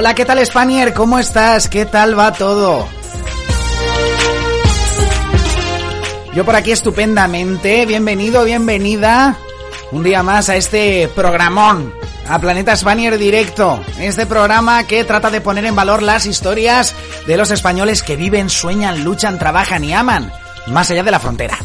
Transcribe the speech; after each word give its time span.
Hola, 0.00 0.14
¿qué 0.14 0.24
tal 0.24 0.42
Spanier? 0.46 0.94
¿Cómo 0.94 1.18
estás? 1.18 1.68
¿Qué 1.68 1.84
tal 1.84 2.18
va 2.18 2.32
todo? 2.32 2.88
Yo 6.34 6.42
por 6.42 6.56
aquí 6.56 6.72
estupendamente. 6.72 7.84
Bienvenido, 7.84 8.42
bienvenida. 8.44 9.36
Un 9.92 10.02
día 10.02 10.22
más 10.22 10.48
a 10.48 10.56
este 10.56 11.10
programón, 11.14 11.92
a 12.26 12.38
Planeta 12.38 12.74
Spanier 12.76 13.18
Directo. 13.18 13.84
Este 13.98 14.24
programa 14.24 14.84
que 14.84 15.04
trata 15.04 15.28
de 15.28 15.42
poner 15.42 15.66
en 15.66 15.76
valor 15.76 16.02
las 16.02 16.24
historias 16.24 16.94
de 17.26 17.36
los 17.36 17.50
españoles 17.50 18.02
que 18.02 18.16
viven, 18.16 18.48
sueñan, 18.48 19.04
luchan, 19.04 19.38
trabajan 19.38 19.84
y 19.84 19.92
aman 19.92 20.32
más 20.68 20.90
allá 20.90 21.02
de 21.02 21.10
la 21.10 21.20
frontera. 21.20 21.58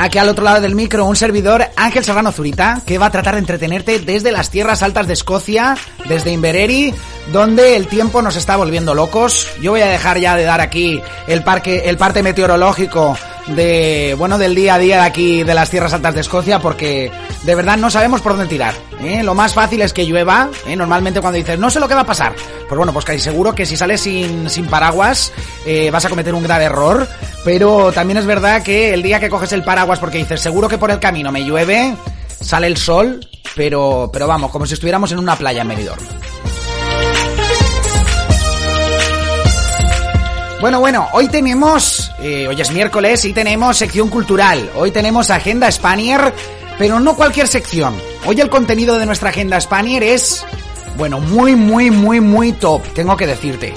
Aquí 0.00 0.16
al 0.16 0.30
otro 0.30 0.44
lado 0.44 0.62
del 0.62 0.74
micro, 0.74 1.04
un 1.04 1.14
servidor, 1.14 1.62
Ángel 1.76 2.02
Serrano 2.02 2.32
Zurita, 2.32 2.80
que 2.86 2.96
va 2.96 3.06
a 3.06 3.10
tratar 3.10 3.34
de 3.34 3.40
entretenerte 3.40 3.98
desde 3.98 4.32
las 4.32 4.48
tierras 4.48 4.82
altas 4.82 5.06
de 5.06 5.12
Escocia, 5.12 5.76
desde 6.08 6.32
Invereri, 6.32 6.94
donde 7.34 7.76
el 7.76 7.86
tiempo 7.86 8.22
nos 8.22 8.36
está 8.36 8.56
volviendo 8.56 8.94
locos. 8.94 9.46
Yo 9.60 9.72
voy 9.72 9.82
a 9.82 9.88
dejar 9.88 10.18
ya 10.18 10.36
de 10.36 10.44
dar 10.44 10.62
aquí 10.62 11.02
el 11.28 11.44
parque, 11.44 11.82
el 11.84 11.98
parte 11.98 12.22
meteorológico 12.22 13.14
de, 13.54 14.14
bueno, 14.18 14.38
del 14.38 14.54
día 14.54 14.74
a 14.74 14.78
día 14.78 14.96
de 14.96 15.02
aquí 15.02 15.42
de 15.42 15.54
las 15.54 15.70
tierras 15.70 15.92
altas 15.92 16.14
de 16.14 16.20
Escocia 16.20 16.58
porque 16.58 17.10
de 17.44 17.54
verdad 17.54 17.76
no 17.76 17.90
sabemos 17.90 18.20
por 18.20 18.32
dónde 18.32 18.48
tirar. 18.48 18.74
¿eh? 19.02 19.22
Lo 19.22 19.34
más 19.34 19.54
fácil 19.54 19.82
es 19.82 19.92
que 19.92 20.06
llueva, 20.06 20.50
¿eh? 20.66 20.76
normalmente 20.76 21.20
cuando 21.20 21.38
dices 21.38 21.58
no 21.58 21.70
sé 21.70 21.80
lo 21.80 21.88
que 21.88 21.94
va 21.94 22.02
a 22.02 22.06
pasar, 22.06 22.34
pues 22.68 22.76
bueno, 22.76 22.92
pues 22.92 23.04
casi 23.04 23.20
seguro 23.20 23.54
que 23.54 23.66
si 23.66 23.76
sales 23.76 24.00
sin, 24.00 24.48
sin 24.48 24.66
paraguas 24.66 25.32
eh, 25.66 25.90
vas 25.90 26.04
a 26.04 26.08
cometer 26.08 26.34
un 26.34 26.42
grave 26.42 26.64
error, 26.64 27.08
pero 27.44 27.92
también 27.92 28.18
es 28.18 28.26
verdad 28.26 28.62
que 28.62 28.94
el 28.94 29.02
día 29.02 29.20
que 29.20 29.30
coges 29.30 29.52
el 29.52 29.64
paraguas 29.64 29.98
porque 29.98 30.18
dices 30.18 30.40
seguro 30.40 30.68
que 30.68 30.78
por 30.78 30.90
el 30.90 30.98
camino 30.98 31.32
me 31.32 31.44
llueve, 31.44 31.94
sale 32.40 32.66
el 32.66 32.76
sol, 32.76 33.20
pero, 33.54 34.10
pero 34.12 34.26
vamos, 34.26 34.50
como 34.50 34.66
si 34.66 34.74
estuviéramos 34.74 35.12
en 35.12 35.18
una 35.18 35.36
playa 35.36 35.62
en 35.62 35.68
Benidorm. 35.68 36.04
Bueno, 40.60 40.78
bueno, 40.78 41.08
hoy 41.14 41.26
tenemos, 41.28 42.12
eh, 42.20 42.46
hoy 42.46 42.60
es 42.60 42.70
miércoles 42.70 43.24
y 43.24 43.32
tenemos 43.32 43.78
sección 43.78 44.10
cultural. 44.10 44.70
Hoy 44.74 44.90
tenemos 44.90 45.30
Agenda 45.30 45.72
Spanier, 45.72 46.34
pero 46.78 47.00
no 47.00 47.16
cualquier 47.16 47.48
sección. 47.48 47.94
Hoy 48.26 48.38
el 48.42 48.50
contenido 48.50 48.98
de 48.98 49.06
nuestra 49.06 49.30
Agenda 49.30 49.58
Spanier 49.58 50.02
es, 50.02 50.44
bueno, 50.98 51.18
muy, 51.18 51.56
muy, 51.56 51.90
muy, 51.90 52.20
muy 52.20 52.52
top, 52.52 52.82
tengo 52.92 53.16
que 53.16 53.26
decirte. 53.26 53.72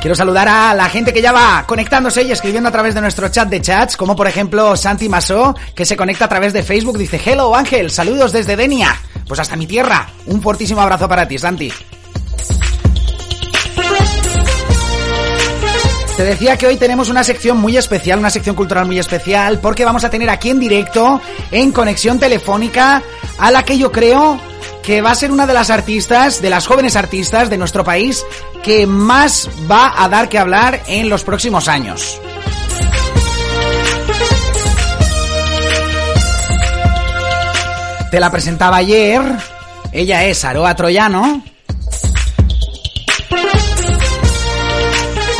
Quiero 0.00 0.14
saludar 0.14 0.48
a 0.48 0.72
la 0.72 0.88
gente 0.88 1.12
que 1.12 1.20
ya 1.20 1.30
va 1.30 1.64
conectándose 1.66 2.22
y 2.22 2.32
escribiendo 2.32 2.70
a 2.70 2.72
través 2.72 2.94
de 2.94 3.02
nuestro 3.02 3.28
chat 3.28 3.50
de 3.50 3.60
chats, 3.60 3.98
como 3.98 4.16
por 4.16 4.26
ejemplo 4.26 4.74
Santi 4.74 5.10
Masó, 5.10 5.54
que 5.74 5.84
se 5.84 5.94
conecta 5.94 6.24
a 6.24 6.28
través 6.28 6.54
de 6.54 6.62
Facebook, 6.62 6.96
dice, 6.96 7.20
Hello 7.22 7.54
Ángel, 7.54 7.90
saludos 7.90 8.32
desde 8.32 8.56
Denia. 8.56 8.96
Pues 9.28 9.38
hasta 9.40 9.56
mi 9.56 9.66
tierra. 9.66 10.08
Un 10.24 10.40
fortísimo 10.40 10.80
abrazo 10.80 11.06
para 11.06 11.28
ti, 11.28 11.36
Santi. 11.36 11.70
Te 16.16 16.24
decía 16.24 16.56
que 16.56 16.66
hoy 16.66 16.76
tenemos 16.76 17.10
una 17.10 17.22
sección 17.22 17.58
muy 17.58 17.76
especial, 17.76 18.18
una 18.18 18.30
sección 18.30 18.56
cultural 18.56 18.86
muy 18.86 18.98
especial, 18.98 19.58
porque 19.60 19.84
vamos 19.84 20.04
a 20.04 20.10
tener 20.10 20.30
aquí 20.30 20.48
en 20.48 20.60
directo, 20.60 21.20
en 21.50 21.72
conexión 21.72 22.18
telefónica, 22.18 23.02
a 23.38 23.50
la 23.50 23.64
que 23.64 23.76
yo 23.76 23.92
creo 23.92 24.40
que 24.82 25.02
va 25.02 25.10
a 25.10 25.14
ser 25.14 25.30
una 25.30 25.46
de 25.46 25.54
las 25.54 25.70
artistas, 25.70 26.40
de 26.40 26.50
las 26.50 26.66
jóvenes 26.66 26.96
artistas 26.96 27.50
de 27.50 27.58
nuestro 27.58 27.84
país, 27.84 28.24
que 28.62 28.86
más 28.86 29.48
va 29.70 30.02
a 30.02 30.08
dar 30.08 30.28
que 30.28 30.38
hablar 30.38 30.82
en 30.86 31.08
los 31.08 31.24
próximos 31.24 31.68
años. 31.68 32.20
Te 38.10 38.18
la 38.18 38.30
presentaba 38.30 38.76
ayer. 38.76 39.22
Ella 39.92 40.24
es 40.24 40.44
Aroa 40.44 40.74
Troyano. 40.74 41.42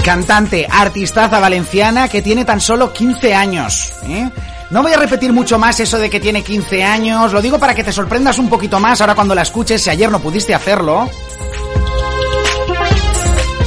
Cantante, 0.04 0.66
artistaza 0.70 1.40
valenciana 1.40 2.08
que 2.08 2.22
tiene 2.22 2.44
tan 2.44 2.60
solo 2.60 2.92
15 2.92 3.34
años. 3.34 3.92
¿eh? 4.04 4.30
No 4.70 4.82
voy 4.82 4.92
a 4.92 4.96
repetir 4.96 5.32
mucho 5.32 5.58
más 5.58 5.80
eso 5.80 5.98
de 5.98 6.08
que 6.08 6.20
tiene 6.20 6.44
15 6.44 6.84
años. 6.84 7.32
Lo 7.32 7.42
digo 7.42 7.58
para 7.58 7.74
que 7.74 7.82
te 7.82 7.90
sorprendas 7.90 8.38
un 8.38 8.48
poquito 8.48 8.78
más 8.78 9.00
ahora 9.00 9.16
cuando 9.16 9.34
la 9.34 9.42
escuches, 9.42 9.82
si 9.82 9.90
ayer 9.90 10.10
no 10.10 10.20
pudiste 10.20 10.54
hacerlo. 10.54 11.10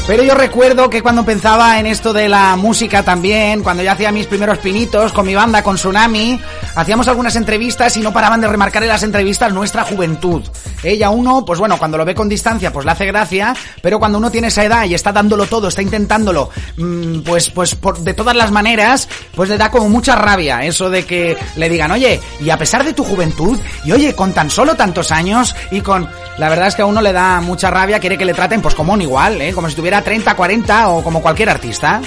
Pero 0.06 0.22
yo 0.22 0.36
recuerdo 0.36 0.90
que 0.90 1.02
cuando 1.02 1.24
pensaba 1.24 1.80
en 1.80 1.86
esto 1.86 2.12
de 2.12 2.28
la 2.28 2.58
música 2.58 3.03
también, 3.03 3.64
cuando 3.64 3.84
yo 3.84 3.91
hacía 3.94 4.12
mis 4.12 4.28
primeros 4.28 4.58
pinitos 4.58 5.14
con 5.14 5.25
mi 5.25 5.34
banda, 5.34 5.64
con 5.64 5.78
Tsunami, 5.78 6.41
hacíamos 6.75 7.08
algunas 7.08 7.38
entrevistas 7.38 7.96
y 7.96 8.02
no 8.02 8.12
paraban 8.12 8.41
de 8.41 8.50
remarcar 8.50 8.84
en 8.84 8.90
las 8.90 9.03
entrevistas 9.03 9.53
nuestra 9.53 9.86
juventud. 9.86 10.44
Ella 10.84 11.09
uno, 11.09 11.46
pues 11.46 11.58
bueno, 11.58 11.78
cuando 11.78 11.97
lo 11.97 12.03
ve 12.03 12.14
con 12.14 12.28
distancia, 12.28 12.74
pues 12.74 12.86
le 12.86 12.91
hace 12.91 13.06
gracia, 13.06 13.56
pero 13.81 13.97
cuando 13.97 14.18
uno 14.18 14.30
tiene 14.30 14.50
esa 14.50 14.66
edad 14.66 14.84
y 14.84 14.94
está 14.94 15.14
dándolo 15.14 15.46
todo, 15.46 15.69
está 15.69 15.81
intentándolo, 15.81 16.50
mmm, 16.75 17.22
pues, 17.22 17.50
pues 17.50 17.74
por, 17.75 18.00
de 18.00 18.14
todas 18.14 18.35
las 18.35 18.52
maneras, 18.52 19.08
pues 19.34 19.47
le 19.47 19.58
da 19.58 19.72
como 19.72 19.88
mucha 19.88 20.18
rabia 20.18 20.66
eso 20.66 20.90
de 20.90 21.06
que 21.06 21.38
le 21.56 21.70
digan, 21.70 21.91
oye, 21.91 22.20
y 22.41 22.50
a 22.50 22.58
pesar 22.58 22.84
de 22.84 22.91
tu 22.91 23.06
juventud, 23.06 23.58
y 23.85 23.94
oye, 23.94 24.14
con 24.14 24.34
tan 24.34 24.50
solo 24.50 24.75
tantos 24.75 25.14
años, 25.14 25.56
y 25.72 25.80
con, 25.80 26.09
la 26.38 26.50
verdad 26.50 26.68
es 26.68 26.76
que 26.76 26.82
a 26.82 26.86
uno 26.86 27.02
le 27.02 27.14
da 27.14 27.42
mucha 27.42 27.70
rabia, 27.70 28.00
quiere 28.00 28.18
que 28.18 28.26
le 28.26 28.34
traten 28.34 28.62
pues 28.62 28.74
como 28.74 28.94
un 28.94 29.02
igual, 29.02 29.42
¿eh? 29.42 29.54
como 29.54 29.70
si 29.70 29.76
tuviera 29.76 30.02
30, 30.02 30.36
40 30.36 30.90
o 30.90 31.04
como 31.04 31.22
cualquier 31.22 31.50
artista. 31.50 32.02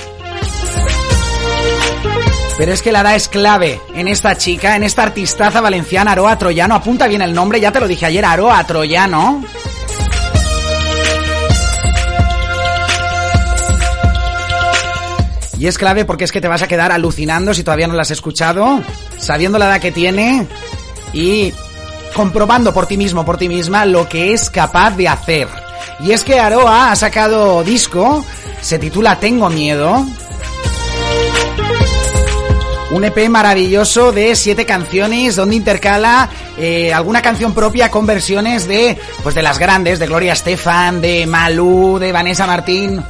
Pero 2.59 2.73
es 2.73 2.83
que 2.83 2.91
la 2.91 3.01
edad 3.01 3.15
es 3.15 3.29
clave 3.29 3.81
en 3.95 4.09
esta 4.09 4.37
chica, 4.37 4.77
en 4.77 4.83
esta 4.83 5.03
artistaza 5.03 5.61
valenciana, 5.61 6.13
Aroa 6.13 6.39
Troyano. 6.39 6.75
Apunta 6.75 7.07
bien 7.07 7.23
el 7.23 7.35
nombre, 7.35 7.61
ya 7.61 7.71
te 7.71 7.81
lo 7.81 7.87
dije 7.87 8.07
ayer, 8.07 8.25
Aroa 8.25 8.65
Troyano. 8.67 9.45
Y 15.59 15.67
es 15.67 15.79
clave 15.79 16.05
porque 16.05 16.25
es 16.25 16.33
que 16.33 16.41
te 16.41 16.49
vas 16.49 16.63
a 16.63 16.69
quedar 16.69 16.93
alucinando 16.93 17.55
si 17.55 17.63
todavía 17.63 17.87
no 17.87 17.95
la 17.95 18.03
has 18.03 18.11
escuchado, 18.11 18.81
sabiendo 19.19 19.59
la 19.59 19.67
edad 19.67 19.81
que 19.81 19.93
tiene 19.93 20.47
y 21.13 21.53
comprobando 22.16 22.72
por 22.72 22.87
ti 22.87 22.97
mismo, 22.97 23.27
por 23.27 23.37
ti 23.37 23.47
misma, 23.47 23.84
lo 23.84 24.09
que 24.09 24.32
es 24.32 24.49
capaz 24.49 24.97
de 24.97 25.06
hacer. 25.06 25.49
Y 26.00 26.12
es 26.12 26.25
que 26.25 26.41
Aroa 26.41 26.91
ha 26.91 26.97
sacado 26.97 27.62
disco, 27.62 28.25
se 28.62 28.78
titula 28.78 29.21
Tengo 29.21 29.50
Miedo. 29.50 30.06
Un 32.91 33.04
EP 33.04 33.28
maravilloso 33.28 34.12
de 34.12 34.34
siete 34.34 34.65
canciones 34.65 35.37
donde 35.37 35.56
intercala 35.56 36.31
eh, 36.56 36.94
alguna 36.94 37.21
canción 37.21 37.53
propia 37.53 37.91
con 37.91 38.06
versiones 38.06 38.66
de, 38.66 38.97
pues 39.22 39.34
de 39.34 39.42
las 39.42 39.59
grandes, 39.59 39.98
de 39.98 40.07
Gloria 40.07 40.33
Estefan, 40.33 41.03
de 41.03 41.27
Malú, 41.27 41.98
de 41.98 42.12
Vanessa 42.12 42.47
Martín. 42.47 43.04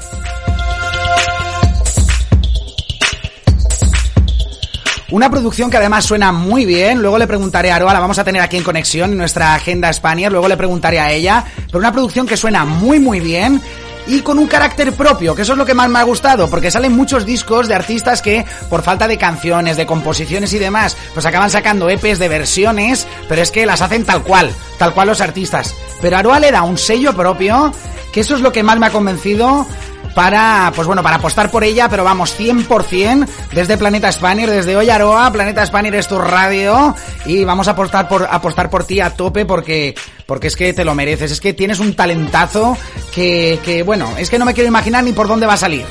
Una 5.10 5.30
producción 5.30 5.70
que 5.70 5.76
además 5.76 6.04
suena 6.04 6.32
muy 6.32 6.64
bien. 6.64 7.00
Luego 7.00 7.16
le 7.16 7.28
preguntaré 7.28 7.70
a 7.70 7.76
Aroa, 7.76 7.92
la 7.92 8.00
vamos 8.00 8.18
a 8.18 8.24
tener 8.24 8.42
aquí 8.42 8.56
en 8.56 8.64
conexión 8.64 9.12
en 9.12 9.18
nuestra 9.18 9.54
agenda 9.54 9.92
Spanier. 9.92 10.32
Luego 10.32 10.48
le 10.48 10.56
preguntaré 10.56 10.98
a 10.98 11.12
ella. 11.12 11.44
Pero 11.66 11.78
una 11.78 11.92
producción 11.92 12.26
que 12.26 12.36
suena 12.36 12.64
muy, 12.64 12.98
muy 12.98 13.20
bien 13.20 13.62
y 14.08 14.20
con 14.20 14.38
un 14.38 14.46
carácter 14.46 14.92
propio, 14.92 15.34
que 15.34 15.42
eso 15.42 15.52
es 15.52 15.58
lo 15.58 15.66
que 15.66 15.74
más 15.74 15.88
me 15.88 15.98
ha 15.98 16.04
gustado, 16.04 16.48
porque 16.48 16.70
salen 16.70 16.92
muchos 16.92 17.26
discos 17.26 17.66
de 17.68 17.74
artistas 17.74 18.22
que, 18.22 18.44
por 18.70 18.82
falta 18.82 19.08
de 19.08 19.18
canciones, 19.18 19.76
de 19.76 19.86
composiciones 19.86 20.52
y 20.52 20.58
demás, 20.58 20.96
pues 21.12 21.26
acaban 21.26 21.50
sacando 21.50 21.90
EPs 21.90 22.18
de 22.18 22.28
versiones, 22.28 23.06
pero 23.28 23.42
es 23.42 23.50
que 23.50 23.66
las 23.66 23.82
hacen 23.82 24.04
tal 24.04 24.22
cual, 24.22 24.50
tal 24.78 24.94
cual 24.94 25.08
los 25.08 25.20
artistas. 25.20 25.74
Pero 26.00 26.16
Aroa 26.16 26.38
le 26.38 26.52
da 26.52 26.62
un 26.62 26.78
sello 26.78 27.14
propio 27.14 27.72
que 28.16 28.20
eso 28.20 28.34
es 28.34 28.40
lo 28.40 28.50
que 28.50 28.62
más 28.62 28.78
me 28.78 28.86
ha 28.86 28.90
convencido 28.90 29.66
para, 30.14 30.72
pues 30.74 30.86
bueno, 30.86 31.02
para 31.02 31.16
apostar 31.16 31.50
por 31.50 31.64
ella, 31.64 31.90
pero 31.90 32.02
vamos, 32.02 32.34
100% 32.40 33.28
desde 33.52 33.76
Planeta 33.76 34.10
Spanier, 34.10 34.48
desde 34.48 34.74
hoy 34.74 34.88
Aroa, 34.88 35.30
Planeta 35.30 35.66
Spanier 35.66 35.96
es 35.96 36.08
tu 36.08 36.16
radio 36.18 36.96
y 37.26 37.44
vamos 37.44 37.68
a 37.68 37.72
apostar 37.72 38.08
por, 38.08 38.26
apostar 38.30 38.70
por 38.70 38.84
ti 38.84 39.00
a 39.00 39.10
tope 39.10 39.44
porque, 39.44 39.94
porque 40.24 40.46
es 40.46 40.56
que 40.56 40.72
te 40.72 40.82
lo 40.82 40.94
mereces, 40.94 41.30
es 41.30 41.42
que 41.42 41.52
tienes 41.52 41.78
un 41.78 41.94
talentazo 41.94 42.78
que, 43.14 43.60
que 43.62 43.82
bueno, 43.82 44.10
es 44.16 44.30
que 44.30 44.38
no 44.38 44.46
me 44.46 44.54
quiero 44.54 44.68
imaginar 44.68 45.04
ni 45.04 45.12
por 45.12 45.28
dónde 45.28 45.44
va 45.44 45.52
a 45.52 45.58
salir. 45.58 45.84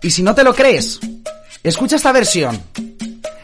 Y 0.00 0.10
si 0.12 0.22
no 0.22 0.36
te 0.36 0.44
lo 0.44 0.54
crees, 0.54 1.00
escucha 1.64 1.96
esta 1.96 2.12
versión. 2.12 2.69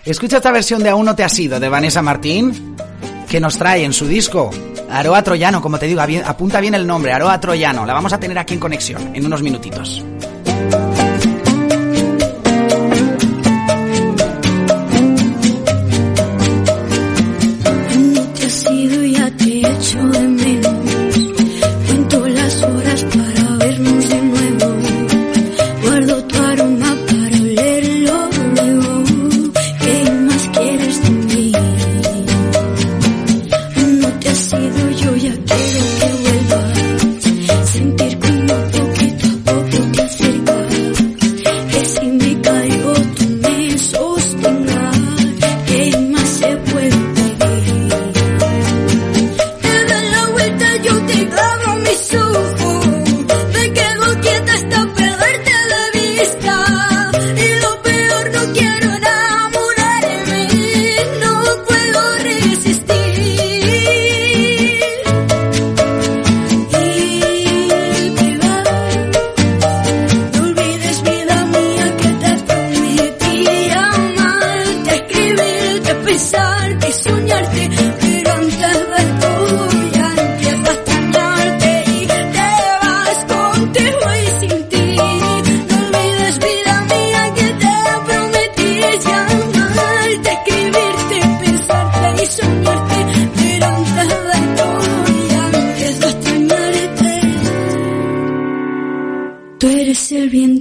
Escucha 0.06 0.36
esta 0.36 0.52
versión 0.52 0.84
de 0.84 0.88
Aún 0.88 1.04
no 1.04 1.16
te 1.16 1.24
has 1.24 1.36
ido 1.36 1.58
de 1.58 1.68
Vanessa 1.68 2.00
Martín, 2.00 2.76
que 3.28 3.40
nos 3.40 3.58
trae 3.58 3.82
en 3.82 3.92
su 3.92 4.06
disco 4.06 4.50
Aroa 4.88 5.20
Troyano, 5.22 5.60
como 5.60 5.80
te 5.80 5.86
digo, 5.86 6.00
apunta 6.00 6.60
bien 6.60 6.74
el 6.74 6.86
nombre, 6.86 7.12
Aroa 7.12 7.40
Troyano. 7.40 7.84
La 7.84 7.92
vamos 7.92 8.12
a 8.12 8.20
tener 8.20 8.38
aquí 8.38 8.54
en 8.54 8.60
conexión 8.60 9.16
en 9.16 9.26
unos 9.26 9.42
minutitos. 9.42 10.04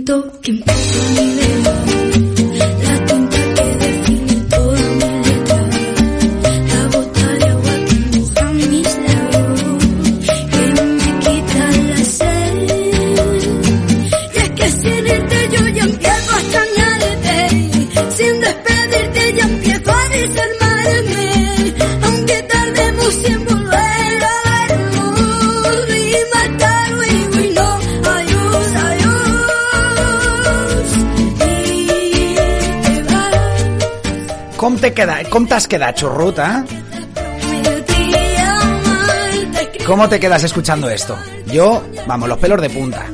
grito 0.06 0.40
que 0.42 0.52
impacta 0.52 1.22
mi 1.22 1.34
dedo. 1.36 1.85
¿Cómo 35.30 35.48
te 35.48 35.54
has 35.56 35.68
quedado, 35.68 35.94
churruta? 35.94 36.66
¿Cómo 39.86 40.10
te 40.10 40.20
quedas 40.20 40.44
escuchando 40.44 40.90
esto? 40.90 41.18
Yo, 41.48 41.84
vamos, 42.06 42.28
los 42.28 42.38
pelos 42.38 42.62
de 42.62 42.70
punta. 42.70 43.06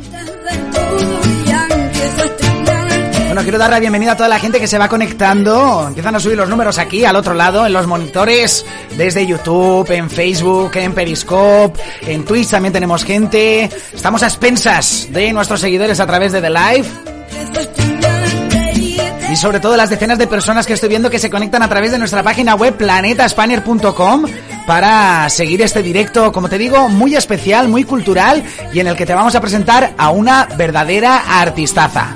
Bueno, 3.25 3.43
quiero 3.43 3.57
dar 3.57 3.69
la 3.69 3.79
bienvenida 3.79 4.13
a 4.13 4.17
toda 4.17 4.27
la 4.27 4.39
gente 4.39 4.59
que 4.59 4.67
se 4.67 4.77
va 4.77 4.89
conectando. 4.89 5.85
Empiezan 5.87 6.15
a 6.15 6.19
subir 6.19 6.35
los 6.35 6.49
números 6.49 6.79
aquí, 6.79 7.05
al 7.05 7.15
otro 7.15 7.33
lado, 7.33 7.65
en 7.65 7.73
los 7.73 7.85
monitores, 7.87 8.65
desde 8.97 9.25
YouTube, 9.25 9.89
en 9.91 10.09
Facebook, 10.09 10.71
en 10.75 10.93
Periscope, 10.93 11.79
en 12.07 12.25
Twitch 12.25 12.49
también 12.49 12.73
tenemos 12.73 13.05
gente. 13.05 13.69
Estamos 13.93 14.23
a 14.23 14.27
expensas 14.27 15.07
de 15.11 15.31
nuestros 15.31 15.61
seguidores 15.61 15.99
a 15.99 16.07
través 16.07 16.31
de 16.31 16.41
The 16.41 16.49
Live 16.49 17.10
y 19.31 19.35
sobre 19.37 19.61
todo 19.61 19.77
las 19.77 19.89
decenas 19.89 20.17
de 20.17 20.27
personas 20.27 20.65
que 20.65 20.73
estoy 20.73 20.89
viendo 20.89 21.09
que 21.09 21.17
se 21.17 21.29
conectan 21.29 21.63
a 21.63 21.69
través 21.69 21.91
de 21.91 21.97
nuestra 21.97 22.21
página 22.21 22.55
web 22.55 22.75
planetaspanier.com 22.75 24.25
para 24.67 25.29
seguir 25.29 25.61
este 25.61 25.81
directo, 25.81 26.33
como 26.33 26.49
te 26.49 26.57
digo, 26.57 26.89
muy 26.89 27.15
especial, 27.15 27.69
muy 27.69 27.85
cultural 27.85 28.43
y 28.73 28.79
en 28.81 28.87
el 28.87 28.97
que 28.97 29.05
te 29.05 29.13
vamos 29.13 29.33
a 29.35 29.41
presentar 29.41 29.93
a 29.97 30.09
una 30.09 30.49
verdadera 30.57 31.39
artistaza. 31.39 32.13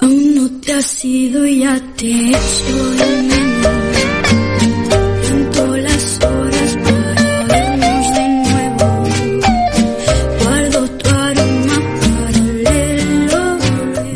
Aún 0.00 0.34
no 0.34 0.60
te 0.60 0.72
has 0.74 1.04
ido 1.04 1.46
ya 1.46 1.80
te 1.96 2.32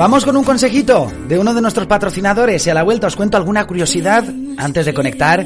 Vamos 0.00 0.25
con 0.25 0.35
un 0.35 0.45
consejito 0.45 1.12
de 1.28 1.38
uno 1.38 1.52
de 1.52 1.61
nuestros 1.61 1.87
patrocinadores 1.87 2.66
y 2.66 2.71
a 2.71 2.75
la 2.75 2.83
vuelta 2.83 3.07
os 3.07 3.16
cuento 3.16 3.37
alguna 3.37 3.66
curiosidad 3.66 4.25
antes 4.57 4.87
de 4.87 4.95
conectar 4.95 5.45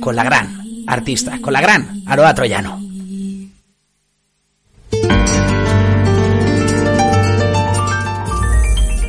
con 0.00 0.14
la 0.14 0.22
gran 0.22 0.84
artista, 0.86 1.38
con 1.40 1.54
la 1.54 1.62
gran 1.62 2.02
Aroa 2.04 2.34
Troyano. 2.34 2.78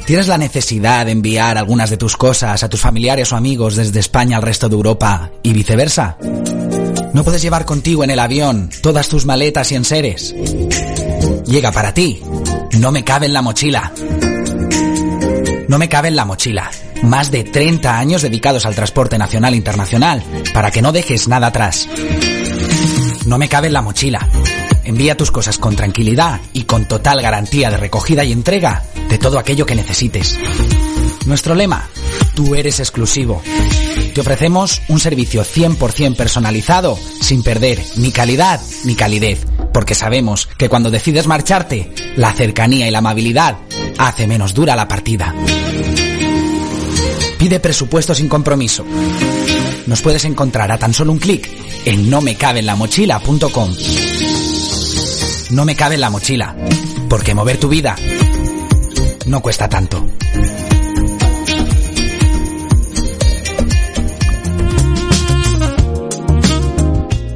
¿Tienes 0.05 0.29
la 0.29 0.37
necesidad 0.37 1.05
de 1.05 1.11
enviar 1.11 1.57
algunas 1.57 1.89
de 1.89 1.97
tus 1.97 2.15
cosas 2.15 2.63
a 2.63 2.69
tus 2.69 2.79
familiares 2.79 3.33
o 3.33 3.35
amigos 3.35 3.75
desde 3.75 3.99
España 3.99 4.37
al 4.37 4.43
resto 4.43 4.69
de 4.69 4.75
Europa 4.75 5.31
y 5.43 5.51
viceversa? 5.51 6.15
¿No 7.13 7.25
puedes 7.25 7.41
llevar 7.41 7.65
contigo 7.65 8.05
en 8.05 8.11
el 8.11 8.19
avión 8.19 8.69
todas 8.81 9.09
tus 9.09 9.25
maletas 9.25 9.69
y 9.73 9.75
enseres? 9.75 10.33
Llega 11.45 11.73
para 11.73 11.93
ti. 11.93 12.23
No 12.79 12.93
me 12.93 13.03
cabe 13.03 13.25
en 13.25 13.33
la 13.33 13.41
mochila. 13.41 13.91
No 15.71 15.77
me 15.77 15.87
cabe 15.87 16.09
en 16.09 16.17
la 16.17 16.25
mochila. 16.25 16.69
Más 17.01 17.31
de 17.31 17.45
30 17.45 17.97
años 17.97 18.21
dedicados 18.21 18.65
al 18.65 18.75
transporte 18.75 19.17
nacional 19.17 19.53
e 19.53 19.57
internacional, 19.57 20.21
para 20.53 20.69
que 20.69 20.81
no 20.81 20.91
dejes 20.91 21.29
nada 21.29 21.47
atrás. 21.47 21.87
No 23.25 23.37
me 23.37 23.47
cabe 23.47 23.67
en 23.67 23.73
la 23.73 23.81
mochila. 23.81 24.27
Envía 24.83 25.15
tus 25.15 25.31
cosas 25.31 25.57
con 25.57 25.77
tranquilidad 25.77 26.41
y 26.51 26.63
con 26.63 26.89
total 26.89 27.21
garantía 27.21 27.69
de 27.69 27.77
recogida 27.77 28.25
y 28.25 28.33
entrega 28.33 28.83
de 29.07 29.17
todo 29.17 29.39
aquello 29.39 29.65
que 29.65 29.75
necesites. 29.75 30.37
Nuestro 31.25 31.55
lema, 31.55 31.87
tú 32.35 32.53
eres 32.53 32.81
exclusivo. 32.81 33.41
Te 34.13 34.19
ofrecemos 34.19 34.81
un 34.89 34.99
servicio 34.99 35.45
100% 35.45 36.17
personalizado, 36.17 36.99
sin 37.21 37.43
perder 37.43 37.81
ni 37.95 38.11
calidad 38.11 38.59
ni 38.83 38.95
calidez, 38.95 39.45
porque 39.73 39.95
sabemos 39.95 40.47
que 40.57 40.69
cuando 40.69 40.91
decides 40.91 41.27
marcharte, 41.27 41.91
la 42.15 42.33
cercanía 42.33 42.87
y 42.87 42.91
la 42.91 42.99
amabilidad 42.99 43.57
hace 43.97 44.27
menos 44.27 44.53
dura 44.53 44.75
la 44.75 44.87
partida. 44.87 45.33
Pide 47.37 47.59
presupuesto 47.59 48.13
sin 48.13 48.29
compromiso. 48.29 48.85
Nos 49.87 50.01
puedes 50.01 50.25
encontrar 50.25 50.71
a 50.71 50.77
tan 50.77 50.93
solo 50.93 51.11
un 51.11 51.19
clic 51.19 51.49
en 51.85 52.09
no 52.09 52.21
me 52.21 52.35
cabe 52.35 52.59
en 52.59 52.67
la 52.67 52.75
mochila.com. 52.75 53.75
No 55.49 55.65
me 55.65 55.75
cabe 55.75 55.95
en 55.95 56.01
la 56.01 56.09
mochila. 56.09 56.55
Porque 57.09 57.33
mover 57.33 57.57
tu 57.57 57.67
vida 57.67 57.95
no 59.25 59.41
cuesta 59.41 59.69
tanto. 59.69 60.05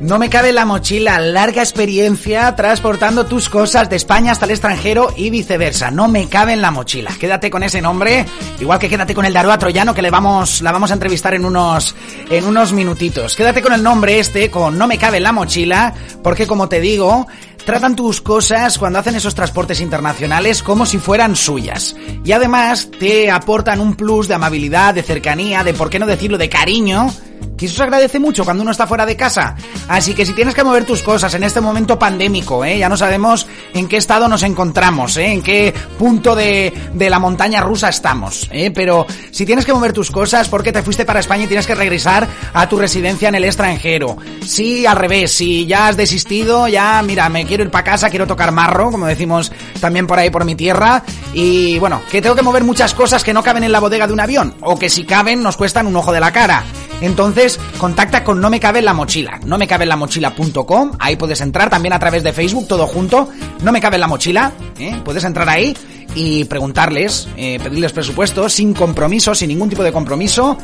No 0.05 0.19
me 0.19 0.29
cabe 0.29 0.53
la 0.53 0.65
mochila, 0.65 1.17
larga 1.17 1.63
experiencia 1.63 2.55
transportando 2.55 3.25
tus 3.25 3.49
cosas 3.49 3.89
de 3.89 3.95
España 3.95 4.31
hasta 4.31 4.45
el 4.45 4.51
extranjero 4.51 5.11
y 5.17 5.31
viceversa. 5.31 5.89
No 5.89 6.07
me 6.07 6.27
cabe 6.27 6.53
en 6.53 6.61
la 6.61 6.69
mochila. 6.69 7.11
Quédate 7.19 7.49
con 7.49 7.63
ese 7.63 7.81
nombre, 7.81 8.23
igual 8.59 8.77
que 8.77 8.87
quédate 8.87 9.15
con 9.15 9.25
el 9.25 9.33
de 9.33 9.39
Aroa 9.39 9.57
Troyano 9.57 9.95
que 9.95 10.03
le 10.03 10.11
vamos, 10.11 10.61
la 10.61 10.71
vamos 10.71 10.91
a 10.91 10.93
entrevistar 10.93 11.33
en 11.33 11.43
unos, 11.43 11.95
en 12.29 12.45
unos 12.45 12.71
minutitos. 12.71 13.35
Quédate 13.35 13.63
con 13.63 13.73
el 13.73 13.81
nombre 13.81 14.19
este, 14.19 14.51
con 14.51 14.77
No 14.77 14.85
me 14.85 14.99
cabe 14.99 15.17
en 15.17 15.23
la 15.23 15.31
mochila, 15.31 15.95
porque 16.21 16.45
como 16.45 16.69
te 16.69 16.79
digo, 16.79 17.25
tratan 17.65 17.95
tus 17.95 18.21
cosas 18.21 18.77
cuando 18.77 18.99
hacen 18.99 19.15
esos 19.15 19.33
transportes 19.33 19.81
internacionales 19.81 20.61
como 20.61 20.85
si 20.85 20.99
fueran 20.99 21.35
suyas. 21.35 21.95
Y 22.23 22.31
además 22.31 22.91
te 22.99 23.31
aportan 23.31 23.79
un 23.81 23.95
plus 23.95 24.27
de 24.27 24.35
amabilidad, 24.35 24.93
de 24.93 25.01
cercanía, 25.01 25.63
de 25.63 25.73
por 25.73 25.89
qué 25.89 25.97
no 25.97 26.05
decirlo, 26.05 26.37
de 26.37 26.47
cariño 26.47 27.11
que 27.57 27.67
eso 27.67 27.75
se 27.75 27.83
agradece 27.83 28.19
mucho 28.19 28.43
cuando 28.43 28.63
uno 28.63 28.71
está 28.71 28.87
fuera 28.87 29.05
de 29.05 29.15
casa. 29.15 29.55
Así 29.95 30.13
que 30.13 30.25
si 30.25 30.33
tienes 30.33 30.53
que 30.53 30.61
mover 30.61 30.83
tus 30.83 31.01
cosas 31.01 31.33
en 31.35 31.43
este 31.45 31.61
momento 31.61 31.97
pandémico, 31.97 32.65
¿eh? 32.65 32.77
ya 32.77 32.89
no 32.89 32.97
sabemos 32.97 33.47
en 33.75 33.87
qué 33.89 33.97
estado 33.97 34.27
nos 34.27 34.41
encontramos, 34.43 35.17
¿eh? 35.17 35.33
en 35.33 35.43
qué 35.43 35.73
punto 35.99 36.33
de, 36.35 36.73
de 36.93 37.09
la 37.09 37.19
montaña 37.19 37.59
rusa 37.61 37.89
estamos. 37.89 38.47
¿eh? 38.51 38.71
Pero 38.71 39.05
si 39.31 39.45
tienes 39.45 39.65
que 39.65 39.73
mover 39.73 39.91
tus 39.91 40.09
cosas 40.09 40.47
porque 40.47 40.71
te 40.71 40.81
fuiste 40.81 41.05
para 41.05 41.19
España 41.19 41.43
y 41.43 41.47
tienes 41.47 41.67
que 41.67 41.75
regresar 41.75 42.27
a 42.53 42.67
tu 42.69 42.77
residencia 42.77 43.27
en 43.27 43.35
el 43.35 43.43
extranjero. 43.43 44.17
Si 44.45 44.85
al 44.85 44.95
revés, 44.95 45.31
si 45.31 45.65
ya 45.65 45.87
has 45.87 45.97
desistido, 45.97 46.69
ya 46.69 47.01
mira, 47.03 47.27
me 47.27 47.45
quiero 47.45 47.63
ir 47.63 47.69
para 47.69 47.83
casa, 47.83 48.09
quiero 48.09 48.25
tocar 48.25 48.53
marro, 48.53 48.91
como 48.91 49.07
decimos 49.07 49.51
también 49.81 50.07
por 50.07 50.19
ahí 50.19 50.29
por 50.29 50.45
mi 50.45 50.55
tierra. 50.55 51.03
Y 51.33 51.77
bueno, 51.79 52.01
que 52.09 52.21
tengo 52.21 52.35
que 52.35 52.41
mover 52.41 52.63
muchas 52.63 52.93
cosas 52.93 53.25
que 53.25 53.33
no 53.33 53.43
caben 53.43 53.65
en 53.65 53.73
la 53.73 53.81
bodega 53.81 54.07
de 54.07 54.13
un 54.13 54.21
avión, 54.21 54.55
o 54.61 54.79
que 54.79 54.89
si 54.89 55.03
caben 55.03 55.43
nos 55.43 55.57
cuestan 55.57 55.85
un 55.85 55.97
ojo 55.97 56.13
de 56.13 56.21
la 56.21 56.31
cara. 56.31 56.63
Entonces, 57.01 57.59
contacta 57.77 58.23
con 58.23 58.39
No 58.39 58.49
me 58.49 58.59
cabe 58.59 58.79
en 58.79 58.85
la 58.85 58.93
mochila, 58.93 59.39
no 59.45 59.57
me 59.57 59.67
cabe 59.67 59.83
en 59.83 59.89
la 59.89 59.97
mochila.com, 59.97 60.91
ahí 60.99 61.17
puedes 61.17 61.41
entrar 61.41 61.69
también 61.69 61.91
a 61.91 61.99
través 61.99 62.23
de 62.23 62.31
Facebook, 62.31 62.67
todo 62.67 62.87
junto, 62.87 63.29
no 63.65 63.71
me 63.71 63.81
cabe 63.81 63.95
en 63.95 64.01
la 64.01 64.07
mochila, 64.07 64.51
¿eh? 64.77 65.01
puedes 65.03 65.23
entrar 65.23 65.49
ahí 65.49 65.75
y 66.15 66.45
preguntarles, 66.45 67.27
eh, 67.37 67.59
pedirles 67.61 67.91
presupuesto, 67.91 68.49
sin 68.49 68.73
compromiso, 68.73 69.35
sin 69.35 69.49
ningún 69.49 69.69
tipo 69.69 69.83
de 69.83 69.91
compromiso, 69.91 70.57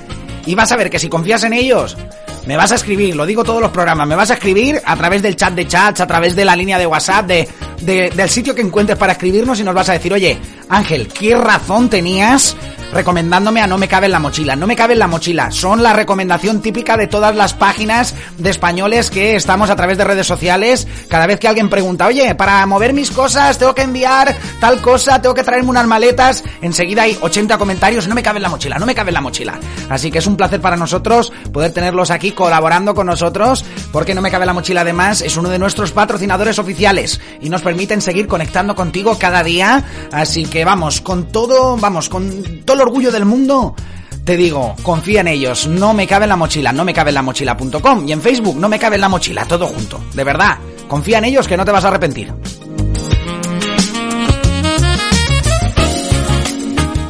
y 0.46 0.56
vas 0.56 0.72
a 0.72 0.78
ver 0.78 0.90
que 0.90 0.98
si 0.98 1.10
confías 1.10 1.44
en 1.44 1.54
ellos, 1.54 1.98
me 2.46 2.58
vas 2.58 2.72
a 2.72 2.76
escribir, 2.76 3.16
lo 3.16 3.26
digo 3.26 3.44
todos 3.44 3.62
los 3.62 3.72
programas, 3.72 4.08
me 4.08 4.16
vas 4.16 4.32
a 4.32 4.36
escribir 4.36 4.82
a 4.84 4.96
través 4.96 5.22
del 5.22 5.36
chat 5.36 5.54
de 5.54 5.68
chats, 5.68 6.02
a 6.02 6.08
través 6.08 6.36
de 6.36 6.46
la 6.46 6.56
línea 6.56 6.80
de 6.80 6.88
WhatsApp, 6.88 7.28
de, 7.28 7.48
de, 7.82 8.10
del 8.10 8.30
sitio 8.30 8.56
que 8.56 8.62
encuentres 8.62 8.98
para 8.98 9.14
escribirnos 9.14 9.60
y 9.60 9.64
nos 9.64 9.76
vas 9.76 9.90
a 9.90 9.94
decir, 9.94 10.14
oye, 10.14 10.38
Ángel, 10.70 11.08
¿qué 11.08 11.36
razón 11.36 11.90
tenías 11.90 12.56
recomendándome 12.94 13.62
a 13.62 13.68
No 13.68 13.78
me 13.78 13.88
cabe 13.88 14.08
en 14.08 14.14
la 14.14 14.20
mochila? 14.20 14.56
No 14.56 14.68
me 14.68 14.76
cabe 14.76 14.94
en 14.94 15.00
la 15.00 15.08
mochila, 15.08 15.52
son 15.52 15.84
la 15.84 15.94
recomendación 15.94 16.62
típica 16.62 16.98
de 16.98 17.08
todas 17.08 17.36
las 17.36 17.54
páginas 17.54 18.16
de 18.38 18.50
españoles 18.50 19.12
que 19.12 19.36
estamos 19.36 19.70
a 19.70 19.76
través 19.76 19.98
de 19.98 20.04
redes 20.04 20.28
sociales. 20.28 20.88
Cada 21.10 21.28
vez 21.28 21.40
que 21.40 21.48
alguien 21.48 21.70
pregunta, 21.70 22.08
oye, 22.08 22.34
para 22.36 22.66
mover 22.66 22.94
mis 22.94 23.12
cosas 23.12 23.58
tengo 23.58 23.76
que 23.76 23.84
enviar 23.84 24.36
tal 24.60 24.82
cosa, 24.82 25.22
tengo 25.22 25.36
que 25.36 25.41
traerme 25.44 25.70
unas 25.70 25.88
maletas, 25.88 26.44
enseguida 26.62 27.04
hay 27.04 27.18
80 27.20 27.58
comentarios, 27.58 28.08
no 28.08 28.16
me 28.16 28.24
cabe 28.24 28.38
en 28.38 28.44
la 28.44 28.50
mochila, 28.50 28.78
no 28.78 28.86
me 28.86 28.96
cabe 28.96 29.10
en 29.10 29.16
la 29.16 29.22
mochila. 29.22 29.60
Así 29.90 30.12
que 30.12 30.20
es 30.20 30.28
un 30.28 30.38
placer 30.38 30.62
para 30.62 30.78
nosotros 30.78 31.32
poder 31.52 31.74
tenerlos 31.74 32.12
aquí 32.12 32.32
colaborando 32.32 32.94
con 32.94 33.08
nosotros, 33.08 33.66
porque 33.92 34.16
no 34.16 34.22
me 34.22 34.32
cabe 34.32 34.46
la 34.46 34.54
mochila 34.54 34.82
además, 34.82 35.22
es 35.22 35.38
uno 35.38 35.50
de 35.50 35.60
nuestros 35.60 35.92
patrocinadores 35.92 36.60
oficiales 36.60 37.20
y 37.42 37.50
nos 37.50 37.62
permiten 37.62 38.02
seguir 38.02 38.28
conectando 38.28 38.76
contigo 38.76 39.18
cada 39.18 39.44
día. 39.44 39.84
Así 40.12 40.46
que 40.46 40.66
vamos, 40.66 41.02
con 41.02 41.32
todo, 41.32 41.78
vamos, 41.78 42.10
con 42.10 42.64
todo 42.66 42.76
el 42.76 42.82
orgullo 42.82 43.12
del 43.12 43.26
mundo. 43.26 43.76
Te 44.24 44.38
digo, 44.38 44.76
confía 44.84 45.22
en 45.22 45.28
ellos, 45.30 45.68
no 45.68 45.94
me 45.94 46.06
cabe 46.06 46.26
en 46.26 46.30
la 46.30 46.36
mochila, 46.36 46.72
no 46.72 46.86
me 46.86 46.94
cabe 46.94 47.10
en 47.10 47.16
la 47.16 47.24
mochila.com 47.24 48.08
y 48.08 48.12
en 48.12 48.22
Facebook 48.22 48.58
no 48.58 48.70
me 48.70 48.78
cabe 48.78 48.96
en 48.96 49.02
la 49.02 49.10
mochila, 49.10 49.46
todo 49.46 49.66
junto. 49.66 50.00
De 50.14 50.24
verdad, 50.24 50.60
confía 50.88 51.18
en 51.18 51.26
ellos 51.26 51.48
que 51.48 51.58
no 51.58 51.66
te 51.66 51.72
vas 51.72 51.86
a 51.86 51.88
arrepentir. 51.88 52.32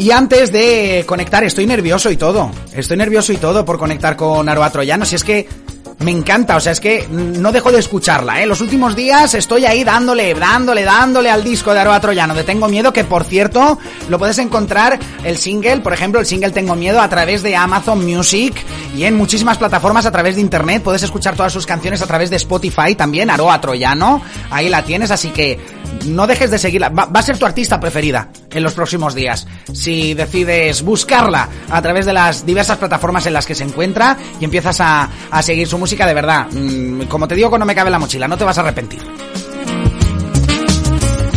Y 0.02 0.10
antes 0.10 0.52
de 0.52 1.04
conectar, 1.06 1.44
estoy 1.44 1.68
nervioso 1.68 2.10
y 2.10 2.18
todo. 2.18 2.50
Estoy 2.74 2.98
nervioso 2.98 3.34
y 3.34 3.38
todo 3.38 3.64
por 3.64 3.78
conectar 3.78 4.16
con 4.16 4.50
Aroa 4.50 4.72
Troyano. 4.72 5.06
Si 5.06 5.14
es 5.14 5.24
que 5.24 5.48
me 6.00 6.10
encanta, 6.10 6.56
o 6.56 6.60
sea, 6.60 6.72
es 6.72 6.80
que 6.80 7.08
no 7.08 7.52
dejo 7.52 7.72
de 7.72 7.78
escucharla, 7.78 8.42
¿eh? 8.42 8.48
Los 8.48 8.62
últimos 8.62 8.96
días 8.96 9.36
estoy 9.36 9.66
ahí 9.66 9.84
dándole, 9.84 10.34
dándole, 10.34 10.86
dándole 10.86 11.30
al 11.30 11.44
disco 11.44 11.72
de 11.72 11.82
Aroa 11.82 12.00
Troyano 12.00 12.34
de 12.34 12.44
Tengo 12.44 12.68
Miedo, 12.68 12.92
que 12.92 13.04
por 13.04 13.26
cierto, 13.26 13.78
lo 14.10 14.18
puedes 14.18 14.40
encontrar 14.40 14.98
el 15.24 15.38
single, 15.38 15.82
por 15.82 15.94
ejemplo, 15.94 16.20
el 16.20 16.26
single 16.26 16.50
Tengo 16.50 16.76
Miedo 16.76 17.00
a 17.00 17.08
través 17.08 17.44
de 17.44 17.56
Amazon 17.56 18.04
Music 18.04 18.56
y 18.98 19.04
en 19.04 19.16
muchísimas 19.16 19.60
plataformas 19.60 20.08
a 20.08 20.12
través 20.12 20.34
de 20.34 20.42
internet. 20.42 20.82
Puedes 20.82 21.04
escuchar 21.04 21.36
todas 21.36 21.54
sus 21.54 21.68
canciones 21.68 22.02
a 22.02 22.08
través 22.08 22.32
de 22.32 22.38
Spotify 22.38 22.96
también, 22.96 23.30
Aroa 23.30 23.62
Troyano. 23.62 24.24
Ahí 24.50 24.68
la 24.68 24.84
tienes, 24.84 25.12
así 25.12 25.30
que 25.30 25.60
no 26.08 26.26
dejes 26.26 26.50
de 26.50 26.58
seguirla. 26.58 26.90
Va, 26.90 27.06
va, 27.06 27.20
a 27.20 27.24
ser 27.24 27.38
tu 27.38 27.46
artista 27.46 27.80
preferida 27.80 28.30
en 28.54 28.64
los 28.64 28.74
próximos 28.74 29.16
días. 29.16 29.48
Si 29.74 30.14
decides 30.14 30.82
buscarla 30.82 31.50
a 31.70 31.82
través 31.82 32.06
de 32.06 32.14
las 32.14 32.46
diversas 32.46 32.78
plataformas 32.78 33.26
en 33.26 33.34
las 33.34 33.46
que 33.46 33.56
se 33.56 33.64
encuentra 33.64 34.18
y 34.40 34.46
empiezas 34.46 34.80
a, 34.82 35.10
a 35.30 35.42
seguir 35.42 35.68
su 35.68 35.78
música, 35.78 36.06
de 36.06 36.14
verdad, 36.14 36.48
mmm, 36.52 37.04
como 37.04 37.28
te 37.28 37.36
digo, 37.36 37.58
no 37.58 37.66
me 37.66 37.76
cabe 37.76 37.90
la 37.90 38.00
mochila, 38.00 38.28
no 38.28 38.38
te 38.38 38.44
vas 38.44 38.58
a 38.58 38.62
arrepentir. 38.62 39.02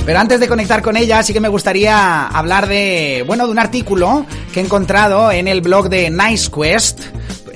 Pero 0.04 0.18
antes 0.18 0.38
de 0.38 0.48
conectar 0.48 0.82
con 0.82 0.98
ella, 0.98 1.22
sí 1.22 1.32
que 1.32 1.40
me 1.40 1.48
gustaría 1.48 2.26
hablar 2.26 2.68
de, 2.68 3.24
bueno, 3.26 3.46
de 3.46 3.52
un 3.52 3.58
artículo 3.58 4.26
que 4.52 4.60
he 4.60 4.62
encontrado 4.62 5.32
en 5.32 5.48
el 5.48 5.62
blog 5.62 5.88
de 5.88 6.10
NiceQuest, 6.10 7.00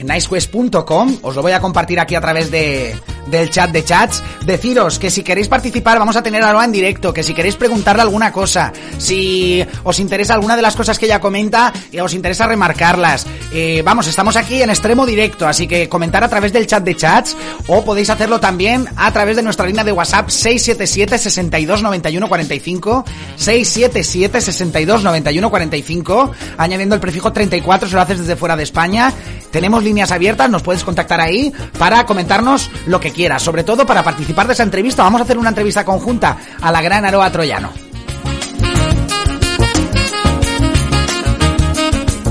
nicequest.com, 0.02 1.18
os 1.22 1.36
lo 1.36 1.42
voy 1.42 1.52
a 1.52 1.60
compartir 1.60 2.00
aquí 2.00 2.14
a 2.14 2.22
través 2.22 2.50
de, 2.50 2.96
del 3.30 3.50
chat 3.50 3.70
de 3.70 3.85
chats. 3.85 4.23
Deciros 4.44 4.99
que 4.99 5.11
si 5.11 5.23
queréis 5.23 5.49
participar 5.49 5.99
vamos 5.99 6.16
a 6.16 6.23
tener 6.23 6.42
a 6.42 6.58
en 6.64 6.73
directo, 6.73 7.12
que 7.12 7.23
si 7.23 7.35
queréis 7.35 7.56
preguntarle 7.56 8.02
alguna 8.02 8.32
cosa, 8.32 8.73
si 8.99 9.64
os 9.85 10.00
interesa 10.00 10.35
alguna 10.35 10.56
de 10.56 10.62
las 10.62 10.75
cosas 10.75 10.99
que 10.99 11.06
ella 11.06 11.20
comenta, 11.20 11.73
y 11.92 12.00
os 12.00 12.14
interesa 12.14 12.47
remarcarlas. 12.47 13.26
Eh, 13.52 13.82
vamos, 13.85 14.06
estamos 14.06 14.37
aquí 14.37 14.62
en 14.62 14.70
extremo 14.70 15.06
directo, 15.06 15.47
así 15.47 15.66
que 15.66 15.88
comentar 15.88 16.25
a 16.25 16.28
través 16.28 16.52
del 16.52 16.66
chat 16.66 16.82
de 16.82 16.97
chats 16.97 17.37
o 17.66 17.85
podéis 17.85 18.11
hacerlo 18.11 18.40
también 18.40 18.87
a 18.97 19.12
través 19.12 19.37
de 19.37 19.42
nuestra 19.42 19.66
línea 19.66 19.85
de 19.85 19.92
WhatsApp 19.92 20.28
677 20.28 21.18
62 21.18 21.82
91 21.82 22.28
45 22.28 23.04
677 23.37 24.40
62 24.40 25.02
91 25.02 25.50
45 25.50 26.32
añadiendo 26.56 26.94
el 26.94 27.00
prefijo 27.00 27.32
34 27.32 27.88
si 27.88 27.94
lo 27.94 28.00
haces 28.00 28.18
desde 28.18 28.37
fuera 28.37 28.56
de 28.56 28.62
España. 28.62 29.12
Tenemos 29.50 29.82
líneas 29.82 30.11
abiertas, 30.11 30.50
nos 30.50 30.62
puedes 30.62 30.85
contactar 30.85 31.20
ahí 31.20 31.52
para 31.78 32.04
comentarnos 32.04 32.70
lo 32.87 33.00
que 33.00 33.12
sobre 33.38 33.64
todo 33.64 33.84
para 33.84 34.04
participar 34.04 34.46
de 34.46 34.52
esa 34.52 34.62
entrevista. 34.62 35.02
Vamos 35.02 35.20
a 35.20 35.25
hacer 35.25 35.38
una 35.38 35.48
entrevista 35.48 35.84
conjunta 35.84 36.37
a 36.60 36.70
la 36.70 36.80
gran 36.80 37.04
Aroa 37.04 37.30
Troyano. 37.32 37.88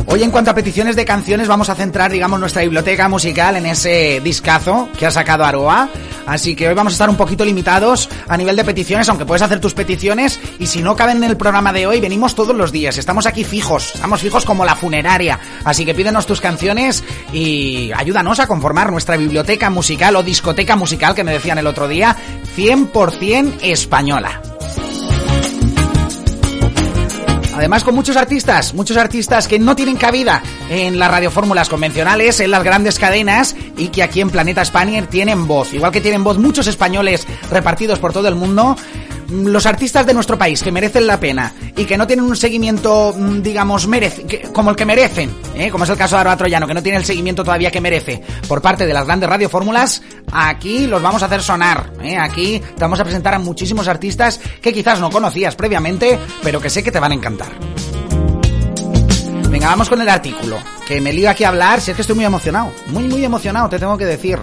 Hoy 0.10 0.24
en 0.24 0.32
cuanto 0.32 0.52
a 0.52 0.56
peticiones 0.56 0.96
de 0.96 1.04
canciones 1.04 1.50
vamos 1.50 1.68
a 1.68 1.76
centrar, 1.76 2.10
digamos, 2.10 2.40
nuestra 2.40 2.62
biblioteca 2.62 3.10
musical 3.10 3.58
en 3.58 3.66
ese 3.66 4.22
discazo 4.24 4.88
que 4.98 5.06
ha 5.06 5.12
sacado 5.12 5.44
Aroa. 5.44 5.90
Así 6.26 6.56
que 6.56 6.70
hoy 6.70 6.74
vamos 6.74 6.94
a 6.94 6.96
estar 6.96 7.10
un 7.10 7.18
poquito 7.18 7.44
limitados 7.44 8.10
a 8.26 8.38
nivel 8.38 8.56
de 8.56 8.64
peticiones, 8.64 9.10
aunque 9.10 9.26
puedes 9.26 9.42
hacer 9.42 9.60
tus 9.60 9.74
peticiones 9.74 10.40
y 10.60 10.68
si 10.68 10.82
no 10.82 10.96
caben 10.96 11.18
en 11.18 11.26
el 11.26 11.36
programa 11.36 11.74
de 11.74 11.88
hoy, 11.88 12.00
venimos 12.00 12.36
todos 12.36 12.56
los 12.56 12.72
días. 12.72 12.98
Estamos 12.98 13.26
aquí 13.26 13.44
fijos, 13.44 13.96
estamos 13.96 14.22
fijos 14.22 14.46
como 14.46 14.64
la 14.64 14.76
funeraria. 14.76 15.40
Así 15.66 15.84
que 15.84 15.94
pídenos 15.94 16.26
tus 16.26 16.40
canciones 16.40 17.04
y 17.34 17.92
ayúdanos 17.94 18.40
a 18.40 18.48
conformar 18.48 18.94
nuestra 18.94 19.18
biblioteca 19.18 19.70
musical 19.70 20.16
o 20.16 20.24
discoteca 20.24 20.78
musical 20.78 21.16
que 21.16 21.26
me 21.26 21.34
decían 21.34 21.58
el 21.58 21.68
otro 21.68 21.90
día, 21.90 22.16
100% 22.56 23.58
española. 23.62 24.42
Además 27.58 27.84
con 27.84 27.96
muchos 27.96 28.16
artistas, 28.18 28.76
muchos 28.76 28.98
artistas 28.98 29.48
que 29.48 29.58
no 29.58 29.76
tienen 29.76 29.96
cabida 29.96 30.44
en 30.70 31.00
las 31.00 31.10
radiofórmulas 31.10 31.70
convencionales, 31.70 32.40
en 32.40 32.52
las 32.52 32.64
grandes 32.64 33.00
cadenas 33.00 33.56
y 33.76 33.88
que 33.88 34.04
aquí 34.04 34.22
en 34.22 34.30
Planeta 34.30 34.64
Spanier 34.64 35.08
tienen 35.08 35.48
voz. 35.48 35.74
Igual 35.74 35.92
que 35.92 36.00
tienen 36.00 36.24
voz 36.24 36.38
muchos 36.38 36.68
españoles 36.68 37.26
repartidos 37.50 37.98
por 37.98 38.14
todo 38.14 38.28
el 38.28 38.36
mundo, 38.36 38.78
los 39.30 39.66
artistas 39.66 40.06
de 40.06 40.14
nuestro 40.14 40.38
país 40.38 40.62
que 40.64 40.72
merecen 40.72 41.08
la 41.08 41.20
pena 41.20 41.54
y 41.76 41.86
que 41.86 41.98
no 41.98 42.08
tienen 42.08 42.26
un 42.26 42.36
seguimiento, 42.36 43.14
digamos, 43.42 43.88
merece, 43.88 44.50
como 44.54 44.70
el 44.70 44.76
que 44.76 44.86
merecen, 44.86 45.36
¿eh? 45.56 45.70
como 45.70 45.84
es 45.84 45.90
el 45.90 45.98
caso 45.98 46.16
de 46.16 46.22
Aroa 46.22 46.38
Troyano, 46.38 46.68
que 46.68 46.74
no 46.74 46.84
tiene 46.84 46.98
el 46.98 47.06
seguimiento 47.06 47.44
todavía 47.44 47.72
que 47.72 47.82
merece 47.82 48.22
por 48.48 48.62
parte 48.62 48.86
de 48.86 48.94
las 48.94 49.06
grandes 49.06 49.30
radiofórmulas, 49.30 50.02
aquí 50.32 50.88
los 50.88 51.02
vamos 51.02 51.22
a 51.24 51.26
hacer 51.26 51.42
sonar. 51.42 51.92
¿eh? 52.02 52.18
Aquí 52.18 52.60
te 52.60 52.82
vamos 52.82 53.00
a 53.00 53.04
presentar 53.04 53.34
a 53.34 53.40
muchísimos 53.40 53.88
artistas 53.88 54.40
que 54.62 54.74
quizás 54.74 55.00
no 55.00 55.10
conocías 55.10 55.56
previamente, 55.56 56.20
pero 56.42 56.62
que 56.62 56.70
sé 56.70 56.84
que 56.84 56.92
te 56.92 57.00
van 57.00 57.12
a 57.12 57.16
encantar. 57.16 57.50
Venga, 59.50 59.68
vamos 59.68 59.90
con 59.90 60.02
el 60.02 60.10
artículo, 60.10 60.58
que 60.86 61.00
me 61.00 61.14
lío 61.14 61.30
aquí 61.30 61.44
a 61.44 61.50
hablar, 61.50 61.80
si 61.80 61.92
es 61.92 61.96
que 61.96 62.02
estoy 62.02 62.16
muy 62.16 62.26
emocionado, 62.26 62.72
muy, 62.88 63.06
muy 63.08 63.24
emocionado, 63.24 63.70
te 63.70 63.80
tengo 63.80 63.98
que 63.98 64.06
decir. 64.06 64.38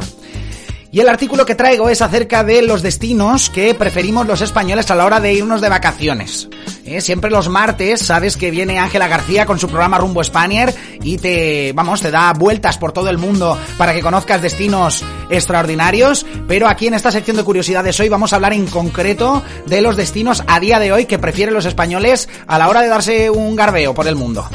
Y 0.94 1.00
el 1.00 1.08
artículo 1.08 1.44
que 1.44 1.56
traigo 1.56 1.88
es 1.88 2.02
acerca 2.02 2.44
de 2.44 2.62
los 2.62 2.80
destinos 2.80 3.50
que 3.50 3.74
preferimos 3.74 4.28
los 4.28 4.42
españoles 4.42 4.92
a 4.92 4.94
la 4.94 5.04
hora 5.04 5.18
de 5.18 5.34
irnos 5.34 5.60
de 5.60 5.68
vacaciones. 5.68 6.48
Eh, 6.84 7.00
siempre 7.00 7.32
los 7.32 7.48
martes, 7.48 8.00
sabes 8.00 8.36
que 8.36 8.52
viene 8.52 8.78
Ángela 8.78 9.08
García 9.08 9.44
con 9.44 9.58
su 9.58 9.66
programa 9.66 9.98
Rumbo 9.98 10.22
Spanier 10.22 10.72
y 11.02 11.18
te, 11.18 11.72
vamos, 11.72 12.00
te 12.00 12.12
da 12.12 12.32
vueltas 12.32 12.78
por 12.78 12.92
todo 12.92 13.10
el 13.10 13.18
mundo 13.18 13.58
para 13.76 13.92
que 13.92 14.02
conozcas 14.02 14.40
destinos 14.40 15.02
extraordinarios. 15.30 16.24
Pero 16.46 16.68
aquí 16.68 16.86
en 16.86 16.94
esta 16.94 17.10
sección 17.10 17.38
de 17.38 17.42
curiosidades 17.42 17.98
hoy 17.98 18.08
vamos 18.08 18.32
a 18.32 18.36
hablar 18.36 18.52
en 18.52 18.68
concreto 18.68 19.42
de 19.66 19.82
los 19.82 19.96
destinos 19.96 20.44
a 20.46 20.60
día 20.60 20.78
de 20.78 20.92
hoy 20.92 21.06
que 21.06 21.18
prefieren 21.18 21.54
los 21.54 21.66
españoles 21.66 22.28
a 22.46 22.56
la 22.56 22.68
hora 22.68 22.82
de 22.82 22.88
darse 22.88 23.30
un 23.30 23.56
garbeo 23.56 23.94
por 23.94 24.06
el 24.06 24.14
mundo. 24.14 24.48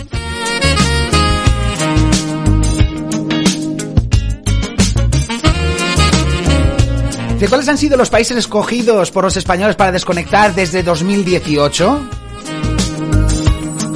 ¿Cuáles 7.48 7.70
han 7.70 7.78
sido 7.78 7.98
los 7.98 8.10
países 8.10 8.38
escogidos 8.38 9.12
por 9.12 9.24
los 9.24 9.36
españoles 9.38 9.76
para 9.76 9.92
desconectar 9.92 10.54
desde 10.54 10.84
2018? 10.84 12.10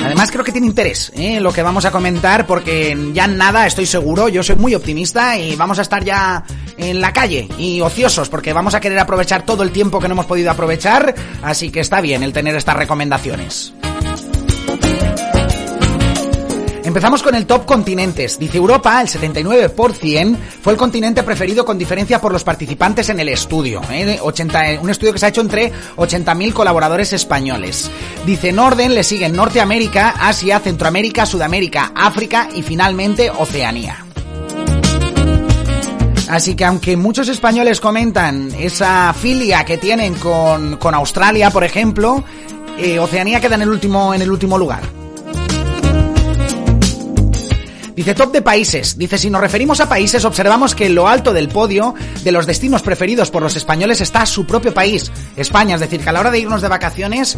Además 0.03 0.31
creo 0.31 0.43
que 0.43 0.51
tiene 0.51 0.67
interés 0.67 1.11
¿eh? 1.15 1.39
lo 1.39 1.51
que 1.51 1.61
vamos 1.61 1.85
a 1.85 1.91
comentar 1.91 2.47
porque 2.47 2.97
ya 3.13 3.27
nada 3.27 3.67
estoy 3.67 3.85
seguro, 3.85 4.27
yo 4.27 4.43
soy 4.43 4.55
muy 4.55 4.73
optimista 4.73 5.37
y 5.37 5.55
vamos 5.55 5.77
a 5.77 5.83
estar 5.83 6.03
ya 6.03 6.43
en 6.77 6.99
la 6.99 7.13
calle 7.13 7.47
y 7.57 7.79
ociosos 7.81 8.27
porque 8.27 8.53
vamos 8.53 8.73
a 8.75 8.79
querer 8.79 8.97
aprovechar 8.97 9.45
todo 9.45 9.61
el 9.63 9.71
tiempo 9.71 9.99
que 9.99 10.07
no 10.07 10.13
hemos 10.13 10.25
podido 10.25 10.49
aprovechar, 10.49 11.13
así 11.43 11.69
que 11.69 11.79
está 11.79 12.01
bien 12.01 12.23
el 12.23 12.33
tener 12.33 12.55
estas 12.55 12.75
recomendaciones. 12.75 13.73
Empezamos 16.93 17.23
con 17.23 17.33
el 17.33 17.47
top 17.47 17.65
continentes. 17.65 18.37
Dice 18.37 18.59
Europa, 18.59 19.01
el 19.01 19.07
79% 19.07 20.37
fue 20.61 20.73
el 20.73 20.77
continente 20.77 21.23
preferido 21.23 21.65
con 21.65 21.75
diferencia 21.75 22.21
por 22.21 22.31
los 22.31 22.43
participantes 22.43 23.09
en 23.09 23.19
el 23.19 23.29
estudio. 23.29 23.81
¿eh? 23.89 24.19
80, 24.21 24.79
un 24.79 24.91
estudio 24.91 25.11
que 25.11 25.17
se 25.17 25.25
ha 25.25 25.29
hecho 25.29 25.41
entre 25.41 25.71
80.000 25.97 26.53
colaboradores 26.53 27.11
españoles. 27.11 27.89
Dice 28.27 28.49
en 28.49 28.59
orden 28.59 28.93
le 28.93 29.03
siguen 29.03 29.35
Norteamérica, 29.35 30.11
Asia, 30.19 30.59
Centroamérica, 30.59 31.25
Sudamérica, 31.25 31.93
África 31.95 32.49
y 32.53 32.61
finalmente 32.61 33.31
Oceanía. 33.31 34.05
Así 36.29 36.53
que 36.53 36.65
aunque 36.65 36.95
muchos 36.95 37.27
españoles 37.27 37.79
comentan 37.79 38.51
esa 38.55 39.15
filia 39.15 39.65
que 39.65 39.79
tienen 39.79 40.13
con, 40.13 40.77
con 40.77 40.93
Australia, 40.93 41.49
por 41.49 41.63
ejemplo, 41.63 42.23
eh, 42.77 42.99
Oceanía 42.99 43.41
queda 43.41 43.55
en 43.55 43.63
el 43.63 43.69
último, 43.69 44.13
en 44.13 44.21
el 44.21 44.31
último 44.31 44.59
lugar. 44.59 45.02
Dice 47.95 48.15
top 48.15 48.31
de 48.31 48.41
países. 48.41 48.97
Dice, 48.97 49.17
si 49.17 49.29
nos 49.29 49.41
referimos 49.41 49.79
a 49.79 49.87
países, 49.87 50.25
observamos 50.25 50.73
que 50.73 50.87
en 50.87 50.95
lo 50.95 51.07
alto 51.07 51.31
del 51.31 51.47
podio 51.47 51.93
de 52.23 52.31
los 52.31 52.47
destinos 52.47 52.81
preferidos 52.81 53.29
por 53.29 53.43
los 53.43 53.55
españoles 53.55 54.01
está 54.01 54.25
su 54.25 54.45
propio 54.45 54.73
país, 54.73 55.11
España. 55.35 55.75
Es 55.75 55.81
decir, 55.81 56.01
que 56.01 56.09
a 56.09 56.11
la 56.11 56.19
hora 56.21 56.31
de 56.31 56.39
irnos 56.39 56.61
de 56.61 56.69
vacaciones, 56.69 57.37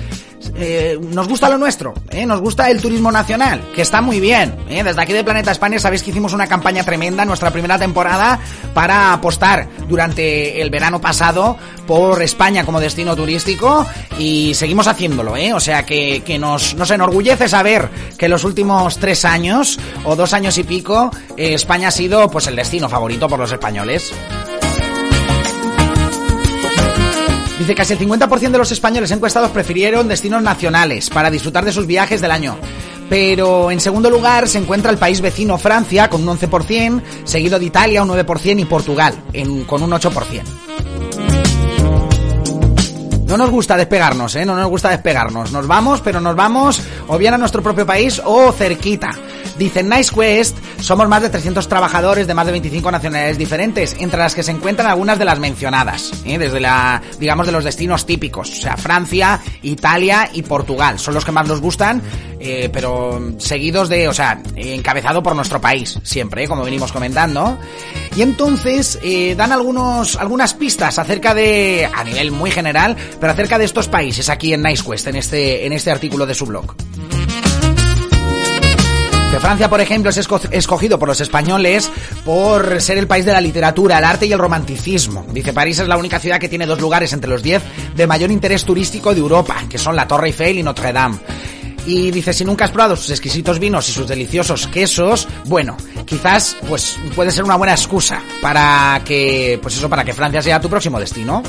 eh, 0.55 0.97
nos 1.01 1.27
gusta 1.27 1.49
lo 1.49 1.57
nuestro, 1.57 1.93
¿eh? 2.09 2.25
nos 2.25 2.41
gusta 2.41 2.69
el 2.69 2.81
turismo 2.81 3.11
nacional, 3.11 3.61
que 3.73 3.81
está 3.81 4.01
muy 4.01 4.19
bien. 4.19 4.55
¿eh? 4.69 4.83
Desde 4.83 5.01
aquí 5.01 5.13
de 5.13 5.23
Planeta 5.23 5.51
España 5.51 5.79
sabéis 5.79 6.03
que 6.03 6.11
hicimos 6.11 6.33
una 6.33 6.47
campaña 6.47 6.83
tremenda 6.83 7.23
en 7.23 7.27
nuestra 7.27 7.51
primera 7.51 7.77
temporada 7.77 8.39
para 8.73 9.13
apostar 9.13 9.67
durante 9.87 10.61
el 10.61 10.69
verano 10.69 11.01
pasado 11.01 11.57
por 11.87 12.21
España 12.21 12.65
como 12.65 12.79
destino 12.79 13.15
turístico 13.15 13.85
y 14.17 14.53
seguimos 14.53 14.87
haciéndolo. 14.87 15.35
O 15.53 15.59
sea 15.59 15.85
que, 15.85 16.23
que 16.25 16.39
nos, 16.39 16.75
enorgullece 16.89 17.49
saber 17.49 17.89
que 18.17 18.29
los 18.29 18.43
últimos 18.43 18.97
tres 18.97 19.25
años 19.25 19.79
o 20.05 20.15
dos 20.15 20.33
años 20.33 20.57
y 20.57 20.63
pico 20.63 21.11
España 21.35 21.89
ha 21.89 21.91
sido 21.91 22.29
pues 22.29 22.47
el 22.47 22.55
destino 22.55 22.87
favorito 22.87 23.27
por 23.27 23.39
los 23.39 23.51
españoles. 23.51 24.13
Dice 27.57 27.73
casi 27.73 27.93
el 27.93 27.99
50% 27.99 28.51
de 28.51 28.57
los 28.57 28.71
españoles 28.71 29.11
encuestados 29.11 29.51
prefirieron 29.51 30.09
destinos 30.09 30.43
nacionales 30.43 31.09
para 31.09 31.31
disfrutar 31.31 31.63
de 31.63 31.71
sus 31.71 31.87
viajes 31.87 32.19
del 32.19 32.31
año. 32.31 32.57
Pero 33.09 33.71
en 33.71 33.79
segundo 33.79 34.09
lugar 34.09 34.49
se 34.49 34.57
encuentra 34.57 34.91
el 34.91 34.97
país 34.97 35.21
vecino 35.21 35.57
Francia 35.57 36.09
con 36.09 36.27
un 36.27 36.37
11%, 36.37 37.01
seguido 37.23 37.57
de 37.57 37.65
Italia 37.65 38.03
un 38.03 38.09
9% 38.09 38.59
y 38.59 38.65
Portugal 38.65 39.15
con 39.67 39.83
un 39.83 39.91
8%. 39.91 40.43
No 43.25 43.37
nos 43.37 43.49
gusta 43.49 43.75
despegarnos, 43.75 44.35
¿eh? 44.35 44.45
No 44.45 44.55
nos 44.55 44.69
gusta 44.69 44.89
despegarnos. 44.89 45.51
Nos 45.51 45.67
vamos, 45.67 46.01
pero 46.01 46.21
nos 46.21 46.35
vamos 46.35 46.81
o 47.07 47.17
bien 47.17 47.33
a 47.33 47.37
nuestro 47.37 47.63
propio 47.63 47.85
país 47.85 48.21
o 48.23 48.51
cerquita. 48.51 49.11
Dicen 49.57 49.89
Nice 49.89 50.13
Quest, 50.13 50.57
somos 50.81 51.07
más 51.07 51.21
de 51.21 51.29
300 51.29 51.67
trabajadores 51.69 52.27
de 52.27 52.33
más 52.33 52.45
de 52.45 52.51
25 52.51 52.91
nacionalidades 52.91 53.37
diferentes, 53.37 53.95
entre 53.99 54.19
las 54.19 54.35
que 54.35 54.43
se 54.43 54.51
encuentran 54.51 54.89
algunas 54.89 55.17
de 55.17 55.23
las 55.23 55.39
mencionadas, 55.39 56.11
¿eh? 56.25 56.37
desde 56.37 56.59
la, 56.59 57.01
digamos, 57.19 57.45
de 57.45 57.53
los 57.53 57.63
destinos 57.63 58.05
típicos, 58.05 58.49
o 58.49 58.55
sea, 58.55 58.75
Francia, 58.75 59.39
Italia 59.61 60.29
y 60.33 60.41
Portugal, 60.41 60.99
son 60.99 61.13
los 61.13 61.23
que 61.23 61.31
más 61.31 61.47
nos 61.47 61.61
gustan, 61.61 62.01
eh, 62.39 62.69
pero 62.71 63.33
seguidos 63.37 63.87
de, 63.87 64.09
o 64.09 64.13
sea, 64.13 64.41
encabezado 64.55 65.23
por 65.23 65.35
nuestro 65.35 65.61
país, 65.61 65.99
siempre, 66.03 66.43
¿eh? 66.43 66.47
como 66.47 66.63
venimos 66.63 66.91
comentando. 66.91 67.57
Y 68.15 68.21
entonces 68.21 68.99
eh, 69.03 69.35
dan 69.35 69.51
algunos, 69.51 70.15
algunas 70.17 70.53
pistas 70.53 70.99
acerca 70.99 71.33
de, 71.33 71.89
a 71.91 72.03
nivel 72.03 72.31
muy 72.31 72.51
general, 72.51 72.95
pero 73.25 73.33
acerca 73.33 73.57
de 73.57 73.65
estos 73.65 73.87
países 73.87 74.29
aquí 74.29 74.53
en 74.53 74.61
Nice 74.61 74.83
Quest, 74.87 75.07
en 75.07 75.15
este, 75.15 75.65
en 75.65 75.73
este 75.73 75.89
artículo 75.89 76.27
de 76.27 76.35
su 76.35 76.45
blog. 76.45 76.75
Francia, 79.39 79.67
por 79.67 79.81
ejemplo, 79.81 80.11
es 80.11 80.17
escogido 80.51 80.99
por 80.99 81.07
los 81.07 81.21
españoles 81.21 81.89
por 82.23 82.79
ser 82.79 82.99
el 82.99 83.07
país 83.07 83.25
de 83.25 83.33
la 83.33 83.41
literatura, 83.41 83.97
el 83.97 84.03
arte 84.03 84.27
y 84.27 84.31
el 84.31 84.37
romanticismo. 84.37 85.25
Dice, 85.31 85.53
París 85.53 85.79
es 85.79 85.87
la 85.87 85.97
única 85.97 86.19
ciudad 86.19 86.39
que 86.39 86.49
tiene 86.49 86.67
dos 86.67 86.79
lugares 86.79 87.13
entre 87.13 87.31
los 87.31 87.41
diez 87.41 87.63
de 87.95 88.05
mayor 88.05 88.29
interés 88.29 88.63
turístico 88.63 89.11
de 89.11 89.21
Europa, 89.21 89.55
que 89.67 89.79
son 89.79 89.95
la 89.95 90.07
Torre 90.07 90.27
Eiffel 90.27 90.59
y 90.59 90.61
Notre 90.61 90.93
Dame. 90.93 91.17
Y 91.87 92.11
dice, 92.11 92.31
si 92.31 92.45
nunca 92.45 92.65
has 92.65 92.71
probado 92.71 92.95
sus 92.95 93.09
exquisitos 93.09 93.57
vinos 93.57 93.89
y 93.89 93.91
sus 93.91 94.07
deliciosos 94.07 94.67
quesos, 94.67 95.27
bueno, 95.45 95.77
quizás 96.05 96.57
pues 96.69 96.99
puede 97.15 97.31
ser 97.31 97.43
una 97.43 97.55
buena 97.55 97.73
excusa 97.73 98.21
para 98.39 99.01
que, 99.03 99.57
pues 99.63 99.75
eso, 99.77 99.89
para 99.89 100.05
que 100.05 100.13
Francia 100.13 100.43
sea 100.43 100.61
tu 100.61 100.69
próximo 100.69 100.99
destino. 100.99 101.41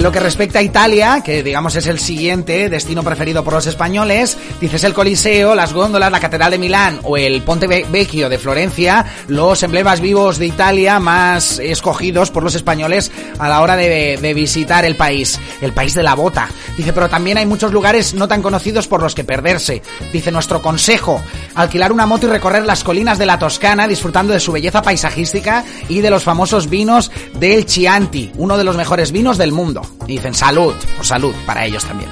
En 0.00 0.04
lo 0.04 0.12
que 0.12 0.20
respecta 0.20 0.60
a 0.60 0.62
Italia, 0.62 1.20
que 1.22 1.42
digamos 1.42 1.76
es 1.76 1.86
el 1.86 1.98
siguiente 1.98 2.70
destino 2.70 3.02
preferido 3.02 3.44
por 3.44 3.52
los 3.52 3.66
españoles, 3.66 4.38
dices 4.58 4.82
el 4.84 4.94
Coliseo, 4.94 5.54
las 5.54 5.74
góndolas, 5.74 6.10
la 6.10 6.18
Catedral 6.18 6.52
de 6.52 6.58
Milán 6.58 7.00
o 7.02 7.18
el 7.18 7.42
Ponte 7.42 7.66
Vecchio 7.66 8.30
de 8.30 8.38
Florencia, 8.38 9.04
los 9.28 9.62
emblemas 9.62 10.00
vivos 10.00 10.38
de 10.38 10.46
Italia 10.46 10.98
más 11.00 11.58
escogidos 11.58 12.30
por 12.30 12.42
los 12.42 12.54
españoles 12.54 13.12
a 13.38 13.50
la 13.50 13.60
hora 13.60 13.76
de, 13.76 14.16
de 14.16 14.32
visitar 14.32 14.86
el 14.86 14.96
país, 14.96 15.38
el 15.60 15.74
país 15.74 15.92
de 15.92 16.02
la 16.02 16.14
bota. 16.14 16.48
Dice, 16.78 16.94
pero 16.94 17.10
también 17.10 17.36
hay 17.36 17.44
muchos 17.44 17.70
lugares 17.70 18.14
no 18.14 18.26
tan 18.26 18.40
conocidos 18.40 18.88
por 18.88 19.02
los 19.02 19.14
que 19.14 19.24
perderse. 19.24 19.82
Dice, 20.14 20.32
nuestro 20.32 20.62
consejo, 20.62 21.20
alquilar 21.54 21.92
una 21.92 22.06
moto 22.06 22.26
y 22.26 22.30
recorrer 22.30 22.64
las 22.64 22.84
colinas 22.84 23.18
de 23.18 23.26
la 23.26 23.38
Toscana 23.38 23.86
disfrutando 23.86 24.32
de 24.32 24.40
su 24.40 24.50
belleza 24.50 24.80
paisajística 24.80 25.62
y 25.90 26.00
de 26.00 26.08
los 26.08 26.24
famosos 26.24 26.70
vinos 26.70 27.10
del 27.34 27.66
Chianti, 27.66 28.32
uno 28.38 28.56
de 28.56 28.64
los 28.64 28.78
mejores 28.78 29.12
vinos 29.12 29.36
del 29.36 29.52
mundo. 29.52 29.89
Dicen 30.06 30.34
salud, 30.34 30.74
o 30.98 31.04
salud 31.04 31.34
para 31.46 31.64
ellos 31.64 31.84
también. 31.84 32.10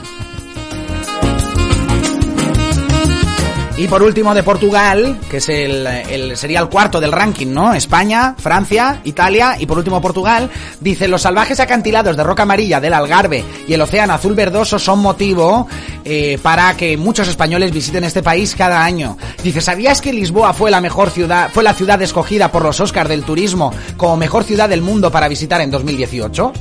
Y 3.78 3.86
por 3.86 4.02
último 4.02 4.34
de 4.34 4.42
Portugal, 4.42 5.20
que 5.30 5.36
es 5.36 5.48
el, 5.48 6.36
sería 6.36 6.58
el 6.58 6.68
cuarto 6.68 6.98
del 6.98 7.12
ranking, 7.12 7.46
¿no? 7.46 7.72
España, 7.74 8.34
Francia, 8.36 9.00
Italia 9.04 9.56
y 9.56 9.66
por 9.66 9.78
último 9.78 10.00
Portugal. 10.00 10.50
Dice, 10.80 11.06
los 11.06 11.22
salvajes 11.22 11.60
acantilados 11.60 12.16
de 12.16 12.24
roca 12.24 12.42
amarilla 12.42 12.80
del 12.80 12.92
Algarve 12.92 13.44
y 13.68 13.72
el 13.72 13.80
océano 13.80 14.14
azul 14.14 14.34
verdoso 14.34 14.80
son 14.80 14.98
motivo 14.98 15.68
eh, 16.04 16.40
para 16.42 16.76
que 16.76 16.96
muchos 16.96 17.28
españoles 17.28 17.70
visiten 17.70 18.02
este 18.02 18.20
país 18.20 18.56
cada 18.56 18.82
año. 18.82 19.16
Dice, 19.44 19.60
¿sabías 19.60 20.00
que 20.00 20.12
Lisboa 20.12 20.52
fue 20.54 20.72
la 20.72 20.80
mejor 20.80 21.10
ciudad, 21.10 21.48
fue 21.52 21.62
la 21.62 21.72
ciudad 21.72 22.02
escogida 22.02 22.50
por 22.50 22.64
los 22.64 22.80
Oscars 22.80 23.08
del 23.08 23.22
turismo 23.22 23.72
como 23.96 24.16
mejor 24.16 24.42
ciudad 24.42 24.68
del 24.68 24.82
mundo 24.82 25.12
para 25.12 25.28
visitar 25.28 25.60
en 25.60 25.70
2018? 25.70 26.52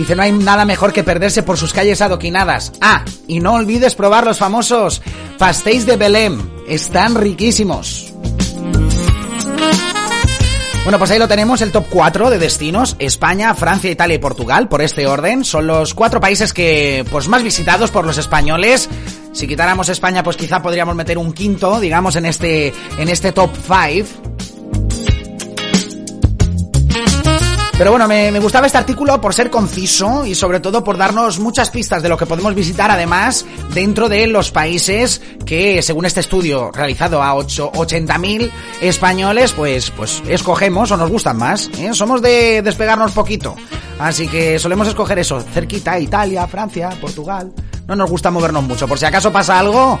Dice, 0.00 0.16
no 0.16 0.22
hay 0.22 0.32
nada 0.32 0.64
mejor 0.64 0.94
que 0.94 1.04
perderse 1.04 1.42
por 1.42 1.58
sus 1.58 1.74
calles 1.74 2.00
adoquinadas. 2.00 2.72
Ah, 2.80 3.04
y 3.28 3.40
no 3.40 3.52
olvides 3.52 3.94
probar 3.94 4.24
los 4.24 4.38
famosos 4.38 5.02
pastéis 5.36 5.84
de 5.84 5.98
Belém. 5.98 6.40
Están 6.66 7.14
riquísimos. 7.16 8.10
Bueno, 10.84 10.98
pues 10.98 11.10
ahí 11.10 11.18
lo 11.18 11.28
tenemos, 11.28 11.60
el 11.60 11.70
top 11.70 11.84
4 11.90 12.30
de 12.30 12.38
destinos. 12.38 12.96
España, 12.98 13.54
Francia, 13.54 13.90
Italia 13.90 14.14
y 14.14 14.18
Portugal, 14.18 14.70
por 14.70 14.80
este 14.80 15.06
orden. 15.06 15.44
Son 15.44 15.66
los 15.66 15.92
cuatro 15.92 16.18
países 16.18 16.54
que, 16.54 17.04
pues, 17.10 17.28
más 17.28 17.42
visitados 17.42 17.90
por 17.90 18.06
los 18.06 18.16
españoles. 18.16 18.88
Si 19.32 19.46
quitáramos 19.46 19.90
España, 19.90 20.22
pues 20.22 20.38
quizá 20.38 20.62
podríamos 20.62 20.96
meter 20.96 21.18
un 21.18 21.34
quinto, 21.34 21.78
digamos, 21.78 22.16
en 22.16 22.24
este, 22.24 22.72
en 22.96 23.08
este 23.10 23.32
top 23.32 23.50
5. 23.54 24.29
Pero 27.80 27.92
bueno, 27.92 28.06
me, 28.06 28.38
gustaba 28.40 28.66
este 28.66 28.76
artículo 28.76 29.18
por 29.22 29.32
ser 29.32 29.48
conciso 29.48 30.26
y 30.26 30.34
sobre 30.34 30.60
todo 30.60 30.84
por 30.84 30.98
darnos 30.98 31.38
muchas 31.38 31.70
pistas 31.70 32.02
de 32.02 32.10
lo 32.10 32.18
que 32.18 32.26
podemos 32.26 32.54
visitar 32.54 32.90
además 32.90 33.46
dentro 33.72 34.10
de 34.10 34.26
los 34.26 34.50
países 34.50 35.22
que 35.46 35.80
según 35.80 36.04
este 36.04 36.20
estudio 36.20 36.70
realizado 36.72 37.22
a 37.22 37.34
80.000 37.34 38.50
españoles 38.82 39.52
pues, 39.52 39.90
pues 39.92 40.22
escogemos 40.28 40.90
o 40.90 40.98
nos 40.98 41.10
gustan 41.10 41.38
más. 41.38 41.70
¿eh? 41.78 41.94
Somos 41.94 42.20
de 42.20 42.60
despegarnos 42.60 43.12
poquito. 43.12 43.56
Así 43.98 44.28
que 44.28 44.58
solemos 44.58 44.86
escoger 44.86 45.18
eso, 45.18 45.40
cerquita, 45.40 45.98
Italia, 45.98 46.46
Francia, 46.48 46.90
Portugal. 47.00 47.50
No 47.86 47.96
nos 47.96 48.10
gusta 48.10 48.30
movernos 48.30 48.64
mucho. 48.64 48.86
Por 48.86 48.98
si 48.98 49.06
acaso 49.06 49.32
pasa 49.32 49.58
algo, 49.58 49.98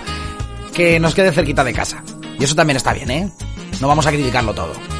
que 0.74 1.00
nos 1.00 1.14
quede 1.14 1.32
cerquita 1.32 1.64
de 1.64 1.72
casa. 1.72 2.04
Y 2.38 2.44
eso 2.44 2.54
también 2.54 2.76
está 2.76 2.92
bien, 2.92 3.10
¿eh? 3.10 3.30
No 3.80 3.88
vamos 3.88 4.06
a 4.06 4.10
criticarlo 4.10 4.52
todo. 4.52 4.99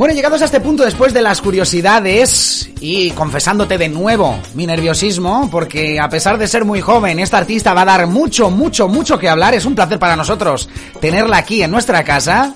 Bueno, 0.00 0.14
llegados 0.14 0.40
a 0.40 0.46
este 0.46 0.60
punto 0.60 0.82
después 0.82 1.12
de 1.12 1.20
las 1.20 1.42
curiosidades 1.42 2.70
y 2.80 3.10
confesándote 3.10 3.76
de 3.76 3.90
nuevo 3.90 4.40
mi 4.54 4.66
nerviosismo, 4.66 5.50
porque 5.52 6.00
a 6.00 6.08
pesar 6.08 6.38
de 6.38 6.48
ser 6.48 6.64
muy 6.64 6.80
joven, 6.80 7.18
esta 7.18 7.36
artista 7.36 7.74
va 7.74 7.82
a 7.82 7.84
dar 7.84 8.06
mucho, 8.06 8.48
mucho, 8.48 8.88
mucho 8.88 9.18
que 9.18 9.28
hablar. 9.28 9.52
Es 9.52 9.66
un 9.66 9.74
placer 9.74 9.98
para 9.98 10.16
nosotros 10.16 10.70
tenerla 11.02 11.36
aquí 11.36 11.62
en 11.62 11.70
nuestra 11.70 12.02
casa. 12.02 12.54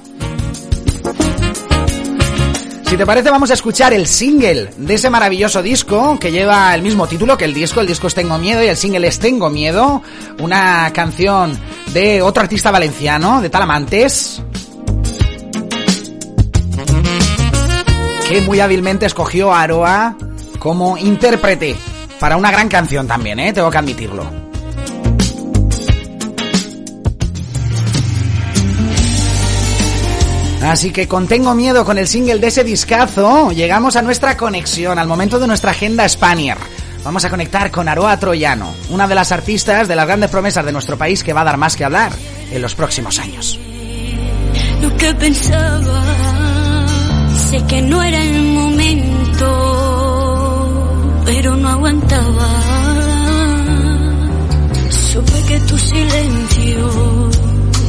Si 2.86 2.96
te 2.96 3.04
parece, 3.04 3.28
vamos 3.28 3.50
a 3.50 3.54
escuchar 3.54 3.92
el 3.92 4.06
single 4.06 4.70
de 4.78 4.94
ese 4.94 5.10
maravilloso 5.10 5.62
disco 5.62 6.18
que 6.18 6.32
lleva 6.32 6.74
el 6.74 6.80
mismo 6.80 7.06
título 7.06 7.36
que 7.36 7.44
el 7.44 7.52
disco. 7.52 7.82
El 7.82 7.86
disco 7.86 8.06
es 8.06 8.14
Tengo 8.14 8.38
Miedo 8.38 8.64
y 8.64 8.68
el 8.68 8.76
single 8.78 9.06
es 9.06 9.18
Tengo 9.18 9.50
Miedo. 9.50 10.00
Una 10.40 10.90
canción 10.94 11.60
de 11.92 12.22
otro 12.22 12.42
artista 12.42 12.70
valenciano, 12.70 13.42
de 13.42 13.50
Talamantes. 13.50 14.40
Que 18.28 18.40
muy 18.40 18.60
hábilmente 18.60 19.06
escogió 19.06 19.52
a 19.52 19.62
Aroa 19.62 20.16
como 20.58 20.96
intérprete 20.96 21.76
para 22.18 22.36
una 22.36 22.50
gran 22.50 22.68
canción 22.68 23.06
también, 23.06 23.38
¿eh? 23.38 23.52
tengo 23.52 23.70
que 23.70 23.78
admitirlo. 23.78 24.44
Así 30.62 30.90
que 30.90 31.06
con 31.06 31.28
Tengo 31.28 31.54
Miedo, 31.54 31.84
con 31.84 31.98
el 31.98 32.08
single 32.08 32.38
de 32.38 32.46
ese 32.46 32.64
discazo, 32.64 33.52
llegamos 33.52 33.96
a 33.96 34.02
nuestra 34.02 34.38
conexión, 34.38 34.98
al 34.98 35.06
momento 35.06 35.38
de 35.38 35.46
nuestra 35.46 35.72
agenda 35.72 36.08
Spanier. 36.08 36.56
Vamos 37.04 37.22
a 37.26 37.30
conectar 37.30 37.70
con 37.70 37.86
Aroa 37.86 38.18
Troyano, 38.18 38.72
una 38.88 39.06
de 39.06 39.14
las 39.14 39.30
artistas 39.30 39.86
de 39.86 39.94
las 39.94 40.06
grandes 40.06 40.30
promesas 40.30 40.64
de 40.64 40.72
nuestro 40.72 40.96
país 40.96 41.22
que 41.22 41.34
va 41.34 41.42
a 41.42 41.44
dar 41.44 41.58
más 41.58 41.76
que 41.76 41.84
hablar 41.84 42.12
en 42.50 42.62
los 42.62 42.74
próximos 42.74 43.18
años. 43.18 43.60
Pensaba 45.18 46.33
Que 47.62 47.80
no 47.82 48.02
era 48.02 48.20
el 48.22 48.42
momento, 48.42 49.48
pero 51.24 51.56
no 51.56 51.68
aguantaba. 51.68 52.50
Supe 54.90 55.42
que 55.48 55.60
tu 55.60 55.78
silencio 55.78 57.30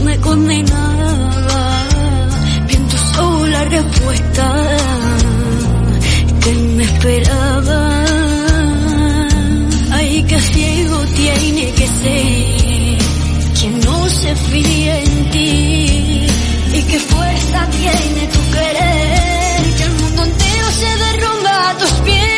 me 0.06 0.18
condenaba. 0.20 1.88
Vi 2.68 2.76
en 2.76 2.88
tus 2.88 3.18
ojos 3.18 3.50
la 3.50 3.66
respuesta 3.66 4.54
que 6.44 6.54
me 6.54 6.84
esperaba. 6.84 8.06
Ay, 9.92 10.24
que 10.24 10.40
ciego 10.40 10.98
tiene 11.16 11.72
que 11.72 11.88
ser 11.88 12.98
quien 13.60 13.80
no 13.82 14.10
se 14.10 14.36
fía 14.36 15.00
en 15.00 15.30
ti 15.32 16.28
y 16.78 16.82
qué 16.90 17.00
fuerza 17.00 17.68
tiene 17.70 18.28
tu 18.28 18.55
别 22.04 22.35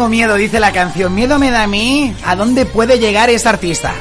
Tengo 0.00 0.08
miedo, 0.08 0.36
dice 0.36 0.60
la 0.60 0.72
canción. 0.72 1.14
Miedo 1.14 1.38
me 1.38 1.50
da 1.50 1.64
a 1.64 1.66
mí 1.66 2.14
a 2.24 2.34
dónde 2.34 2.64
puede 2.64 2.98
llegar 2.98 3.28
esta 3.28 3.50
artista. 3.50 3.92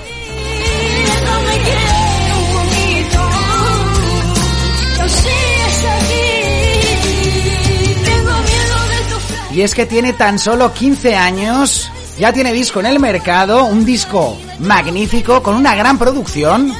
Y 9.51 9.61
es 9.61 9.75
que 9.75 9.85
tiene 9.85 10.13
tan 10.13 10.39
solo 10.39 10.73
15 10.73 11.17
años, 11.17 11.91
ya 12.17 12.31
tiene 12.31 12.53
disco 12.53 12.79
en 12.79 12.85
el 12.85 13.01
mercado, 13.01 13.65
un 13.65 13.83
disco 13.83 14.37
magnífico, 14.59 15.43
con 15.43 15.55
una 15.55 15.75
gran 15.75 15.97
producción. 15.97 16.73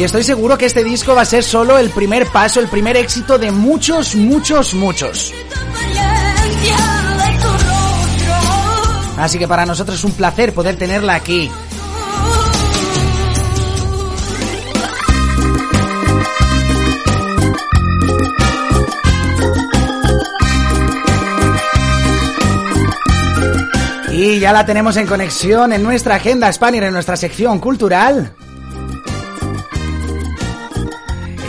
Y 0.00 0.04
estoy 0.04 0.24
seguro 0.24 0.56
que 0.56 0.64
este 0.64 0.82
disco 0.82 1.14
va 1.14 1.20
a 1.20 1.26
ser 1.26 1.44
solo 1.44 1.76
el 1.76 1.90
primer 1.90 2.26
paso, 2.28 2.58
el 2.58 2.68
primer 2.68 2.96
éxito 2.96 3.38
de 3.38 3.50
muchos, 3.50 4.14
muchos, 4.14 4.72
muchos. 4.72 5.30
Así 9.18 9.38
que 9.38 9.46
para 9.46 9.66
nosotros 9.66 9.98
es 9.98 10.04
un 10.04 10.12
placer 10.12 10.54
poder 10.54 10.76
tenerla 10.76 11.16
aquí. 11.16 11.50
Y 24.12 24.38
ya 24.38 24.54
la 24.54 24.64
tenemos 24.64 24.96
en 24.96 25.06
conexión 25.06 25.74
en 25.74 25.82
nuestra 25.82 26.14
agenda 26.14 26.50
Spanier, 26.50 26.84
en 26.84 26.94
nuestra 26.94 27.18
sección 27.18 27.58
cultural. 27.58 28.34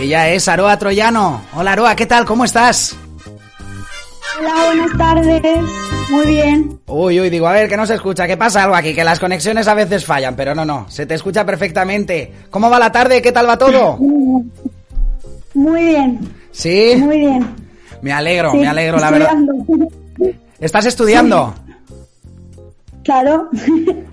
Ella 0.01 0.29
es 0.29 0.47
Aroa 0.47 0.77
Troyano. 0.77 1.41
Hola 1.55 1.73
Aroa, 1.73 1.95
¿qué 1.95 2.05
tal? 2.07 2.25
¿Cómo 2.25 2.43
estás? 2.45 2.95
Hola, 4.39 4.65
buenas 4.65 4.97
tardes. 4.97 5.61
Muy 6.09 6.25
bien. 6.25 6.79
Uy, 6.87 7.19
uy, 7.21 7.29
digo, 7.29 7.47
a 7.47 7.53
ver, 7.53 7.69
que 7.69 7.77
no 7.77 7.85
se 7.85 7.93
escucha, 7.95 8.25
¿qué 8.25 8.35
pasa 8.35 8.63
algo 8.63 8.75
aquí? 8.75 8.93
Que 8.95 9.03
las 9.03 9.19
conexiones 9.19 9.67
a 9.67 9.75
veces 9.75 10.03
fallan, 10.05 10.35
pero 10.35 10.55
no, 10.55 10.65
no, 10.65 10.89
se 10.89 11.05
te 11.05 11.13
escucha 11.13 11.45
perfectamente. 11.45 12.33
¿Cómo 12.49 12.69
va 12.69 12.79
la 12.79 12.91
tarde? 12.91 13.21
¿Qué 13.21 13.31
tal 13.31 13.47
va 13.47 13.57
todo? 13.57 13.97
Muy 15.53 15.83
bien. 15.85 16.19
¿Sí? 16.51 16.95
Muy 16.97 17.19
bien. 17.19 17.55
Me 18.01 18.11
alegro, 18.11 18.51
Sí, 18.51 18.57
me 18.57 18.67
alegro, 18.67 18.97
la 18.97 19.11
verdad. 19.11 19.29
estudiando. 19.37 20.35
¿Estás 20.59 20.85
estudiando? 20.85 21.53
Claro. 23.03 23.49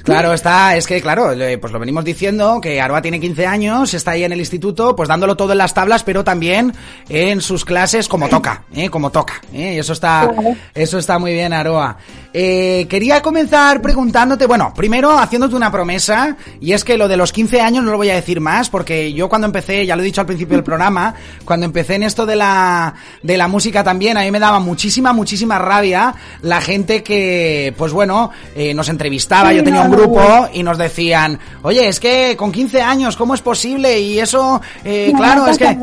Claro, 0.03 0.33
está, 0.33 0.75
es 0.75 0.87
que 0.87 1.03
claro, 1.03 1.35
pues 1.61 1.71
lo 1.71 1.79
venimos 1.79 2.03
diciendo, 2.03 2.61
que 2.63 2.81
Aroa 2.81 3.03
tiene 3.03 3.21
15 3.21 3.47
años, 3.47 3.93
está 3.93 4.13
ahí 4.13 4.25
en 4.25 4.33
el 4.33 4.39
instituto, 4.39 4.97
pues 4.97 5.07
dándolo 5.07 5.37
todo 5.37 5.53
en 5.53 5.59
las 5.59 5.75
tablas, 5.75 6.03
pero 6.03 6.25
también 6.25 6.73
en 7.11 7.43
sus 7.43 7.67
clases 7.67 8.09
como 8.09 8.31
toca, 8.31 8.65
¿eh? 8.73 8.89
como 8.89 9.11
toca, 9.11 9.35
¿eh? 9.53 9.75
y 9.75 9.79
eso 9.79 9.93
está, 9.93 10.31
eso 10.75 10.99
está 10.99 11.19
muy 11.19 11.35
bien, 11.35 11.53
Aroa. 11.53 11.99
Eh, 12.33 12.87
quería 12.89 13.21
comenzar 13.21 13.83
preguntándote, 13.83 14.47
bueno, 14.47 14.73
primero 14.75 15.19
haciéndote 15.19 15.55
una 15.55 15.71
promesa, 15.71 16.37
y 16.59 16.73
es 16.73 16.85
que 16.85 16.97
lo 16.97 17.07
de 17.07 17.19
los 17.19 17.31
15 17.31 17.61
años 17.61 17.85
no 17.85 17.91
lo 17.91 17.99
voy 17.99 18.09
a 18.09 18.15
decir 18.15 18.41
más, 18.41 18.71
porque 18.71 19.13
yo 19.13 19.29
cuando 19.29 19.47
empecé, 19.47 19.85
ya 19.85 19.95
lo 19.95 20.03
he 20.03 20.07
dicho 20.07 20.23
al 20.23 20.27
principio 20.27 20.57
del 20.57 20.65
programa, 20.65 21.15
cuando 21.45 21.67
empecé 21.67 21.97
en 21.97 22.05
esto 22.05 22.25
de 22.25 22.37
la, 22.37 22.95
de 23.23 23.37
la 23.37 23.49
música 23.49 23.85
también, 23.85 24.17
a 24.17 24.23
mí 24.23 24.31
me 24.31 24.41
daba 24.41 24.59
muchísima, 24.59 25.13
muchísima 25.13 25.59
rabia 25.59 26.15
la 26.41 26.63
gente 26.63 27.03
que, 27.03 27.75
pues 27.77 27.93
bueno, 27.93 28.31
eh, 28.55 28.75
nos 28.79 28.89
entrevistaba, 28.89 29.51
Sí, 29.51 29.57
yo 29.57 29.65
tenía 29.65 29.85
no, 29.85 29.91
un 29.91 29.97
grupo 29.97 30.21
no. 30.21 30.49
y 30.53 30.63
nos 30.63 30.79
decían, 30.79 31.39
oye, 31.63 31.87
es 31.89 32.01
que 32.01 32.35
con 32.37 32.51
15 32.51 32.81
años, 32.81 33.17
¿cómo 33.17 33.35
es 33.35 33.43
posible? 33.43 34.01
Y 34.01 34.19
eso, 34.19 34.61
eh, 34.85 35.11
No, 35.13 35.19
claro, 35.19 35.47
es 35.47 35.59
que, 35.59 35.77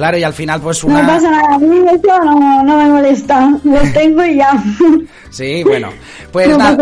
no 0.00 0.06
claro, 0.06 0.18
y 0.18 0.22
al 0.22 0.32
final 0.34 0.60
pues 0.60 0.82
No 0.84 0.94
una... 0.98 1.06
pasa 1.06 1.30
nada, 1.30 1.54
a 1.54 1.58
mí 1.58 1.78
eso 1.86 2.24
no, 2.24 2.62
no 2.62 2.76
me 2.78 2.86
molesta. 2.88 3.50
Los 3.64 3.92
tengo 3.92 4.24
y 4.24 4.36
ya. 4.36 4.52
Sí, 5.30 5.62
bueno, 5.62 5.90
pues 6.32 6.48
No 6.48 6.58
nada. 6.58 6.76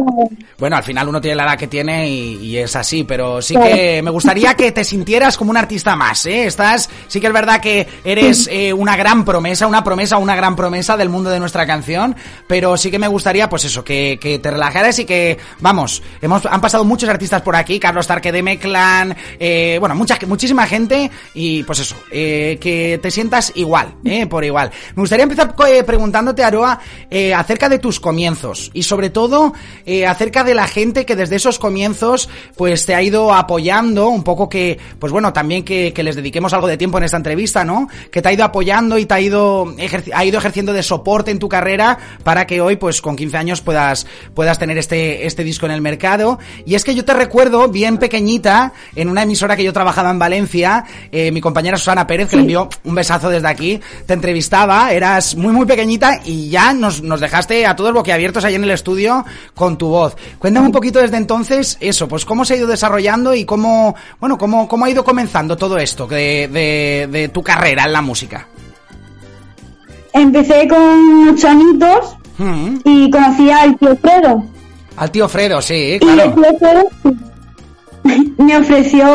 Bueno, 0.56 0.76
al 0.76 0.82
final 0.82 1.06
uno 1.06 1.20
tiene 1.20 1.36
la 1.36 1.44
edad 1.44 1.58
que 1.58 1.66
tiene 1.66 2.08
y, 2.08 2.36
y 2.46 2.56
es 2.56 2.74
así, 2.76 3.04
pero 3.04 3.42
sí 3.42 3.52
Claro. 3.54 3.74
que 3.76 4.00
me 4.02 4.10
gustaría 4.10 4.54
que 4.54 4.72
te 4.72 4.84
sintieras 4.84 5.36
como 5.36 5.50
un 5.50 5.58
artista 5.58 5.94
más, 5.96 6.24
¿eh? 6.24 6.46
Estás, 6.46 6.88
sí 7.08 7.20
que 7.20 7.26
es 7.26 7.32
verdad 7.32 7.60
que 7.60 7.86
eres 8.04 8.48
eh, 8.50 8.72
una 8.72 8.96
gran 8.96 9.26
promesa, 9.26 9.66
una 9.66 9.84
promesa, 9.84 10.16
una 10.16 10.34
gran 10.34 10.56
promesa 10.56 10.96
del 10.96 11.10
mundo 11.10 11.28
de 11.28 11.38
nuestra 11.40 11.66
canción, 11.66 12.16
pero 12.46 12.78
sí 12.78 12.90
que 12.90 12.98
me 12.98 13.06
gustaría, 13.06 13.50
pues 13.50 13.66
eso, 13.66 13.84
que, 13.84 14.18
que 14.18 14.38
te 14.38 14.50
relajaras 14.50 14.98
y 14.98 15.04
que, 15.04 15.36
vamos, 15.60 16.02
hemos, 16.22 16.46
han 16.46 16.62
pasado 16.62 16.84
muchos 16.84 17.10
artistas 17.10 17.42
por 17.42 17.54
aquí, 17.54 17.78
Carlos 17.78 18.06
Tarque 18.06 18.32
de 18.32 18.42
Meclan, 18.42 19.14
eh, 19.38 19.76
bueno, 19.78 19.94
mucha, 19.94 20.18
muchísima 20.26 20.66
gente 20.66 21.10
y 21.34 21.62
pues 21.64 21.80
eso, 21.80 21.96
eh, 22.10 22.56
que 22.58 22.98
te 23.02 23.07
sientas 23.10 23.52
igual, 23.54 23.94
¿eh? 24.04 24.26
Por 24.26 24.44
igual. 24.44 24.70
Me 24.94 25.02
gustaría 25.02 25.24
empezar 25.24 25.54
eh, 25.68 25.82
preguntándote, 25.84 26.44
Aroa, 26.44 26.80
eh, 27.10 27.34
acerca 27.34 27.68
de 27.68 27.78
tus 27.78 28.00
comienzos 28.00 28.70
y 28.74 28.82
sobre 28.82 29.10
todo 29.10 29.52
eh, 29.86 30.06
acerca 30.06 30.44
de 30.44 30.54
la 30.54 30.66
gente 30.66 31.06
que 31.06 31.16
desde 31.16 31.36
esos 31.36 31.58
comienzos 31.58 32.28
pues 32.56 32.86
te 32.86 32.94
ha 32.94 33.02
ido 33.02 33.32
apoyando, 33.32 34.08
un 34.08 34.22
poco 34.22 34.48
que, 34.48 34.78
pues 34.98 35.12
bueno, 35.12 35.32
también 35.32 35.64
que, 35.64 35.92
que 35.92 36.02
les 36.02 36.16
dediquemos 36.16 36.52
algo 36.52 36.66
de 36.66 36.76
tiempo 36.76 36.98
en 36.98 37.04
esta 37.04 37.16
entrevista, 37.16 37.64
¿no? 37.64 37.88
Que 38.10 38.22
te 38.22 38.28
ha 38.28 38.32
ido 38.32 38.44
apoyando 38.44 38.98
y 38.98 39.06
te 39.06 39.14
ha 39.14 39.20
ido, 39.20 39.74
ha 40.14 40.24
ido 40.24 40.38
ejerciendo 40.38 40.72
de 40.72 40.82
soporte 40.82 41.30
en 41.30 41.38
tu 41.38 41.48
carrera 41.48 41.98
para 42.22 42.46
que 42.46 42.60
hoy, 42.60 42.76
pues 42.76 43.00
con 43.00 43.16
15 43.16 43.36
años 43.36 43.60
puedas, 43.60 44.06
puedas 44.34 44.58
tener 44.58 44.78
este, 44.78 45.26
este 45.26 45.44
disco 45.44 45.66
en 45.66 45.72
el 45.72 45.80
mercado. 45.80 46.38
Y 46.64 46.74
es 46.74 46.84
que 46.84 46.94
yo 46.94 47.04
te 47.04 47.14
recuerdo 47.14 47.68
bien 47.68 47.98
pequeñita 47.98 48.72
en 48.94 49.08
una 49.08 49.22
emisora 49.22 49.56
que 49.56 49.64
yo 49.64 49.72
trabajaba 49.72 50.10
en 50.10 50.18
Valencia, 50.18 50.84
eh, 51.12 51.30
mi 51.32 51.40
compañera 51.40 51.76
Susana 51.76 52.06
Pérez, 52.06 52.28
que 52.28 52.36
le 52.36 52.42
envió 52.42 52.68
un 52.88 52.94
besazo 52.94 53.28
desde 53.28 53.46
aquí, 53.48 53.80
te 54.06 54.14
entrevistaba, 54.14 54.92
eras 54.92 55.36
muy 55.36 55.52
muy 55.52 55.66
pequeñita 55.66 56.20
y 56.24 56.48
ya 56.48 56.72
nos, 56.72 57.02
nos 57.02 57.20
dejaste 57.20 57.66
a 57.66 57.76
todos 57.76 57.92
boquiabiertos 57.92 58.44
ahí 58.44 58.54
en 58.54 58.64
el 58.64 58.70
estudio 58.70 59.24
con 59.54 59.78
tu 59.78 59.88
voz. 59.88 60.16
Cuéntame 60.38 60.66
un 60.66 60.72
poquito 60.72 60.98
desde 60.98 61.16
entonces 61.16 61.76
eso, 61.80 62.08
pues 62.08 62.24
cómo 62.24 62.44
se 62.44 62.54
ha 62.54 62.56
ido 62.56 62.66
desarrollando 62.66 63.34
y 63.34 63.44
cómo, 63.44 63.94
bueno, 64.20 64.38
cómo, 64.38 64.66
cómo 64.68 64.84
ha 64.84 64.90
ido 64.90 65.04
comenzando 65.04 65.56
todo 65.56 65.78
esto 65.78 66.06
de, 66.06 66.48
de, 66.50 67.08
de 67.10 67.28
tu 67.28 67.42
carrera 67.42 67.84
en 67.84 67.92
la 67.92 68.02
música. 68.02 68.46
Empecé 70.12 70.66
con 70.68 71.28
ocho 71.28 71.48
añitos 71.48 72.14
Mm. 72.38 72.76
y 72.84 73.10
conocí 73.10 73.50
al 73.50 73.76
tío 73.78 73.96
Fredo. 73.96 74.44
Al 74.96 75.10
tío 75.10 75.28
Fredo, 75.28 75.60
sí, 75.60 75.98
Y 76.00 76.08
el 76.08 76.34
tío 76.34 76.56
Fredo 76.58 76.88
me 78.38 78.56
ofreció 78.56 79.06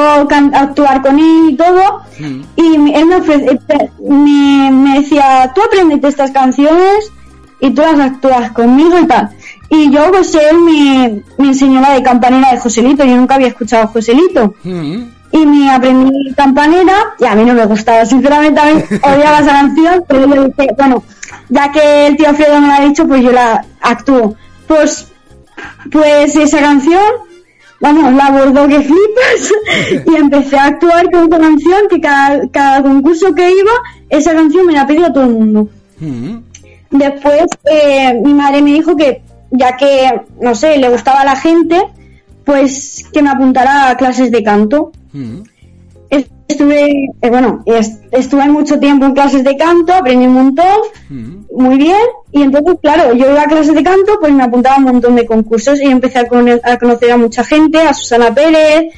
actuar 0.54 1.02
con 1.02 1.20
él 1.20 1.50
y 1.52 1.56
todo. 1.56 2.02
Mm. 2.20 2.42
Y 2.56 2.78
me- 2.78 2.96
él 3.00 3.06
me, 3.06 3.16
ofre- 3.18 3.60
eh, 3.70 3.90
me, 4.10 4.72
me 4.72 5.00
decía, 5.00 5.52
tú 5.56 5.62
aprendes 5.62 6.04
estas 6.04 6.32
canciones 6.32 7.12
y 7.60 7.70
tú 7.72 7.82
las 7.82 8.00
actúas 8.00 8.52
conmigo 8.52 8.98
y 9.00 9.08
tal. 9.08 9.30
Y 9.70 9.90
yo, 9.90 10.12
pues 10.12 10.36
él 10.36 10.60
me, 10.60 11.22
me 11.38 11.48
enseñó 11.50 11.82
la 11.82 11.94
de 11.94 12.04
campanera 12.04 12.52
de 12.52 12.60
Joselito. 12.60 13.04
Yo 13.06 13.16
nunca 13.16 13.36
había 13.36 13.48
escuchado 13.48 13.84
a 13.84 13.88
Joselito. 13.88 14.54
Mm. 14.64 15.04
Y 15.32 15.46
me 15.48 15.72
aprendí 15.72 16.32
campanera 16.36 16.94
y 17.20 17.26
a 17.26 17.34
mí 17.34 17.44
no 17.44 17.54
me 17.56 17.66
gustaba. 17.66 18.06
Sinceramente, 18.06 18.60
a 18.60 18.66
mí 18.66 18.84
odiaba 19.04 19.40
esa 19.40 19.52
canción, 19.52 20.04
pero 20.08 20.28
yo 20.28 20.44
dije, 20.44 20.70
bueno, 20.78 21.04
ya 21.50 21.72
que 21.72 22.08
el 22.08 22.18
tío 22.18 22.34
Fredo 22.36 22.62
me 22.62 22.68
la 22.68 22.76
ha 22.76 22.86
dicho, 22.86 23.08
pues 23.08 23.24
yo 23.24 23.32
la 23.32 23.66
actúo. 23.82 24.36
Pues, 24.68 25.08
pues 25.92 26.36
esa 26.36 26.60
canción, 26.60 27.02
vamos, 27.84 28.14
la 28.14 28.28
abordó 28.28 28.68
que 28.68 28.80
flipas 28.80 29.54
y 30.08 30.16
empecé 30.16 30.58
a 30.58 30.66
actuar 30.66 31.12
con 31.12 31.28
esa 31.28 31.40
canción 31.40 31.82
que 31.90 32.00
cada, 32.00 32.48
cada 32.48 32.82
concurso 32.82 33.36
que 33.36 33.52
iba, 33.52 33.72
esa 34.10 34.34
canción 34.34 34.66
me 34.66 34.74
la 34.74 34.88
pedía 34.88 35.12
todo 35.12 35.26
el 35.26 35.34
mundo. 35.34 35.70
Mm. 36.00 36.38
Después 36.92 37.46
eh, 37.66 38.20
mi 38.24 38.34
madre 38.34 38.62
me 38.62 38.72
dijo 38.74 38.96
que 38.96 39.22
ya 39.52 39.76
que, 39.76 40.22
no 40.42 40.56
sé, 40.56 40.78
le 40.78 40.90
gustaba 40.90 41.22
a 41.22 41.26
la 41.26 41.36
gente, 41.36 41.76
pues 42.46 43.06
que 43.12 43.22
me 43.22 43.30
apuntara 43.30 43.90
a 43.90 43.98
clases 43.98 44.32
de 44.32 44.44
canto. 44.44 44.92
Mm. 45.12 45.42
Estuve, 46.54 47.06
eh, 47.22 47.30
bueno, 47.30 47.64
est- 47.66 48.04
estuve 48.12 48.46
mucho 48.48 48.80
tiempo 48.80 49.06
en 49.06 49.14
clases 49.14 49.44
de 49.44 49.56
canto, 49.58 49.92
aprendí 49.94 50.26
un 50.28 50.34
montón, 50.34 50.80
Mm. 51.10 51.46
muy 51.64 51.78
bien, 51.78 52.06
y 52.32 52.42
entonces, 52.44 52.76
claro, 52.82 53.14
yo 53.14 53.30
iba 53.32 53.42
a 53.42 53.46
clases 53.54 53.74
de 53.74 53.84
canto, 53.84 54.18
pues 54.20 54.32
me 54.34 54.44
apuntaba 54.44 54.76
a 54.76 54.80
un 54.80 54.86
montón 54.86 55.16
de 55.16 55.26
concursos 55.26 55.82
y 55.82 55.86
empecé 55.88 56.20
a 56.20 56.28
conocer 56.28 57.12
a 57.12 57.18
mucha 57.18 57.44
gente, 57.44 57.80
a 57.80 57.94
Susana 57.94 58.34
Pérez. 58.34 58.94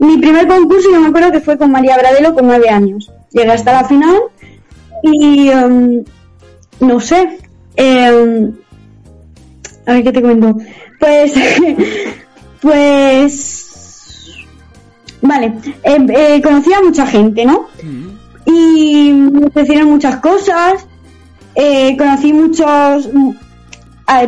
Mi 0.00 0.16
primer 0.18 0.46
concurso 0.46 0.88
yo 0.92 1.00
me 1.00 1.08
acuerdo 1.08 1.30
que 1.32 1.40
fue 1.40 1.56
con 1.58 1.70
María 1.72 1.96
Bradelo 1.98 2.34
con 2.34 2.46
nueve 2.46 2.68
años. 2.68 3.10
Llegué 3.32 3.50
hasta 3.52 3.72
la 3.72 3.84
final 3.84 4.16
y, 5.02 5.48
em, 5.50 6.04
no 6.80 7.00
sé, 7.00 7.38
em, 7.76 8.52
a 9.86 9.92
ver 9.94 10.04
qué 10.04 10.12
te 10.12 10.20
cuento. 10.22 10.56
Pues, 11.00 11.32
pues, 12.60 13.67
vale, 15.28 15.52
eh, 15.84 16.06
eh, 16.08 16.42
conocí 16.42 16.72
a 16.72 16.80
mucha 16.82 17.06
gente, 17.06 17.44
¿no? 17.44 17.68
Mm. 17.82 18.08
y 18.46 19.12
me 19.12 19.46
ofrecieron 19.46 19.90
muchas 19.90 20.16
cosas. 20.16 20.86
Eh, 21.54 21.96
conocí 21.98 22.32
muchos, 22.32 23.08
mm, 23.12 23.30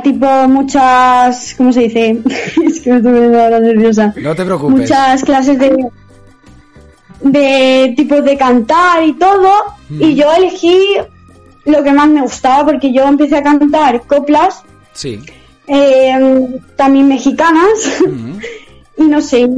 tipo 0.02 0.26
muchas, 0.48 1.54
¿cómo 1.56 1.72
se 1.72 1.80
dice? 1.82 2.20
es 2.66 2.80
que 2.80 2.90
me 2.90 2.96
estoy 2.98 3.12
poniendo 3.12 3.40
ahora 3.42 3.60
nerviosa. 3.60 4.12
No 4.20 4.34
te 4.34 4.44
preocupes. 4.44 4.80
Muchas 4.80 5.24
clases 5.24 5.58
de 5.58 5.74
de 7.22 7.94
tipos 7.96 8.24
de 8.24 8.36
cantar 8.36 9.02
y 9.04 9.12
todo. 9.14 9.50
Mm. 9.88 10.02
Y 10.02 10.14
yo 10.14 10.32
elegí 10.32 10.78
lo 11.64 11.82
que 11.82 11.92
más 11.92 12.08
me 12.08 12.22
gustaba 12.22 12.64
porque 12.64 12.92
yo 12.92 13.04
empecé 13.06 13.36
a 13.36 13.42
cantar 13.42 14.02
coplas, 14.06 14.62
Sí. 14.92 15.20
eh, 15.66 16.58
también 16.76 17.08
mexicanas. 17.08 18.00
Y 18.98 19.04
no 19.04 19.22
sé, 19.22 19.48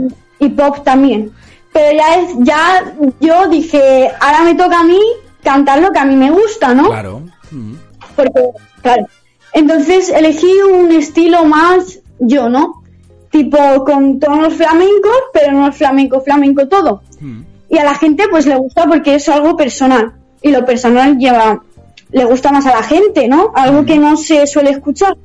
y 0.43 0.49
pop 0.51 0.83
también. 0.85 1.33
Pero 1.73 1.97
ya 1.97 2.21
es, 2.21 2.35
ya 2.41 2.95
yo 3.21 3.49
dije, 3.49 4.11
ahora 4.21 4.43
me 4.43 4.55
toca 4.55 4.81
a 4.81 4.85
mí 4.85 5.01
cantar 5.43 5.81
lo 5.81 5.91
que 5.91 5.99
a 6.01 6.05
mí 6.05 6.17
me 6.17 6.31
gusta, 6.31 6.75
¿no? 6.75 6.89
Claro. 6.89 7.23
Mm. 7.51 7.75
Porque, 8.15 8.51
claro. 8.83 9.07
Entonces 9.55 10.11
elegí 10.11 10.53
un 10.63 10.91
estilo 10.93 11.45
más 11.45 12.01
yo, 12.19 12.49
¿no? 12.49 12.83
Tipo 13.31 13.85
con 13.85 14.21
tonos 14.21 14.55
flamencos, 14.55 15.17
pero 15.33 15.53
no 15.53 15.73
flamenco, 15.73 16.21
flamenco 16.21 16.69
todo. 16.69 17.03
Mm. 17.21 17.43
Y 17.71 17.79
a 17.79 17.85
la 17.85 17.95
gente 17.95 18.25
pues 18.29 18.47
le 18.47 18.57
gusta 18.57 18.87
porque 18.87 19.15
es 19.15 19.29
algo 19.29 19.57
personal. 19.57 20.13
Y 20.43 20.51
lo 20.51 20.65
personal 20.67 21.19
lleva, 21.19 21.63
le 22.11 22.25
gusta 22.25 22.53
más 22.53 22.67
a 22.67 22.75
la 22.75 22.83
gente, 22.83 23.29
¿no? 23.29 23.53
Algo 23.55 23.87
que 23.87 23.97
no 23.97 24.17
se 24.17 24.47
suele 24.47 24.71
escuchar. 24.71 25.17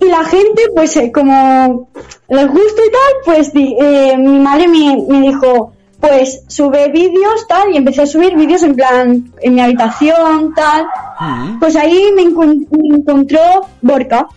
Y 0.00 0.06
la 0.06 0.24
gente, 0.24 0.62
pues 0.74 0.96
eh, 0.96 1.10
como 1.12 1.90
les 2.28 2.48
gusta 2.48 2.82
y 2.86 2.90
tal, 2.90 3.12
pues 3.24 3.50
eh, 3.54 4.16
mi 4.16 4.38
madre 4.38 4.68
me, 4.68 5.04
me 5.08 5.20
dijo, 5.22 5.72
pues 6.00 6.44
sube 6.46 6.88
vídeos 6.90 7.46
tal, 7.48 7.72
y 7.72 7.76
empecé 7.76 8.02
a 8.02 8.06
subir 8.06 8.36
vídeos 8.36 8.62
en 8.62 8.76
plan, 8.76 9.32
en 9.40 9.54
mi 9.54 9.60
habitación 9.60 10.54
tal. 10.54 10.86
Mm. 11.18 11.58
Pues 11.58 11.74
ahí 11.76 12.12
me 12.14 12.22
encontró 12.22 13.40
Borca. 13.82 14.28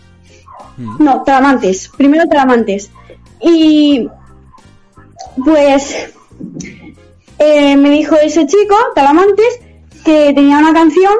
Mm. 0.76 1.04
No, 1.04 1.22
Talamantes. 1.22 1.90
Primero 1.96 2.26
Talamantes. 2.26 2.90
Y 3.40 4.08
pues 5.44 6.08
eh, 7.38 7.76
me 7.76 7.90
dijo 7.90 8.16
ese 8.16 8.46
chico, 8.46 8.74
Talamantes, 8.94 9.60
que 10.04 10.32
tenía 10.34 10.58
una 10.58 10.72
canción 10.72 11.12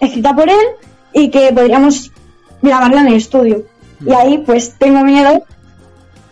escrita 0.00 0.34
por 0.34 0.48
él 0.48 0.66
y 1.12 1.30
que 1.30 1.52
podríamos 1.52 2.12
grabarla 2.60 3.00
en 3.02 3.08
el 3.08 3.14
estudio. 3.14 3.64
Y 4.06 4.12
ahí 4.12 4.38
pues 4.44 4.74
tengo 4.78 5.02
miedo, 5.04 5.44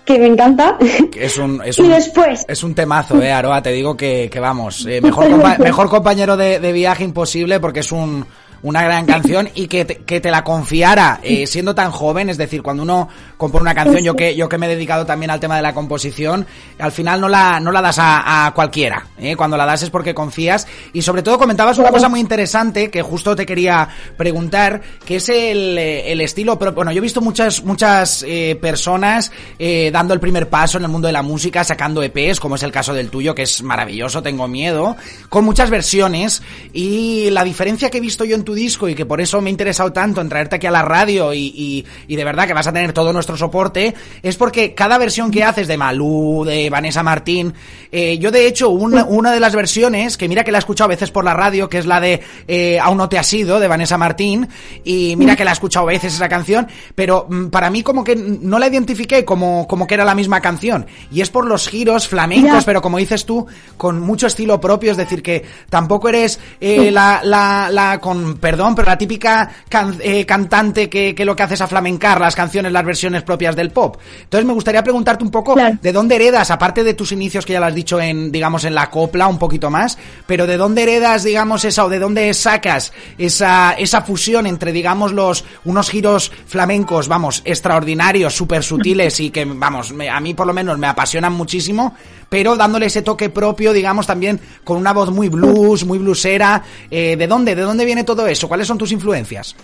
que 0.05 0.19
me 0.19 0.27
encanta. 0.27 0.77
Es 1.17 1.39
un, 1.39 1.63
es 1.65 1.79
y 1.79 1.83
un, 1.83 1.89
después, 1.91 2.45
es 2.49 2.63
un 2.65 2.75
temazo, 2.75 3.21
eh, 3.23 3.31
Aroa, 3.33 3.63
te 3.63 3.71
digo 3.73 3.97
que, 3.97 4.29
que 4.31 4.41
vamos, 4.41 4.87
eh, 4.87 5.01
mejor, 5.03 5.27
compa- 5.31 5.59
mejor 5.59 5.89
compañero 5.89 6.37
de, 6.37 6.59
de 6.61 6.73
viaje 6.73 7.05
imposible 7.05 7.61
porque 7.61 7.81
es 7.81 7.93
un, 7.93 8.25
una 8.63 8.83
gran 8.83 9.07
canción 9.07 9.49
y 9.55 9.69
que 9.69 9.87
que 9.87 10.21
te 10.21 10.31
la 10.31 10.45
confiara 10.45 11.21
eh, 11.23 11.47
siendo 11.47 11.75
tan 11.75 11.91
joven, 11.91 12.29
es 12.29 12.39
decir, 12.39 12.63
cuando 12.63 12.83
uno 12.83 13.09
compone 13.37 13.63
una 13.63 13.75
canción, 13.75 14.03
yo 14.03 14.15
que, 14.15 14.37
yo 14.37 14.49
que 14.49 14.59
me 14.59 14.67
he 14.67 14.69
dedicado 14.69 15.07
también 15.07 15.31
al 15.31 15.41
tema 15.41 15.57
de 15.57 15.63
la 15.63 15.73
composición, 15.73 16.47
al 16.79 16.93
final 16.93 17.21
no 17.21 17.29
la, 17.29 17.61
no 17.61 17.73
la 17.73 17.81
das 17.81 17.99
a, 17.99 18.47
a 18.47 18.55
cualquiera, 18.55 19.07
eh, 19.19 19.37
cuando 19.37 19.57
la 19.57 19.67
das 19.67 19.83
es 19.83 19.91
porque 19.91 20.15
confías. 20.15 20.67
Y 20.93 21.03
sobre 21.03 21.23
todo 21.23 21.39
comentabas 21.39 21.79
una 21.79 21.91
cosa 21.91 22.09
muy 22.09 22.21
interesante 22.21 22.91
que 22.91 23.03
justo 23.03 23.35
te 23.35 23.47
quería 23.47 23.89
preguntar, 24.17 24.83
que 25.05 25.17
es 25.17 25.29
el, 25.29 25.79
eh, 25.79 26.13
el 26.13 26.21
estilo, 26.21 26.59
pero 26.59 26.73
bueno, 26.73 26.93
yo 26.93 26.99
he 26.99 27.01
visto 27.01 27.21
muchas, 27.21 27.65
muchas 27.65 28.25
eh, 28.27 28.59
personas 28.61 29.33
eh, 29.59 29.91
dando 29.93 30.15
el 30.15 30.21
primer 30.21 30.49
paso 30.49 30.79
en 30.79 30.85
el 30.85 30.91
mundo 30.91 31.07
de 31.07 31.13
la 31.13 31.23
música, 31.23 31.65
sacando 31.65 32.03
EPs, 32.03 32.41
como 32.41 32.57
es 32.57 32.63
el 32.63 32.73
caso 32.73 32.95
del 32.95 33.11
tuyo, 33.11 33.35
que 33.35 33.43
es 33.43 33.63
maravilloso, 33.63 34.23
tengo 34.23 34.49
miedo, 34.49 34.97
con 35.29 35.45
muchas 35.45 35.71
versiones. 35.71 36.43
Y 36.73 37.31
la 37.31 37.45
diferencia 37.45 37.91
que 37.91 37.99
he 37.99 38.01
visto 38.01 38.25
yo 38.25 38.37
en 38.37 38.45
tu 38.45 38.50
disco 38.55 38.89
y 38.89 38.95
que 38.95 39.07
por 39.07 39.21
eso 39.21 39.41
me 39.41 39.51
he 39.51 39.53
interesado 39.53 39.93
tanto 39.93 40.21
en 40.21 40.29
traerte 40.29 40.57
aquí 40.57 40.67
a 40.67 40.71
la 40.71 40.83
radio 40.83 41.33
y, 41.33 41.53
y, 41.55 41.85
y 42.09 42.17
de 42.17 42.25
verdad 42.25 42.47
que 42.47 42.55
vas 42.55 42.67
a 42.67 42.73
tener 42.73 42.93
todo 42.93 43.13
nuestro 43.13 43.37
soporte, 43.37 43.95
es 44.23 44.37
porque 44.37 44.75
cada 44.75 44.99
versión 44.99 45.31
que 45.31 45.45
haces 45.45 45.69
de 45.69 45.77
Malú, 45.77 46.45
de 46.45 46.71
Vanessa 46.71 47.03
Martín, 47.03 47.55
eh, 47.93 48.19
yo 48.19 48.31
de 48.31 48.47
hecho 48.47 48.71
una, 48.71 49.05
una 49.05 49.33
de 49.33 49.41
las 49.41 49.55
versiones, 49.55 50.17
que 50.17 50.29
mira 50.29 50.45
que 50.45 50.53
la 50.53 50.59
he 50.59 50.61
escuchado 50.61 50.87
a 50.87 50.95
veces 50.95 51.11
por 51.11 51.25
la 51.25 51.35
radio, 51.35 51.69
que 51.69 51.79
es 51.79 51.87
la 51.87 52.01
de 52.01 52.21
eh, 52.49 52.79
Aún 52.81 52.99
no 52.99 53.09
te 53.09 53.19
has 53.19 53.33
ido, 53.33 53.61
de 53.61 53.69
Vanessa 53.69 53.99
Martín, 53.99 54.49
y 54.85 55.15
mira 55.17 55.37
que 55.37 55.45
la 55.45 55.51
he 55.51 55.55
escuchado 55.55 55.87
a 55.87 55.93
veces 55.93 56.15
esa 56.15 56.29
canción, 56.29 56.69
pero 56.95 57.27
mm, 57.29 57.49
para 57.49 57.71
mí 57.71 57.83
como 57.83 58.05
que 58.05 58.17
no 58.17 58.59
la 58.59 58.69
identifiqué 58.69 59.25
como, 59.25 59.67
como 59.67 59.87
que 59.87 59.95
era 59.95 60.05
la 60.05 60.15
misma 60.15 60.41
canción, 60.41 60.87
y 61.11 61.21
es 61.21 61.31
por 61.31 61.47
los 61.47 61.69
giros 61.69 62.09
flamencos, 62.09 62.65
pero 62.65 62.83
como 62.83 62.99
dices 62.99 63.25
tú, 63.25 63.47
con 63.77 64.01
mucho 64.01 64.27
estilo 64.27 64.61
propio, 64.61 64.93
es 64.93 64.97
decir, 64.97 65.23
que 65.23 65.45
tampoco 65.69 66.09
eres 66.09 66.39
eh, 66.61 66.91
la, 66.91 67.21
la, 67.25 67.69
la, 67.71 68.01
con 68.01 68.39
perdón, 68.41 68.75
pero 68.75 68.89
la 68.89 68.99
típica 68.99 69.51
can- 69.69 69.99
eh, 70.03 70.25
cantante 70.27 70.89
que, 70.89 71.15
que 71.15 71.25
lo 71.25 71.37
que 71.37 71.43
hace 71.43 71.55
es 71.55 71.61
aflamencar 71.61 72.21
las 72.21 72.35
canciones, 72.35 72.73
las 72.73 72.85
versiones 72.85 73.23
propias 73.23 73.55
del 73.55 73.71
pop. 73.71 73.97
Entonces 74.23 74.47
me 74.47 74.53
gustaría 74.53 74.83
preguntarte 74.83 75.23
un 75.25 75.31
poco 75.31 75.55
Claro. 75.55 75.77
de 75.81 75.93
dónde 75.93 76.17
heredas, 76.17 76.51
aparte 76.51 76.83
de 76.85 76.95
tus 76.95 77.13
inicios 77.13 77.45
que 77.47 77.53
ya 77.53 77.61
lo 77.61 77.67
has 77.67 77.75
dicho 77.75 78.01
en, 78.01 78.33
digamos, 78.33 78.65
en 78.65 78.75
la 78.75 78.91
copla 78.91 79.27
un 79.29 79.39
poquito 79.39 79.71
más, 79.71 79.99
pero 80.27 80.47
de 80.47 80.57
dónde 80.57 80.83
heredas, 80.83 81.23
digamos, 81.25 81.65
esa, 81.65 81.85
o 81.85 81.89
de 81.89 81.99
dónde 81.99 82.33
sacas 82.35 82.93
esa, 83.19 83.73
esa 83.73 84.01
fusión 84.03 84.47
entre, 84.47 84.73
digamos, 84.73 85.13
los, 85.13 85.45
unos 85.65 85.91
giros 85.91 86.33
flamencos, 86.47 87.09
vamos, 87.09 87.43
extraordinarios, 87.45 88.35
súper 88.35 88.63
sutiles 88.63 89.21
y 89.21 89.31
que, 89.31 89.45
vamos, 89.45 89.93
me- 89.93 90.09
a 90.09 90.19
mí 90.21 90.35
por 90.35 90.47
lo 90.47 90.53
menos 90.55 90.79
me 90.79 90.87
apasionan 90.87 91.33
muchísimo, 91.33 91.95
pero 92.31 92.57
dándole 92.57 92.87
ese 92.87 93.03
toque 93.03 93.29
propio, 93.29 93.75
digamos, 93.75 94.07
también 94.07 94.41
con 94.65 94.79
una 94.79 94.95
voz 94.95 95.11
muy 95.11 95.29
blues, 95.29 95.85
muy 95.85 95.99
bluesera. 95.99 96.63
Eh, 96.91 97.17
¿De 97.17 97.27
dónde? 97.27 97.55
¿De 97.55 97.63
dónde 97.63 97.85
viene 97.85 98.05
todo 98.05 98.27
eso? 98.27 98.49
¿Cuáles 98.49 98.67
son 98.67 98.79
tus 98.79 98.93
influencias? 98.93 99.55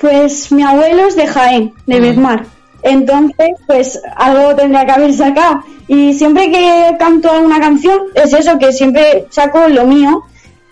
pues 0.00 0.52
mi 0.52 0.62
abuelo 0.62 1.06
es 1.06 1.16
de 1.16 1.26
Jaén, 1.26 1.72
de 1.86 2.00
Bezmar. 2.00 2.44
Entonces, 2.82 3.50
pues 3.66 4.00
algo 4.16 4.54
tendría 4.54 4.84
que 4.84 4.92
haber 4.92 5.12
sacado. 5.12 5.64
Y 5.88 6.12
siempre 6.14 6.50
que 6.50 6.96
canto 6.98 7.30
alguna 7.30 7.58
canción, 7.58 8.00
es 8.14 8.32
eso, 8.32 8.58
que 8.58 8.72
siempre 8.72 9.26
saco 9.30 9.68
lo 9.68 9.86
mío. 9.86 10.22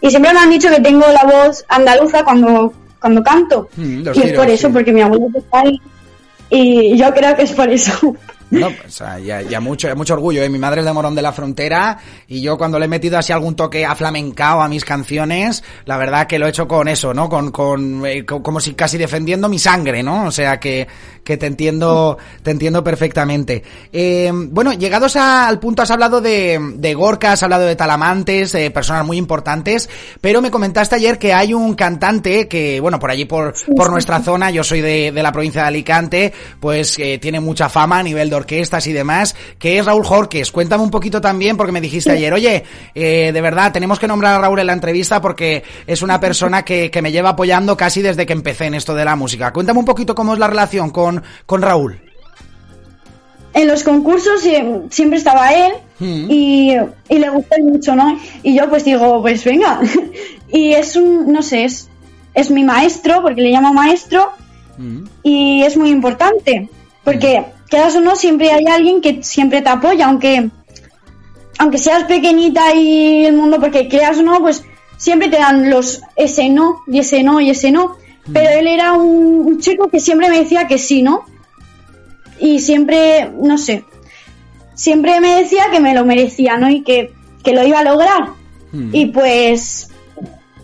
Y 0.00 0.10
siempre 0.10 0.32
me 0.32 0.40
han 0.40 0.50
dicho 0.50 0.68
que 0.68 0.80
tengo 0.80 1.04
la 1.08 1.24
voz 1.24 1.64
andaluza 1.68 2.24
cuando, 2.24 2.72
cuando 3.00 3.22
canto. 3.22 3.68
Mm, 3.76 4.02
y 4.14 4.20
es 4.20 4.32
por 4.34 4.48
eso, 4.48 4.68
sí. 4.68 4.72
porque 4.72 4.92
mi 4.92 5.00
abuelo 5.00 5.26
es 5.28 5.32
de 5.32 5.42
Jaén. 5.50 5.80
Y 6.50 6.96
yo 6.96 7.12
creo 7.14 7.34
que 7.34 7.42
es 7.42 7.52
por 7.52 7.68
eso. 7.68 8.14
No, 8.60 8.70
pues, 8.70 9.00
ah, 9.02 9.18
ya, 9.18 9.42
ya 9.42 9.60
mucho, 9.60 9.94
mucho 9.96 10.14
orgullo, 10.14 10.42
¿eh? 10.42 10.48
Mi 10.48 10.58
madre 10.58 10.80
es 10.80 10.86
de 10.86 10.92
Morón 10.92 11.14
de 11.14 11.22
la 11.22 11.32
Frontera 11.32 11.98
y 12.28 12.40
yo 12.40 12.56
cuando 12.58 12.78
le 12.78 12.84
he 12.86 12.88
metido 12.88 13.18
así 13.18 13.32
algún 13.32 13.56
toque 13.56 13.84
aflamencao 13.84 14.60
a 14.62 14.68
mis 14.68 14.84
canciones, 14.84 15.62
la 15.86 15.96
verdad 15.96 16.26
que 16.26 16.38
lo 16.38 16.46
he 16.46 16.50
hecho 16.50 16.68
con 16.68 16.88
eso, 16.88 17.12
¿no? 17.14 17.28
Con, 17.28 17.50
con, 17.50 18.04
eh, 18.06 18.24
co- 18.24 18.42
como 18.42 18.60
si 18.60 18.74
casi 18.74 18.98
defendiendo 18.98 19.48
mi 19.48 19.58
sangre, 19.58 20.02
¿no? 20.02 20.24
O 20.26 20.30
sea 20.30 20.58
que, 20.60 20.86
que 21.22 21.36
te 21.36 21.46
entiendo, 21.46 22.18
te 22.42 22.50
entiendo 22.50 22.82
perfectamente. 22.84 23.62
Eh, 23.92 24.30
bueno, 24.32 24.72
llegados 24.72 25.16
a- 25.16 25.46
al 25.48 25.58
punto 25.58 25.82
has 25.82 25.90
hablado 25.90 26.20
de, 26.20 26.58
de 26.76 26.94
Gorka, 26.94 27.32
has 27.32 27.42
hablado 27.42 27.64
de 27.66 27.76
Talamantes, 27.76 28.54
eh, 28.54 28.70
personas 28.70 29.04
muy 29.04 29.16
importantes, 29.18 29.88
pero 30.20 30.40
me 30.40 30.50
comentaste 30.50 30.94
ayer 30.96 31.18
que 31.18 31.32
hay 31.32 31.54
un 31.54 31.74
cantante 31.74 32.48
que, 32.48 32.80
bueno, 32.80 32.98
por 32.98 33.10
allí 33.10 33.24
por, 33.24 33.54
por 33.76 33.90
nuestra 33.90 34.20
zona, 34.20 34.50
yo 34.50 34.62
soy 34.64 34.80
de, 34.80 35.12
de 35.12 35.22
la 35.22 35.32
provincia 35.32 35.62
de 35.62 35.68
Alicante, 35.68 36.32
pues 36.60 36.98
eh, 36.98 37.18
tiene 37.18 37.40
mucha 37.40 37.68
fama 37.68 37.98
a 37.98 38.02
nivel 38.02 38.30
de 38.30 38.36
orquestas 38.44 38.86
y 38.86 38.92
demás, 38.92 39.34
que 39.58 39.78
es 39.78 39.86
Raúl 39.86 40.04
Jorques. 40.04 40.52
Cuéntame 40.52 40.82
un 40.82 40.90
poquito 40.90 41.20
también, 41.20 41.56
porque 41.56 41.72
me 41.72 41.80
dijiste 41.80 42.10
ayer, 42.12 42.32
oye, 42.32 42.64
eh, 42.94 43.30
de 43.32 43.40
verdad, 43.40 43.72
tenemos 43.72 43.98
que 43.98 44.06
nombrar 44.06 44.34
a 44.34 44.38
Raúl 44.38 44.60
en 44.60 44.66
la 44.66 44.72
entrevista 44.74 45.20
porque 45.20 45.62
es 45.86 46.02
una 46.02 46.20
persona 46.20 46.64
que, 46.64 46.90
que 46.90 47.02
me 47.02 47.10
lleva 47.12 47.30
apoyando 47.30 47.76
casi 47.76 48.02
desde 48.02 48.26
que 48.26 48.32
empecé 48.32 48.66
en 48.66 48.74
esto 48.74 48.94
de 48.94 49.04
la 49.04 49.16
música. 49.16 49.52
Cuéntame 49.52 49.78
un 49.78 49.84
poquito 49.84 50.14
cómo 50.14 50.34
es 50.34 50.38
la 50.38 50.46
relación 50.48 50.90
con, 50.90 51.22
con 51.46 51.62
Raúl. 51.62 52.00
en 53.54 53.68
los 53.68 53.82
concursos 53.84 54.40
siempre 54.90 55.18
estaba 55.18 55.52
él 55.52 55.72
Mm. 56.00 56.26
y, 56.28 56.72
y 57.08 57.18
le 57.20 57.28
gustó 57.30 57.54
mucho, 57.62 57.94
¿no? 57.94 58.18
Y 58.42 58.56
yo 58.56 58.68
pues 58.68 58.84
digo, 58.84 59.22
pues 59.22 59.44
venga. 59.44 59.78
y 60.52 60.72
es 60.72 60.96
un, 60.96 61.32
no 61.32 61.40
sé, 61.40 61.64
es, 61.66 61.88
es 62.34 62.50
mi 62.50 62.64
maestro, 62.64 63.22
porque 63.22 63.42
le 63.42 63.50
llamo 63.50 63.72
maestro, 63.72 64.30
Mm. 64.76 65.04
y 65.22 65.62
es 65.62 65.76
muy 65.76 65.90
importante, 65.90 66.68
porque 67.04 67.44
quedas 67.74 67.96
o 67.96 68.00
no, 68.00 68.14
siempre 68.14 68.52
hay 68.52 68.66
alguien 68.66 69.00
que 69.00 69.22
siempre 69.22 69.60
te 69.60 69.68
apoya, 69.68 70.06
aunque, 70.06 70.48
aunque 71.58 71.78
seas 71.78 72.04
pequeñita 72.04 72.72
y 72.74 73.26
el 73.26 73.34
mundo, 73.34 73.58
porque 73.60 73.88
creas 73.88 74.18
o 74.18 74.22
no, 74.22 74.38
pues 74.40 74.64
siempre 74.96 75.28
te 75.28 75.38
dan 75.38 75.68
los 75.70 76.00
ese 76.14 76.48
no, 76.50 76.82
y 76.86 77.00
ese 77.00 77.24
no, 77.24 77.40
y 77.40 77.50
ese 77.50 77.72
no. 77.72 77.96
Pero 78.32 78.48
él 78.58 78.68
era 78.68 78.92
un, 78.92 79.46
un 79.46 79.60
chico 79.60 79.88
que 79.88 80.00
siempre 80.00 80.30
me 80.30 80.38
decía 80.38 80.66
que 80.66 80.78
sí, 80.78 81.02
¿no? 81.02 81.24
Y 82.38 82.60
siempre, 82.60 83.30
no 83.42 83.58
sé, 83.58 83.84
siempre 84.74 85.20
me 85.20 85.34
decía 85.34 85.64
que 85.72 85.80
me 85.80 85.94
lo 85.94 86.04
merecía, 86.04 86.56
¿no? 86.56 86.70
Y 86.70 86.82
que, 86.82 87.12
que 87.42 87.52
lo 87.52 87.66
iba 87.66 87.80
a 87.80 87.84
lograr. 87.84 88.28
Mm. 88.72 88.90
Y 88.92 89.06
pues, 89.06 89.88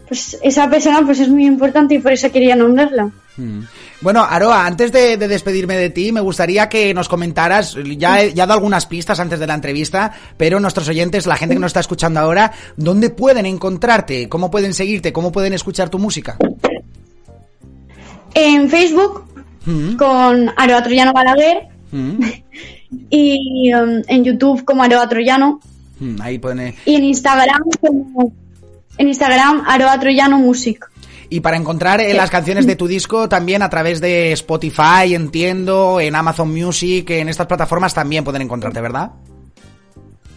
pues 0.08 0.38
esa 0.42 0.70
persona 0.70 1.02
pues 1.04 1.18
es 1.20 1.28
muy 1.28 1.44
importante 1.44 1.96
y 1.96 1.98
por 1.98 2.12
eso 2.12 2.30
quería 2.30 2.54
nombrarla. 2.54 3.10
Mm. 3.36 3.62
Bueno, 4.00 4.24
Aroa, 4.24 4.66
antes 4.66 4.92
de, 4.92 5.16
de 5.16 5.28
despedirme 5.28 5.76
de 5.76 5.90
ti, 5.90 6.10
me 6.10 6.20
gustaría 6.20 6.68
que 6.68 6.94
nos 6.94 7.08
comentaras, 7.08 7.76
ya 7.98 8.22
he, 8.22 8.32
ya 8.32 8.44
he 8.44 8.46
dado 8.46 8.54
algunas 8.54 8.86
pistas 8.86 9.20
antes 9.20 9.38
de 9.38 9.46
la 9.46 9.54
entrevista, 9.54 10.12
pero 10.36 10.58
nuestros 10.58 10.88
oyentes, 10.88 11.26
la 11.26 11.36
gente 11.36 11.54
que 11.54 11.60
nos 11.60 11.70
está 11.70 11.80
escuchando 11.80 12.18
ahora, 12.20 12.52
¿dónde 12.76 13.10
pueden 13.10 13.44
encontrarte? 13.44 14.28
¿Cómo 14.28 14.50
pueden 14.50 14.72
seguirte? 14.72 15.12
¿Cómo 15.12 15.30
pueden 15.32 15.52
escuchar 15.52 15.90
tu 15.90 15.98
música? 15.98 16.36
En 18.32 18.70
Facebook 18.70 19.30
Mm, 19.66 19.96
con 19.96 20.50
Aroa 20.56 20.82
Troyano 20.82 21.12
Balaguer 21.12 21.68
mm, 21.92 22.20
y 23.10 23.74
um, 23.74 24.02
en 24.08 24.24
YouTube 24.24 24.64
como 24.64 24.82
Aroa 24.82 25.08
Troyano 25.08 25.60
mm, 25.98 26.20
Ahí 26.22 26.38
pone... 26.38 26.74
y 26.86 26.94
en 26.94 27.04
Instagram 27.04 27.62
como 27.80 28.32
en 28.96 29.08
Instagram 29.08 29.64
Aroa 29.66 29.98
Troyano 29.98 30.38
Music. 30.38 30.89
Y 31.30 31.40
para 31.40 31.56
encontrar 31.56 32.00
eh, 32.00 32.12
las 32.12 32.28
canciones 32.28 32.66
de 32.66 32.74
tu 32.74 32.88
disco 32.88 33.28
también 33.28 33.62
a 33.62 33.70
través 33.70 34.00
de 34.00 34.32
Spotify, 34.32 35.14
entiendo, 35.14 36.00
en 36.00 36.16
Amazon 36.16 36.52
Music, 36.52 37.08
en 37.10 37.28
estas 37.28 37.46
plataformas 37.46 37.94
también 37.94 38.24
pueden 38.24 38.42
encontrarte, 38.42 38.80
¿verdad? 38.80 39.12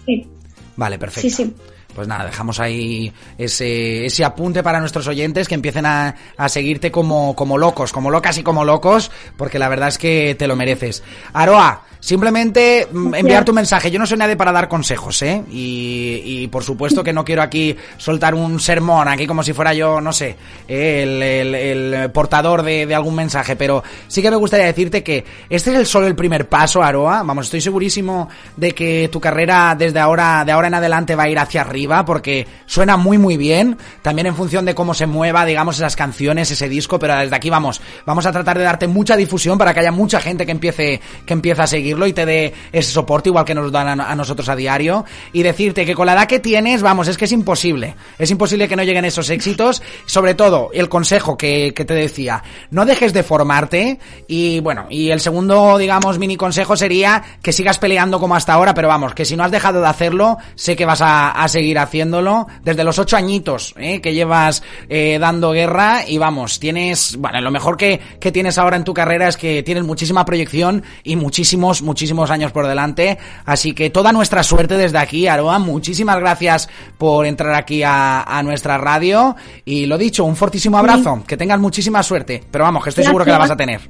Sí, 0.06 0.27
Vale, 0.75 0.99
perfecto. 0.99 1.29
sí, 1.29 1.32
sí. 1.32 1.56
Pues 1.95 2.08
nada, 2.08 2.25
dejamos 2.25 2.60
ahí 2.60 3.13
ese, 3.38 4.06
ese 4.06 4.25
apunte 4.25 4.63
para 4.63 4.79
nuestros 4.79 5.08
oyentes 5.08 5.47
que 5.47 5.56
empiecen 5.56 5.86
a, 5.86 6.15
a 6.38 6.49
seguirte 6.49 6.91
como, 6.91 7.36
como 7.36 7.58
locos, 7.58 7.91
como 7.91 8.10
locas 8.10 8.38
y 8.38 8.43
como 8.43 8.65
locos, 8.65 9.12
porque 9.38 9.60
la 9.60 9.69
verdad 9.69 9.89
es 9.89 9.97
que 9.99 10.36
te 10.38 10.47
lo 10.47 10.56
mereces. 10.56 11.03
Aroa, 11.34 11.84
simplemente 11.99 12.88
mm, 12.91 13.13
enviar 13.15 13.45
tu 13.45 13.53
mensaje. 13.53 13.91
Yo 13.91 13.99
no 13.99 14.06
soy 14.08 14.17
nadie 14.17 14.36
para 14.36 14.51
dar 14.51 14.67
consejos, 14.67 15.21
¿eh? 15.21 15.43
Y, 15.51 16.21
y 16.25 16.47
por 16.47 16.63
supuesto 16.63 17.03
que 17.03 17.13
no 17.13 17.23
quiero 17.23 17.41
aquí 17.43 17.75
soltar 17.97 18.34
un 18.34 18.60
sermón, 18.60 19.08
aquí 19.08 19.27
como 19.27 19.43
si 19.43 19.53
fuera 19.53 19.73
yo, 19.75 20.01
no 20.01 20.12
sé, 20.12 20.36
el, 20.67 21.21
el- 21.21 21.56
el 21.56 22.12
portador 22.12 22.63
de, 22.63 22.86
de 22.88 22.95
algún 22.95 23.13
mensaje, 23.15 23.56
pero 23.56 23.84
sí 24.08 24.21
que 24.21 24.32
me 24.32 24.36
gustaría 24.38 24.65
decirte 24.65 25.03
que 25.03 25.23
este 25.49 25.71
es 25.71 25.77
el 25.77 25.86
solo 25.86 26.08
el 26.08 26.15
primer 26.15 26.47
paso, 26.49 26.82
Aroa. 26.82 27.21
Vamos, 27.23 27.45
estoy 27.45 27.62
segurísimo 27.62 28.29
de 28.58 28.71
que 28.73 29.10
tu 29.12 29.19
carrera 29.21 29.76
desde 29.78 29.99
ahora, 29.99 30.43
de 30.43 30.51
ahora 30.51 30.67
en 30.70 30.74
adelante 30.74 31.15
va 31.15 31.24
a 31.24 31.30
ir 31.30 31.38
hacia 31.38 31.61
arriba 31.61 31.82
arriba 31.84 32.05
porque 32.05 32.47
suena 32.65 32.97
muy 32.97 33.17
muy 33.17 33.38
bien, 33.38 33.77
también 34.01 34.27
en 34.27 34.36
función 34.36 34.65
de 34.65 34.73
cómo 34.73 34.93
se 34.93 35.05
mueva, 35.05 35.45
digamos, 35.45 35.75
esas 35.77 35.95
canciones, 35.95 36.49
ese 36.49 36.69
disco, 36.69 36.97
pero 36.97 37.17
desde 37.17 37.36
aquí 37.36 37.49
vamos, 37.49 37.81
vamos 38.05 38.25
a 38.25 38.31
tratar 38.31 38.57
de 38.57 38.63
darte 38.63 38.88
mucha 38.88 39.15
difusión 39.15 39.57
para 39.57 39.73
que 39.73 39.81
haya 39.81 39.91
mucha 39.91 40.19
gente 40.19 40.45
que 40.45 40.51
empiece, 40.51 41.01
que 41.25 41.34
empiece 41.34 41.61
a 41.61 41.67
seguirlo 41.67 42.07
y 42.07 42.13
te 42.13 42.25
dé 42.25 42.53
ese 42.71 42.91
soporte 42.91 43.29
igual 43.29 43.45
que 43.45 43.53
nos 43.53 43.71
dan 43.71 43.99
a, 43.99 44.15
nosotros 44.15 44.47
a 44.49 44.55
diario. 44.55 45.05
Y 45.34 45.43
decirte 45.43 45.86
que 45.86 45.95
con 45.95 46.05
la 46.05 46.13
edad 46.13 46.27
que 46.27 46.39
tienes, 46.39 46.81
vamos, 46.81 47.07
es 47.07 47.17
que 47.17 47.25
es 47.25 47.31
imposible, 47.31 47.95
es 48.17 48.31
imposible 48.31 48.67
que 48.67 48.75
no 48.75 48.84
lleguen 48.84 49.05
esos 49.05 49.29
éxitos, 49.29 49.81
sobre 50.05 50.36
todo 50.36 50.69
el 50.73 50.89
consejo 50.89 51.38
que, 51.38 51.73
te 51.73 51.93
decía, 51.93 52.43
no 52.71 52.86
dejes 52.86 53.13
de 53.13 53.23
formarte. 53.23 53.99
Y 54.27 54.61
bueno, 54.61 54.88
y 54.89 55.11
el 55.11 55.19
segundo, 55.19 55.77
digamos, 55.77 56.17
mini 56.17 56.38
consejo 56.38 56.77
sería 56.77 57.23
que 57.41 57.51
sigas 57.51 57.77
peleando 57.77 58.19
como 58.19 58.36
hasta 58.36 58.53
ahora, 58.53 58.73
pero 58.73 58.88
vamos, 58.88 59.13
que 59.13 59.25
si 59.25 59.36
no 59.36 59.43
has 59.43 59.51
dejado 59.51 59.81
de 59.81 59.88
hacerlo, 59.88 60.38
sé 60.55 60.75
que 60.75 60.86
vas 60.86 61.01
a 61.01 61.45
seguir 61.47 61.72
haciéndolo 61.78 62.47
desde 62.63 62.84
los 62.84 62.99
ocho 62.99 63.17
añitos 63.17 63.74
¿eh? 63.78 64.01
que 64.01 64.13
llevas 64.13 64.63
eh, 64.89 65.17
dando 65.19 65.51
guerra 65.51 66.01
y 66.07 66.17
vamos, 66.17 66.59
tienes, 66.59 67.17
bueno, 67.17 67.41
lo 67.41 67.51
mejor 67.51 67.78
que, 67.78 67.99
que 68.19 68.32
tienes 68.32 68.57
ahora 68.57 68.78
en 68.78 68.84
tu 68.84 68.93
carrera 68.93 69.28
es 69.28 69.38
que 69.38 69.63
tienes 69.63 69.84
muchísima 69.84 70.26
proyección 70.26 70.84
y 71.03 71.15
muchísimos, 71.15 71.82
muchísimos 71.82 72.32
años 72.32 72.51
por 72.51 72.67
delante, 72.67 73.17
así 73.45 73.74
que 73.74 73.89
toda 73.89 74.11
nuestra 74.11 74.43
suerte 74.43 74.78
desde 74.78 74.97
aquí, 74.97 75.28
Aroa, 75.28 75.59
muchísimas 75.59 76.19
gracias 76.19 76.69
por 76.97 77.26
entrar 77.26 77.53
aquí 77.55 77.84
a, 77.84 78.24
a 78.24 78.43
nuestra 78.43 78.78
radio 78.78 79.36
y 79.65 79.86
lo 79.86 79.97
dicho, 79.97 80.26
un 80.26 80.36
fortísimo 80.36 80.78
abrazo, 80.78 81.24
que 81.28 81.38
tengas 81.38 81.59
muchísima 81.59 82.03
suerte, 82.03 82.43
pero 82.49 82.63
vamos, 82.63 82.84
que 82.84 82.89
estoy 82.89 83.03
seguro 83.03 83.26
que 83.26 83.32
la 83.32 83.39
vas 83.39 83.51
a 83.51 83.57
tener. 83.57 83.82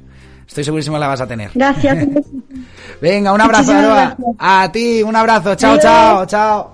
Estoy 0.46 0.64
segurísimo 0.64 0.96
que 0.96 1.00
la 1.00 1.08
vas 1.08 1.20
a 1.20 1.26
tener. 1.26 1.50
Gracias. 1.54 2.06
Venga, 3.00 3.32
un 3.32 3.40
abrazo, 3.40 3.72
Aroa. 3.72 4.16
A 4.38 4.70
ti, 4.70 5.02
un 5.02 5.16
abrazo. 5.16 5.54
Chao, 5.54 5.78
chao, 5.78 6.26
chao. 6.26 6.73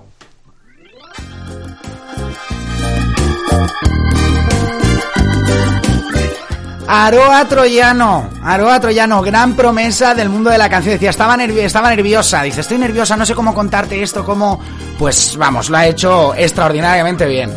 Aroa 6.93 7.45
Troyano, 7.45 8.29
Aroa 8.43 8.77
Troyano, 8.81 9.21
gran 9.21 9.53
promesa 9.55 10.13
del 10.13 10.27
mundo 10.27 10.49
de 10.49 10.57
la 10.57 10.69
canción. 10.69 10.95
Decía, 10.95 11.11
estaba, 11.11 11.41
estaba 11.41 11.89
nerviosa. 11.89 12.43
Dice, 12.43 12.59
estoy 12.59 12.77
nerviosa, 12.79 13.15
no 13.15 13.25
sé 13.25 13.33
cómo 13.33 13.53
contarte 13.53 14.03
esto, 14.03 14.25
cómo... 14.25 14.59
Pues 14.99 15.37
vamos, 15.37 15.69
lo 15.69 15.77
ha 15.77 15.87
hecho 15.87 16.35
extraordinariamente 16.35 17.25
bien. 17.25 17.51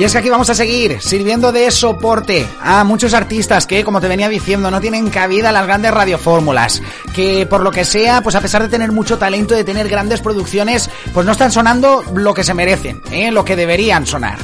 Y 0.00 0.04
es 0.04 0.12
que 0.12 0.18
aquí 0.18 0.30
vamos 0.30 0.48
a 0.48 0.54
seguir 0.54 0.98
sirviendo 1.02 1.52
de 1.52 1.70
soporte 1.70 2.48
a 2.62 2.84
muchos 2.84 3.12
artistas 3.12 3.66
que, 3.66 3.84
como 3.84 4.00
te 4.00 4.08
venía 4.08 4.30
diciendo, 4.30 4.70
no 4.70 4.80
tienen 4.80 5.10
cabida 5.10 5.52
las 5.52 5.66
grandes 5.66 5.92
radiofórmulas. 5.92 6.80
Que 7.14 7.44
por 7.44 7.60
lo 7.60 7.70
que 7.70 7.84
sea, 7.84 8.22
pues 8.22 8.34
a 8.34 8.40
pesar 8.40 8.62
de 8.62 8.70
tener 8.70 8.92
mucho 8.92 9.18
talento, 9.18 9.54
de 9.54 9.62
tener 9.62 9.90
grandes 9.90 10.22
producciones, 10.22 10.88
pues 11.12 11.26
no 11.26 11.32
están 11.32 11.52
sonando 11.52 12.02
lo 12.14 12.32
que 12.32 12.44
se 12.44 12.54
merecen, 12.54 13.02
¿eh? 13.10 13.30
lo 13.30 13.44
que 13.44 13.56
deberían 13.56 14.06
sonar. 14.06 14.38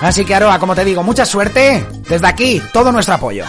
Así 0.00 0.24
que 0.24 0.34
Aroa, 0.34 0.58
como 0.58 0.74
te 0.74 0.84
digo, 0.84 1.04
mucha 1.04 1.24
suerte. 1.24 1.86
Desde 2.08 2.26
aquí, 2.26 2.60
todo 2.72 2.90
nuestro 2.90 3.14
apoyo. 3.14 3.44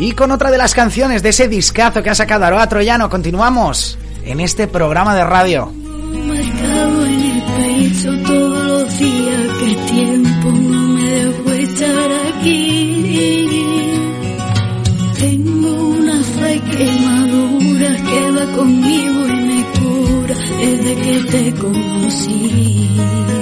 Y 0.00 0.12
con 0.12 0.30
otra 0.30 0.50
de 0.50 0.58
las 0.58 0.74
canciones 0.74 1.22
de 1.22 1.30
ese 1.30 1.48
discazo 1.48 2.02
que 2.02 2.10
ha 2.10 2.14
sacado 2.14 2.44
Aroa 2.44 2.68
Troyano, 2.68 3.10
continuamos 3.10 3.98
en 4.24 4.40
este 4.40 4.68
programa 4.68 5.14
de 5.16 5.24
radio. 5.24 5.72
Conmigo 18.54 19.26
y 19.28 19.32
me 19.46 19.64
cura 19.78 20.34
que 20.64 21.24
te 21.30 21.54
conocí. 21.54 23.37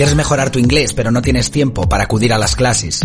Quieres 0.00 0.16
mejorar 0.16 0.48
tu 0.48 0.58
inglés, 0.58 0.94
pero 0.94 1.10
no 1.10 1.20
tienes 1.20 1.50
tiempo 1.50 1.86
para 1.86 2.04
acudir 2.04 2.32
a 2.32 2.38
las 2.38 2.56
clases. 2.56 3.00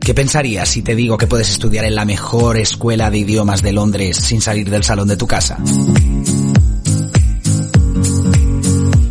¿Qué 0.00 0.14
pensarías 0.14 0.68
si 0.68 0.82
te 0.82 0.96
digo 0.96 1.16
que 1.16 1.28
puedes 1.28 1.48
estudiar 1.48 1.84
en 1.84 1.94
la 1.94 2.04
mejor 2.04 2.56
escuela 2.56 3.08
de 3.08 3.18
idiomas 3.18 3.62
de 3.62 3.70
Londres 3.70 4.16
sin 4.16 4.40
salir 4.40 4.68
del 4.68 4.82
salón 4.82 5.06
de 5.06 5.16
tu 5.16 5.28
casa? 5.28 5.58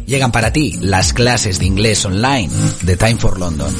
Llegan 0.05 0.33
para 0.33 0.51
ti 0.51 0.77
las 0.81 1.13
clases 1.13 1.59
de 1.59 1.65
inglés 1.67 2.03
online 2.03 2.49
de 2.81 2.97
Time 2.97 3.15
for 3.15 3.39
London. 3.39 3.73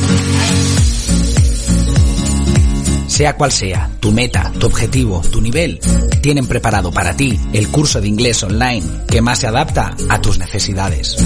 Sea 3.08 3.36
cual 3.36 3.52
sea 3.52 3.92
tu 4.00 4.14
meta, 4.14 4.54
tu 4.58 4.68
objetivo, 4.68 5.20
tu 5.20 5.42
nivel, 5.42 5.82
tienen 6.22 6.48
preparado 6.48 6.94
para 6.94 7.14
ti 7.14 7.38
el 7.52 7.68
curso 7.68 8.00
de 8.00 8.08
inglés 8.08 8.42
online 8.42 8.86
que 9.10 9.22
más 9.22 9.40
se 9.40 9.48
adapta 9.48 9.98
a 10.08 10.22
tus 10.22 10.40
necesidades. 10.40 11.18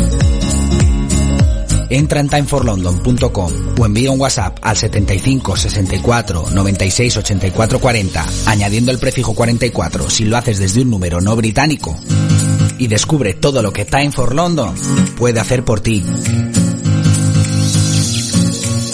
Entra 1.89 2.19
en 2.19 2.29
timeforlondon.com 2.29 3.51
o 3.79 3.86
envía 3.86 4.11
un 4.11 4.19
WhatsApp 4.19 4.57
al 4.61 4.77
75 4.77 5.55
64 5.55 6.45
96 6.51 7.17
84 7.17 7.79
40 7.79 8.25
añadiendo 8.47 8.91
el 8.91 8.99
prefijo 8.99 9.33
44 9.33 10.09
si 10.09 10.25
lo 10.25 10.38
haces 10.38 10.59
desde 10.59 10.81
un 10.81 10.89
número 10.89 11.21
no 11.21 11.36
británico 11.36 11.95
y 12.77 12.88
descubre 12.88 13.33
todo 13.33 13.61
lo 13.61 13.71
que 13.71 13.86
Time 13.86 14.11
for 14.11 14.33
London 14.33 14.75
puede 15.17 15.39
hacer 15.39 15.63
por 15.63 15.79
ti. 15.79 16.03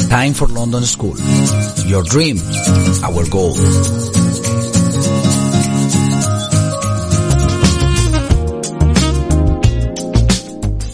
Time 0.10 0.34
for 0.34 0.52
London 0.52 0.86
School. 0.86 1.18
Your 1.88 2.04
dream, 2.04 2.38
our 3.04 3.28
goal. 3.30 3.56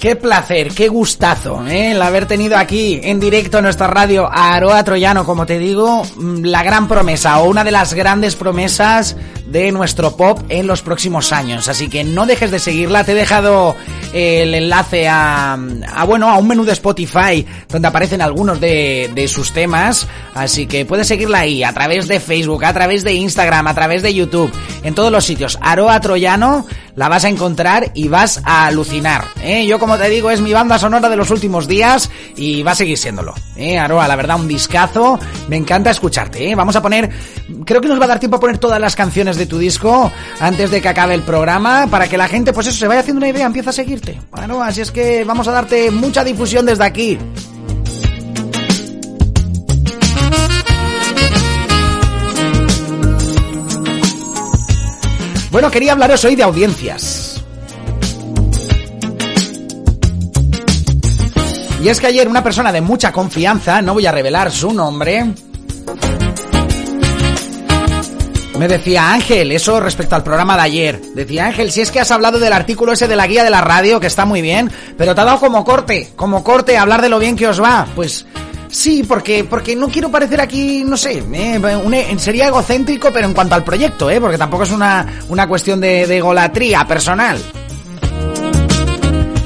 Qué 0.07 0.15
placer, 0.15 0.69
qué 0.73 0.87
gustazo, 0.87 1.67
¿eh? 1.67 1.91
el 1.91 2.01
haber 2.01 2.27
tenido 2.27 2.55
aquí 2.55 2.97
en 3.03 3.19
directo 3.19 3.57
en 3.57 3.65
nuestra 3.65 3.87
radio 3.87 4.25
a 4.25 4.53
Aroa 4.53 4.81
Troyano, 4.81 5.25
como 5.25 5.45
te 5.45 5.59
digo, 5.59 6.05
mm, 6.15 6.45
la 6.45 6.63
gran 6.63 6.87
promesa 6.87 7.39
o 7.39 7.49
una 7.49 7.65
de 7.65 7.71
las 7.71 7.93
grandes 7.93 8.37
promesas 8.37 9.17
de 9.49 9.71
nuestro 9.71 10.15
pop 10.15 10.39
en 10.49 10.67
los 10.67 10.81
próximos 10.81 11.31
años. 11.31 11.67
Así 11.67 11.87
que 11.87 12.03
no 12.03 12.25
dejes 12.25 12.51
de 12.51 12.59
seguirla. 12.59 13.03
Te 13.03 13.13
he 13.13 13.15
dejado 13.15 13.75
el 14.13 14.53
enlace 14.53 15.07
a, 15.07 15.53
a 15.53 16.03
bueno, 16.05 16.29
a 16.29 16.37
un 16.37 16.47
menú 16.47 16.65
de 16.65 16.73
Spotify 16.73 17.45
donde 17.69 17.87
aparecen 17.87 18.21
algunos 18.21 18.59
de, 18.59 19.09
de 19.13 19.27
sus 19.27 19.53
temas. 19.53 20.07
Así 20.33 20.67
que 20.67 20.85
puedes 20.85 21.07
seguirla 21.07 21.39
ahí 21.39 21.63
a 21.63 21.73
través 21.73 22.07
de 22.07 22.19
Facebook, 22.19 22.65
a 22.65 22.73
través 22.73 23.03
de 23.03 23.13
Instagram, 23.13 23.67
a 23.67 23.73
través 23.73 24.03
de 24.03 24.13
YouTube, 24.13 24.51
en 24.83 24.93
todos 24.93 25.11
los 25.11 25.25
sitios. 25.25 25.57
Aroa 25.61 25.99
Troyano 25.99 26.65
la 26.97 27.09
vas 27.09 27.25
a 27.25 27.29
encontrar 27.29 27.91
y 27.93 28.07
vas 28.07 28.41
a 28.43 28.65
alucinar. 28.65 29.25
¿eh? 29.41 29.67
Yo 29.67 29.77
como 29.77 29.97
te 29.97 30.09
digo 30.09 30.31
es 30.31 30.41
mi 30.41 30.51
banda 30.51 30.79
sonora 30.79 31.09
de 31.09 31.15
los 31.15 31.29
últimos 31.29 31.67
días 31.67 32.09
y 32.35 32.63
va 32.63 32.71
a 32.71 32.75
seguir 32.75 32.97
siéndolo. 32.97 33.35
¿eh? 33.55 33.77
Aroa, 33.77 34.07
la 34.07 34.15
verdad 34.15 34.39
un 34.39 34.47
discazo. 34.47 35.19
Me 35.47 35.57
encanta 35.57 35.91
escucharte. 35.91 36.49
¿eh? 36.49 36.55
Vamos 36.55 36.75
a 36.75 36.81
poner, 36.81 37.09
creo 37.65 37.81
que 37.81 37.87
nos 37.87 37.99
va 37.99 38.05
a 38.05 38.07
dar 38.07 38.19
tiempo 38.19 38.37
a 38.37 38.39
poner 38.39 38.57
todas 38.57 38.81
las 38.81 38.95
canciones 38.95 39.36
de 39.37 39.45
tu 39.45 39.57
disco 39.57 40.11
antes 40.39 40.71
de 40.71 40.81
que 40.81 40.89
acabe 40.89 41.13
el 41.13 41.21
programa 41.21 41.87
para 41.89 42.07
que 42.07 42.17
la 42.17 42.27
gente 42.27 42.53
pues 42.53 42.67
eso 42.67 42.77
se 42.77 42.87
vaya 42.87 43.01
haciendo 43.01 43.19
una 43.19 43.29
idea, 43.29 43.45
empieza 43.45 43.69
a 43.69 43.73
seguirte. 43.73 44.19
Bueno, 44.31 44.61
así 44.61 44.81
es 44.81 44.91
que 44.91 45.23
vamos 45.23 45.47
a 45.47 45.51
darte 45.51 45.91
mucha 45.91 46.23
difusión 46.23 46.65
desde 46.65 46.83
aquí. 46.83 47.17
Bueno, 55.51 55.71
quería 55.71 55.93
hablaros 55.93 56.23
hoy 56.25 56.35
de 56.35 56.43
audiencias. 56.43 57.43
Y 61.81 61.89
es 61.89 61.99
que 61.99 62.07
ayer 62.07 62.27
una 62.27 62.43
persona 62.43 62.71
de 62.71 62.81
mucha 62.81 63.11
confianza, 63.11 63.81
no 63.81 63.93
voy 63.93 64.05
a 64.05 64.11
revelar 64.11 64.51
su 64.51 64.73
nombre, 64.73 65.25
me 68.57 68.67
decía 68.67 69.11
Ángel, 69.13 69.51
eso 69.51 69.79
respecto 69.79 70.15
al 70.15 70.23
programa 70.23 70.55
de 70.55 70.61
ayer. 70.63 71.01
Decía 71.13 71.45
Ángel, 71.45 71.71
si 71.71 71.81
es 71.81 71.91
que 71.91 71.99
has 71.99 72.11
hablado 72.11 72.39
del 72.39 72.53
artículo 72.53 72.93
ese 72.93 73.07
de 73.07 73.15
la 73.15 73.27
guía 73.27 73.43
de 73.43 73.49
la 73.49 73.61
radio, 73.61 73.99
que 73.99 74.07
está 74.07 74.25
muy 74.25 74.41
bien, 74.41 74.71
pero 74.97 75.13
te 75.13 75.21
ha 75.21 75.25
dado 75.25 75.39
como 75.39 75.63
corte, 75.63 76.09
como 76.15 76.43
corte 76.43 76.77
hablar 76.77 77.01
de 77.01 77.09
lo 77.09 77.19
bien 77.19 77.35
que 77.35 77.47
os 77.47 77.61
va. 77.61 77.87
Pues 77.95 78.25
sí, 78.69 79.03
porque, 79.07 79.43
porque 79.43 79.75
no 79.75 79.89
quiero 79.89 80.09
parecer 80.09 80.41
aquí, 80.41 80.83
no 80.83 80.97
sé, 80.97 81.23
eh, 81.33 82.15
sería 82.17 82.47
egocéntrico, 82.47 83.11
pero 83.13 83.27
en 83.27 83.33
cuanto 83.33 83.55
al 83.55 83.63
proyecto, 83.63 84.09
eh, 84.09 84.19
porque 84.19 84.37
tampoco 84.37 84.63
es 84.63 84.71
una, 84.71 85.05
una 85.29 85.47
cuestión 85.47 85.79
de, 85.79 86.07
de 86.07 86.19
golatría 86.19 86.85
personal 86.87 87.37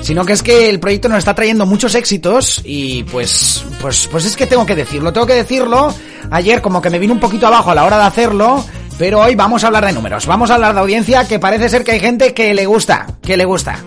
sino 0.01 0.25
que 0.25 0.33
es 0.33 0.43
que 0.43 0.69
el 0.69 0.79
proyecto 0.79 1.07
nos 1.07 1.19
está 1.19 1.33
trayendo 1.35 1.65
muchos 1.65 1.95
éxitos 1.95 2.61
y 2.65 3.03
pues 3.03 3.63
pues 3.79 4.09
pues 4.11 4.25
es 4.25 4.35
que 4.35 4.45
tengo 4.45 4.65
que 4.65 4.75
decirlo, 4.75 5.13
tengo 5.13 5.27
que 5.27 5.35
decirlo. 5.35 5.93
Ayer 6.31 6.61
como 6.61 6.81
que 6.81 6.89
me 6.89 6.99
vino 6.99 7.13
un 7.13 7.19
poquito 7.19 7.47
abajo 7.47 7.71
a 7.71 7.75
la 7.75 7.85
hora 7.85 7.97
de 7.97 8.03
hacerlo, 8.03 8.65
pero 9.01 9.19
hoy 9.19 9.33
vamos 9.33 9.63
a 9.63 9.67
hablar 9.67 9.83
de 9.87 9.93
números, 9.93 10.27
vamos 10.27 10.51
a 10.51 10.53
hablar 10.53 10.75
de 10.75 10.79
audiencia 10.79 11.27
que 11.27 11.39
parece 11.39 11.69
ser 11.69 11.83
que 11.83 11.93
hay 11.93 11.99
gente 11.99 12.35
que 12.35 12.53
le 12.53 12.67
gusta, 12.67 13.07
que 13.23 13.35
le 13.35 13.45
gusta. 13.45 13.79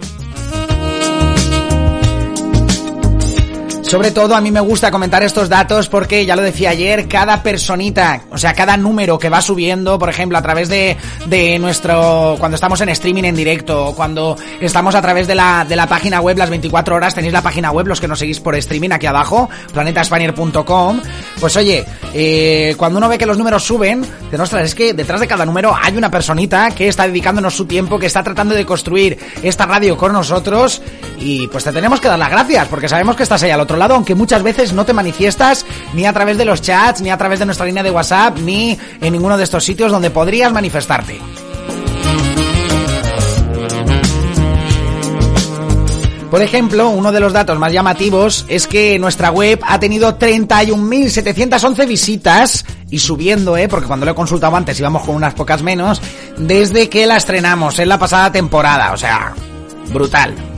Sobre 3.95 4.11
todo 4.11 4.35
a 4.35 4.41
mí 4.41 4.51
me 4.51 4.59
gusta 4.59 4.91
comentar 4.91 5.23
estos 5.23 5.49
datos 5.49 5.89
porque, 5.89 6.27
ya 6.27 6.35
lo 6.35 6.43
decía 6.43 6.71
ayer, 6.71 7.07
cada 7.07 7.45
personita, 7.45 8.23
o 8.33 8.37
sea, 8.37 8.53
cada 8.53 8.77
número 8.77 9.21
que 9.21 9.29
va 9.29 9.41
subiendo, 9.41 10.01
por 10.01 10.09
ejemplo, 10.09 10.37
a 10.37 10.43
través 10.43 10.69
de, 10.69 10.97
de 11.27 11.61
nuestro, 11.61 12.35
cuando 12.41 12.57
estamos 12.57 12.81
en 12.81 12.89
streaming 12.89 13.23
en 13.23 13.37
directo, 13.37 13.93
cuando 13.95 14.37
estamos 14.61 14.97
a 14.97 15.01
través 15.01 15.29
de 15.29 15.37
la, 15.37 15.65
de 15.65 15.77
la 15.77 15.87
página 15.87 16.21
web 16.21 16.37
las 16.37 16.51
24 16.51 16.97
horas, 16.97 17.15
tenéis 17.15 17.33
la 17.33 17.43
página 17.43 17.71
web, 17.71 17.87
los 17.87 18.01
que 18.01 18.09
nos 18.09 18.19
seguís 18.19 18.41
por 18.41 18.57
streaming 18.57 18.91
aquí 18.91 19.07
abajo, 19.07 19.49
planetaspanier.com, 19.73 21.01
pues 21.39 21.57
oye, 21.57 21.85
eh, 22.13 22.75
cuando 22.77 22.99
uno 22.99 23.09
ve 23.09 23.17
que 23.17 23.27
los 23.27 23.39
números 23.39 23.63
suben, 23.63 24.05
de 24.29 24.43
ostras, 24.43 24.65
es 24.65 24.75
que 24.75 24.93
detrás 24.93 25.21
de 25.21 25.29
cada 25.29 25.47
número 25.47 25.73
hay 25.81 25.97
una 25.97 26.11
personita 26.11 26.73
que 26.73 26.89
está 26.89 27.07
dedicándonos 27.07 27.55
su 27.55 27.67
tiempo, 27.67 28.01
que 28.01 28.07
está 28.07 28.25
tratando 28.25 28.57
de 28.57 28.67
construir 28.67 29.17
esta 29.41 29.67
radio 29.67 29.97
con 29.97 30.13
nosotros 30.13 30.83
y 31.21 31.47
pues 31.47 31.63
te 31.63 31.71
tenemos 31.71 32.01
que 32.01 32.09
dar 32.09 32.19
las 32.19 32.31
gracias 32.31 32.67
porque 32.67 32.89
sabemos 32.89 33.15
que 33.15 33.23
estás 33.23 33.41
ahí 33.45 33.53
al 33.53 33.61
otro 33.61 33.77
lado 33.77 33.84
aunque 33.93 34.15
muchas 34.15 34.43
veces 34.43 34.73
no 34.73 34.87
te 34.87 34.93
manifiestas 34.93 35.67
ni 35.93 36.07
a 36.07 36.13
través 36.13 36.39
de 36.39 36.45
los 36.45 36.63
chats, 36.63 37.01
ni 37.01 37.11
a 37.11 37.19
través 37.19 37.39
de 37.39 37.47
nuestra 37.47 37.67
línea 37.67 37.83
de 37.83 37.91
WhatsApp, 37.91 38.39
ni 38.39 38.79
en 39.01 39.13
ninguno 39.13 39.37
de 39.37 39.45
estos 39.45 39.65
sitios 39.65 39.93
donde 39.93 40.11
podrías 40.11 40.53
manifestarte. 40.53 41.21
Por 46.35 46.43
ejemplo, 46.43 46.89
uno 46.89 47.13
de 47.13 47.21
los 47.21 47.33
datos 47.33 47.61
más 47.61 47.73
llamativos 47.73 48.45
es 48.49 48.67
que 48.67 48.99
nuestra 48.99 49.31
web 49.31 49.61
ha 49.63 49.79
tenido 49.79 50.19
31.711 50.19 51.87
visitas 51.87 52.65
y 52.91 52.99
subiendo, 52.99 53.57
¿eh? 53.57 53.69
Porque 53.69 53.87
cuando 53.87 54.05
lo 54.05 54.11
he 54.11 54.17
consultado 54.17 54.57
antes 54.57 54.81
íbamos 54.81 55.05
con 55.05 55.15
unas 55.15 55.35
pocas 55.35 55.63
menos, 55.63 56.03
desde 56.37 56.89
que 56.89 57.07
la 57.07 57.19
estrenamos 57.19 57.79
en 57.79 57.89
la 57.89 58.01
pasada 58.01 58.33
temporada. 58.33 58.93
O 58.93 58.97
sea, 58.97 59.33
brutal. 59.93 60.54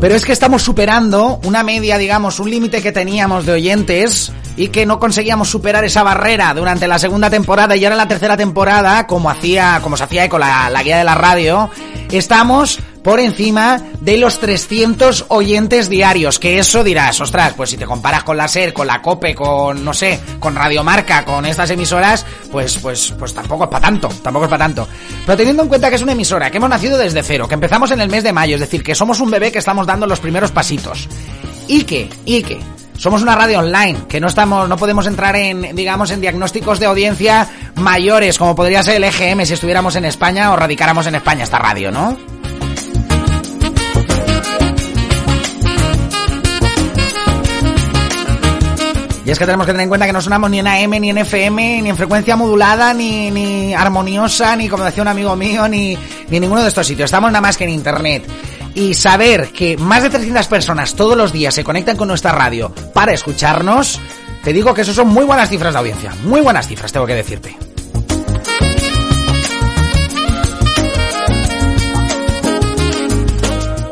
Pero 0.00 0.14
es 0.14 0.24
que 0.24 0.32
estamos 0.32 0.62
superando 0.62 1.40
una 1.44 1.64
media, 1.64 1.98
digamos, 1.98 2.38
un 2.38 2.50
límite 2.50 2.80
que 2.80 2.92
teníamos 2.92 3.44
de 3.46 3.52
oyentes 3.52 4.32
y 4.56 4.68
que 4.68 4.86
no 4.86 5.00
conseguíamos 5.00 5.48
superar 5.48 5.84
esa 5.84 6.04
barrera 6.04 6.54
durante 6.54 6.86
la 6.86 7.00
segunda 7.00 7.28
temporada 7.30 7.74
y 7.74 7.84
ahora 7.84 7.94
en 7.94 7.98
la 7.98 8.08
tercera 8.08 8.36
temporada, 8.36 9.08
como 9.08 9.28
hacía, 9.28 9.80
como 9.82 9.96
se 9.96 10.04
hacía 10.04 10.28
con 10.28 10.40
la, 10.40 10.70
la 10.70 10.82
guía 10.84 10.98
de 10.98 11.04
la 11.04 11.16
radio, 11.16 11.68
estamos 12.12 12.78
por 13.08 13.20
encima 13.20 13.80
de 14.02 14.18
los 14.18 14.38
300 14.38 15.24
oyentes 15.28 15.88
diarios. 15.88 16.38
Que 16.38 16.58
eso 16.58 16.84
dirás, 16.84 17.18
ostras, 17.22 17.54
pues 17.56 17.70
si 17.70 17.78
te 17.78 17.86
comparas 17.86 18.22
con 18.22 18.36
la 18.36 18.46
SER, 18.48 18.74
con 18.74 18.86
la 18.86 19.00
COPE, 19.00 19.34
con, 19.34 19.82
no 19.82 19.94
sé, 19.94 20.20
con 20.38 20.54
Radiomarca, 20.54 21.24
con 21.24 21.46
estas 21.46 21.70
emisoras, 21.70 22.26
pues, 22.52 22.76
pues, 22.76 23.14
pues 23.18 23.32
tampoco 23.32 23.64
es 23.64 23.70
para 23.70 23.86
tanto, 23.86 24.08
tampoco 24.22 24.44
es 24.44 24.50
para 24.50 24.66
tanto. 24.66 24.86
Pero 25.24 25.38
teniendo 25.38 25.62
en 25.62 25.70
cuenta 25.70 25.88
que 25.88 25.96
es 25.96 26.02
una 26.02 26.12
emisora, 26.12 26.50
que 26.50 26.58
hemos 26.58 26.68
nacido 26.68 26.98
desde 26.98 27.22
cero, 27.22 27.48
que 27.48 27.54
empezamos 27.54 27.90
en 27.92 28.02
el 28.02 28.10
mes 28.10 28.24
de 28.24 28.34
mayo, 28.34 28.56
es 28.56 28.60
decir, 28.60 28.82
que 28.82 28.94
somos 28.94 29.20
un 29.20 29.30
bebé 29.30 29.50
que 29.50 29.60
estamos 29.60 29.86
dando 29.86 30.06
los 30.06 30.20
primeros 30.20 30.50
pasitos. 30.50 31.08
Y 31.66 31.84
que, 31.84 32.10
y 32.26 32.42
que, 32.42 32.60
somos 32.98 33.22
una 33.22 33.36
radio 33.36 33.60
online, 33.60 34.00
que 34.06 34.20
no 34.20 34.26
estamos, 34.26 34.68
no 34.68 34.76
podemos 34.76 35.06
entrar 35.06 35.34
en, 35.34 35.74
digamos, 35.74 36.10
en 36.10 36.20
diagnósticos 36.20 36.78
de 36.78 36.84
audiencia 36.84 37.48
mayores, 37.76 38.36
como 38.36 38.54
podría 38.54 38.82
ser 38.82 38.96
el 38.96 39.04
EGM 39.04 39.46
si 39.46 39.54
estuviéramos 39.54 39.96
en 39.96 40.04
España 40.04 40.52
o 40.52 40.56
radicáramos 40.56 41.06
en 41.06 41.14
España 41.14 41.44
esta 41.44 41.58
radio, 41.58 41.90
¿no? 41.90 42.37
Y 49.28 49.30
es 49.30 49.38
que 49.38 49.44
tenemos 49.44 49.66
que 49.66 49.72
tener 49.72 49.82
en 49.82 49.90
cuenta 49.90 50.06
que 50.06 50.12
no 50.14 50.22
sonamos 50.22 50.48
ni 50.48 50.58
en 50.58 50.66
AM, 50.66 50.88
ni 51.02 51.10
en 51.10 51.18
FM, 51.18 51.82
ni 51.82 51.90
en 51.90 51.96
frecuencia 51.98 52.34
modulada, 52.34 52.94
ni, 52.94 53.30
ni 53.30 53.74
armoniosa, 53.74 54.56
ni 54.56 54.70
como 54.70 54.84
decía 54.84 55.02
un 55.02 55.08
amigo 55.08 55.36
mío, 55.36 55.68
ni, 55.68 55.98
ni 56.30 56.36
en 56.38 56.40
ninguno 56.40 56.62
de 56.62 56.68
estos 56.68 56.86
sitios. 56.86 57.08
Estamos 57.08 57.30
nada 57.30 57.42
más 57.42 57.58
que 57.58 57.64
en 57.64 57.70
Internet. 57.70 58.24
Y 58.74 58.94
saber 58.94 59.50
que 59.52 59.76
más 59.76 60.02
de 60.02 60.08
300 60.08 60.46
personas 60.46 60.94
todos 60.94 61.14
los 61.14 61.30
días 61.30 61.54
se 61.54 61.62
conectan 61.62 61.98
con 61.98 62.08
nuestra 62.08 62.32
radio 62.32 62.72
para 62.94 63.12
escucharnos, 63.12 64.00
te 64.42 64.54
digo 64.54 64.72
que 64.72 64.80
eso 64.80 64.94
son 64.94 65.08
muy 65.08 65.26
buenas 65.26 65.50
cifras 65.50 65.74
de 65.74 65.78
audiencia. 65.78 66.14
Muy 66.24 66.40
buenas 66.40 66.66
cifras, 66.66 66.90
tengo 66.90 67.04
que 67.04 67.14
decirte. 67.14 67.54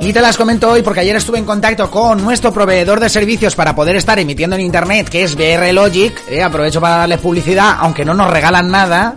Y 0.06 0.12
te 0.12 0.20
las 0.20 0.36
comento 0.36 0.70
hoy 0.70 0.82
porque 0.82 1.00
ayer 1.00 1.16
estuve 1.16 1.38
en 1.38 1.44
contacto 1.44 1.90
con 1.90 2.22
nuestro 2.22 2.52
proveedor 2.52 3.00
de 3.00 3.08
servicios 3.08 3.56
para 3.56 3.74
poder 3.74 3.96
estar 3.96 4.16
emitiendo 4.20 4.54
en 4.54 4.62
internet, 4.62 5.08
que 5.08 5.24
es 5.24 5.34
BR 5.34 5.72
Logic. 5.72 6.14
Eh, 6.28 6.44
aprovecho 6.44 6.80
para 6.80 6.98
darles 6.98 7.18
publicidad, 7.18 7.78
aunque 7.80 8.04
no 8.04 8.14
nos 8.14 8.30
regalan 8.30 8.70
nada. 8.70 9.16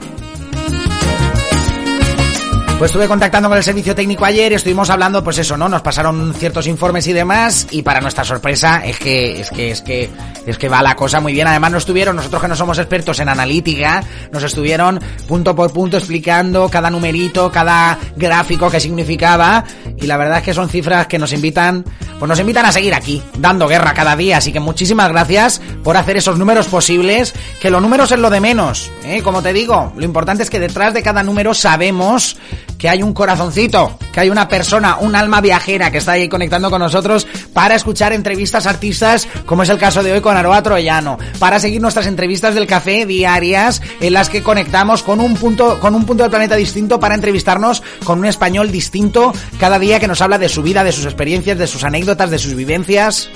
Pues 2.79 2.91
estuve 2.91 3.09
contactando 3.09 3.49
con 3.49 3.57
el 3.57 3.63
servicio 3.65 3.93
técnico 3.93 4.23
ayer, 4.23 4.53
estuvimos 4.53 4.89
hablando, 4.89 5.21
pues 5.21 5.37
eso, 5.37 5.57
¿no? 5.57 5.67
Nos 5.67 5.81
pasaron 5.81 6.33
ciertos 6.33 6.65
informes 6.65 7.05
y 7.07 7.13
demás, 7.13 7.67
y 7.71 7.81
para 7.81 7.99
nuestra 7.99 8.23
sorpresa 8.23 8.85
es 8.85 8.97
que, 8.97 9.41
es 9.41 9.49
que, 9.49 9.71
es 9.71 9.81
que, 9.81 10.09
es 10.45 10.57
que 10.57 10.69
va 10.69 10.81
la 10.81 10.95
cosa 10.95 11.19
muy 11.19 11.33
bien. 11.33 11.45
Además 11.45 11.73
nos 11.73 11.81
estuvieron, 11.81 12.15
nosotros 12.15 12.41
que 12.41 12.47
no 12.47 12.55
somos 12.55 12.77
expertos 12.77 13.19
en 13.19 13.27
analítica, 13.27 14.01
nos 14.31 14.43
estuvieron 14.43 14.97
punto 15.27 15.53
por 15.57 15.73
punto 15.73 15.97
explicando 15.97 16.69
cada 16.69 16.89
numerito, 16.89 17.51
cada 17.51 17.99
gráfico 18.15 18.71
que 18.71 18.79
significaba, 18.79 19.65
y 19.97 20.07
la 20.07 20.15
verdad 20.15 20.37
es 20.37 20.45
que 20.45 20.53
son 20.53 20.69
cifras 20.69 21.07
que 21.07 21.19
nos 21.19 21.33
invitan, 21.33 21.83
pues 22.17 22.29
nos 22.29 22.39
invitan 22.39 22.65
a 22.65 22.71
seguir 22.71 22.93
aquí, 22.93 23.21
dando 23.37 23.67
guerra 23.67 23.93
cada 23.93 24.15
día, 24.15 24.37
así 24.37 24.53
que 24.53 24.61
muchísimas 24.61 25.09
gracias 25.09 25.61
por 25.83 25.97
hacer 25.97 26.15
esos 26.15 26.39
números 26.39 26.67
posibles, 26.67 27.33
que 27.59 27.71
los 27.71 27.81
números 27.81 28.13
es 28.13 28.19
lo 28.19 28.29
de 28.29 28.39
menos, 28.39 28.89
¿eh? 29.03 29.21
Como 29.21 29.41
te 29.41 29.51
digo, 29.51 29.91
lo 29.97 30.05
importante 30.05 30.43
es 30.43 30.49
que 30.49 30.61
detrás 30.61 30.93
de 30.93 31.03
cada 31.03 31.23
número 31.23 31.53
sabemos 31.53 32.37
que 32.79 32.87
hay 32.87 33.03
un 33.03 33.13
corazoncito, 33.13 33.99
que 34.13 34.21
hay 34.21 34.29
una 34.29 34.47
persona, 34.47 34.97
un 34.99 35.13
alma 35.13 35.41
viajera 35.41 35.91
que 35.91 35.97
está 35.97 36.13
ahí 36.13 36.29
conectando 36.29 36.71
con 36.71 36.79
nosotros 36.79 37.27
para 37.53 37.75
escuchar 37.75 38.13
entrevistas 38.13 38.65
artistas, 38.65 39.27
como 39.45 39.63
es 39.63 39.69
el 39.69 39.77
caso 39.77 40.01
de 40.01 40.13
hoy 40.13 40.21
con 40.21 40.37
Aroa 40.37 40.63
Troyano, 40.63 41.17
para 41.39 41.59
seguir 41.59 41.81
nuestras 41.81 42.07
entrevistas 42.07 42.55
del 42.55 42.67
café 42.67 43.05
diarias 43.05 43.81
en 43.99 44.13
las 44.13 44.29
que 44.29 44.41
conectamos 44.41 45.03
con 45.03 45.19
un 45.19 45.35
punto, 45.35 45.77
con 45.81 45.93
un 45.93 46.05
punto 46.05 46.23
del 46.23 46.31
planeta 46.31 46.55
distinto 46.55 47.01
para 47.01 47.15
entrevistarnos 47.15 47.83
con 48.05 48.19
un 48.19 48.25
español 48.25 48.71
distinto 48.71 49.33
cada 49.59 49.77
día 49.77 49.99
que 49.99 50.07
nos 50.07 50.21
habla 50.21 50.37
de 50.37 50.47
su 50.47 50.63
vida, 50.63 50.85
de 50.85 50.93
sus 50.93 51.03
experiencias, 51.03 51.57
de 51.57 51.67
sus 51.67 51.83
anécdotas, 51.83 52.31
de 52.31 52.39
sus 52.39 52.55
vivencias. 52.55 53.29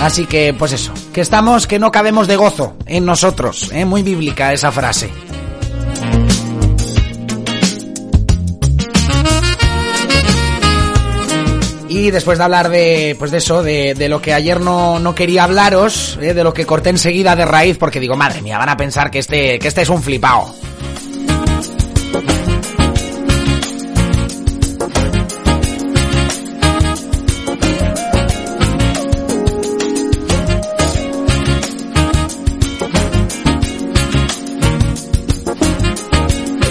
Así 0.00 0.24
que, 0.24 0.54
pues 0.58 0.72
eso, 0.72 0.94
que 1.12 1.20
estamos, 1.20 1.66
que 1.66 1.78
no 1.78 1.92
cabemos 1.92 2.26
de 2.26 2.36
gozo 2.36 2.74
en 2.86 3.04
nosotros, 3.04 3.70
¿eh? 3.74 3.84
muy 3.84 4.02
bíblica 4.02 4.54
esa 4.54 4.72
frase. 4.72 5.10
Y 11.90 12.12
después 12.12 12.38
de 12.38 12.44
hablar 12.44 12.68
de, 12.68 13.16
pues 13.18 13.32
de 13.32 13.38
eso, 13.38 13.64
de, 13.64 13.94
de 13.94 14.08
lo 14.08 14.22
que 14.22 14.32
ayer 14.32 14.60
no, 14.60 15.00
no 15.00 15.12
quería 15.12 15.42
hablaros, 15.42 16.16
eh, 16.22 16.34
de 16.34 16.44
lo 16.44 16.54
que 16.54 16.64
corté 16.64 16.90
enseguida 16.90 17.34
de 17.34 17.44
raíz, 17.44 17.78
porque 17.78 17.98
digo, 17.98 18.14
madre 18.14 18.42
mía, 18.42 18.58
van 18.58 18.68
a 18.68 18.76
pensar 18.76 19.10
que 19.10 19.18
este, 19.18 19.58
que 19.58 19.66
este 19.66 19.82
es 19.82 19.88
un 19.88 20.00
flipao. 20.00 20.54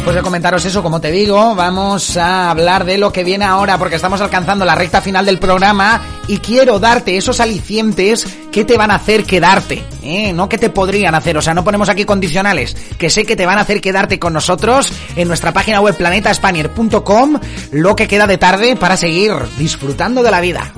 Después 0.09 0.23
de 0.23 0.27
comentaros 0.27 0.65
eso, 0.65 0.81
como 0.81 0.99
te 0.99 1.11
digo, 1.11 1.53
vamos 1.53 2.17
a 2.17 2.49
hablar 2.49 2.83
de 2.83 2.97
lo 2.97 3.13
que 3.13 3.23
viene 3.23 3.45
ahora, 3.45 3.77
porque 3.77 3.97
estamos 3.97 4.19
alcanzando 4.19 4.65
la 4.65 4.73
recta 4.73 5.01
final 5.01 5.23
del 5.23 5.37
programa 5.37 6.01
y 6.27 6.39
quiero 6.39 6.79
darte 6.79 7.15
esos 7.15 7.39
alicientes 7.39 8.25
que 8.51 8.65
te 8.65 8.75
van 8.75 8.89
a 8.89 8.95
hacer 8.95 9.23
quedarte, 9.23 9.83
¿eh? 10.01 10.33
no 10.33 10.49
que 10.49 10.57
te 10.57 10.71
podrían 10.71 11.13
hacer, 11.13 11.37
o 11.37 11.43
sea, 11.43 11.53
no 11.53 11.63
ponemos 11.63 11.89
aquí 11.89 12.05
condicionales, 12.05 12.75
que 12.97 13.11
sé 13.11 13.23
que 13.23 13.35
te 13.35 13.45
van 13.45 13.59
a 13.59 13.61
hacer 13.61 13.81
quedarte 13.81 14.17
con 14.17 14.33
nosotros 14.33 14.91
en 15.15 15.27
nuestra 15.27 15.53
página 15.53 15.79
web 15.79 15.95
planetaspanier.com, 15.95 17.39
lo 17.69 17.95
que 17.95 18.07
queda 18.07 18.25
de 18.25 18.39
tarde 18.39 18.75
para 18.75 18.97
seguir 18.97 19.33
disfrutando 19.59 20.23
de 20.23 20.31
la 20.31 20.41
vida. 20.41 20.73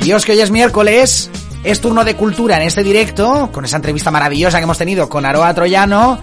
Dios 0.00 0.24
que 0.24 0.32
hoy 0.32 0.40
es 0.40 0.50
miércoles, 0.50 1.30
es 1.66 1.80
turno 1.80 2.04
de 2.04 2.14
cultura 2.14 2.56
en 2.56 2.62
este 2.62 2.84
directo, 2.84 3.50
con 3.52 3.64
esa 3.64 3.76
entrevista 3.76 4.12
maravillosa 4.12 4.58
que 4.58 4.64
hemos 4.64 4.78
tenido 4.78 5.08
con 5.08 5.26
Aroa 5.26 5.52
Troyano, 5.52 6.16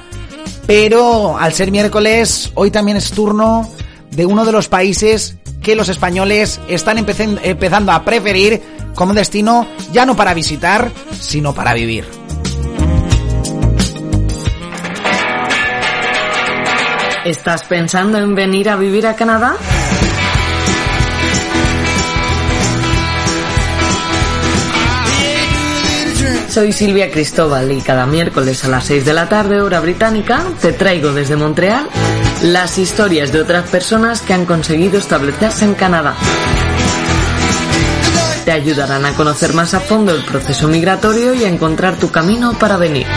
pero 0.66 1.38
al 1.38 1.52
ser 1.52 1.70
miércoles, 1.70 2.52
hoy 2.56 2.72
también 2.72 2.96
es 2.96 3.12
turno 3.12 3.70
de 4.10 4.26
uno 4.26 4.46
de 4.46 4.54
los 4.54 4.70
países 4.70 5.36
que 5.62 5.76
los 5.76 5.90
españoles 5.90 6.62
están 6.70 6.98
empezando 6.98 7.92
a 7.92 8.06
preferir 8.06 8.62
como 8.96 9.14
destino 9.14 9.68
ya 9.92 10.06
no 10.06 10.16
para 10.16 10.34
visitar, 10.34 10.90
sino 11.20 11.54
para 11.54 11.74
vivir. 11.74 12.06
¿Estás 17.26 17.64
pensando 17.66 18.18
en 18.18 18.34
venir 18.34 18.70
a 18.70 18.78
vivir 18.78 19.08
a 19.08 19.16
Canadá? 19.16 19.58
Soy 26.54 26.72
Silvia 26.72 27.10
Cristóbal 27.10 27.72
y 27.72 27.82
cada 27.82 28.06
miércoles 28.06 28.64
a 28.64 28.68
las 28.68 28.86
6 28.86 29.06
de 29.06 29.14
la 29.14 29.28
tarde, 29.28 29.60
hora 29.60 29.80
británica, 29.80 30.44
te 30.62 30.72
traigo 30.72 31.12
desde 31.12 31.36
Montreal 31.36 31.90
las 32.44 32.78
historias 32.78 33.32
de 33.32 33.42
otras 33.42 33.68
personas 33.72 34.22
que 34.22 34.36
han 34.36 34.46
conseguido 34.46 35.00
establecerse 35.00 35.66
en 35.66 35.74
Canadá. 35.74 36.16
Te 38.46 38.52
ayudarán 38.52 39.04
a 39.04 39.14
conocer 39.14 39.56
más 39.56 39.74
a 39.74 39.80
fondo 39.80 40.14
el 40.14 40.24
proceso 40.24 40.68
migratorio 40.68 41.34
y 41.34 41.44
a 41.44 41.50
encontrar 41.50 41.96
tu 41.96 42.12
camino 42.12 42.54
para 42.60 42.78
venir. 42.78 43.08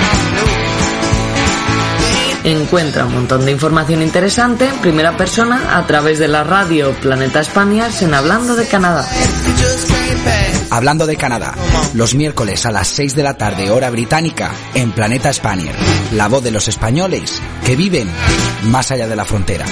Encuentra 2.43 3.05
un 3.05 3.13
montón 3.13 3.45
de 3.45 3.53
información 3.53 4.01
interesante 4.01 4.67
en 4.67 4.79
primera 4.79 5.15
persona 5.15 5.77
a 5.77 5.87
través 5.87 6.19
de 6.19 6.29
la 6.29 6.43
radio 6.43 6.95
Planeta 7.03 7.41
Españas 7.41 8.01
en 8.01 8.15
Hablando 8.15 8.57
de 8.57 8.67
Canadá. 8.67 9.07
Hablando 10.77 11.07
de 11.07 11.17
Canadá, 11.17 11.55
los 11.95 12.15
miércoles 12.15 12.67
a 12.67 12.71
las 12.71 12.89
6 12.89 13.17
de 13.17 13.23
la 13.23 13.39
tarde 13.39 13.71
hora 13.71 13.89
británica 13.89 14.51
en 14.75 14.93
Planeta 14.93 15.33
Spanier, 15.33 15.75
la 16.13 16.29
voz 16.29 16.45
de 16.45 16.51
los 16.51 16.69
españoles 16.69 17.41
que 17.65 17.77
viven 17.77 18.07
más 18.65 18.91
allá 18.91 19.09
de 19.09 19.17
la 19.17 19.25
frontera. 19.25 19.65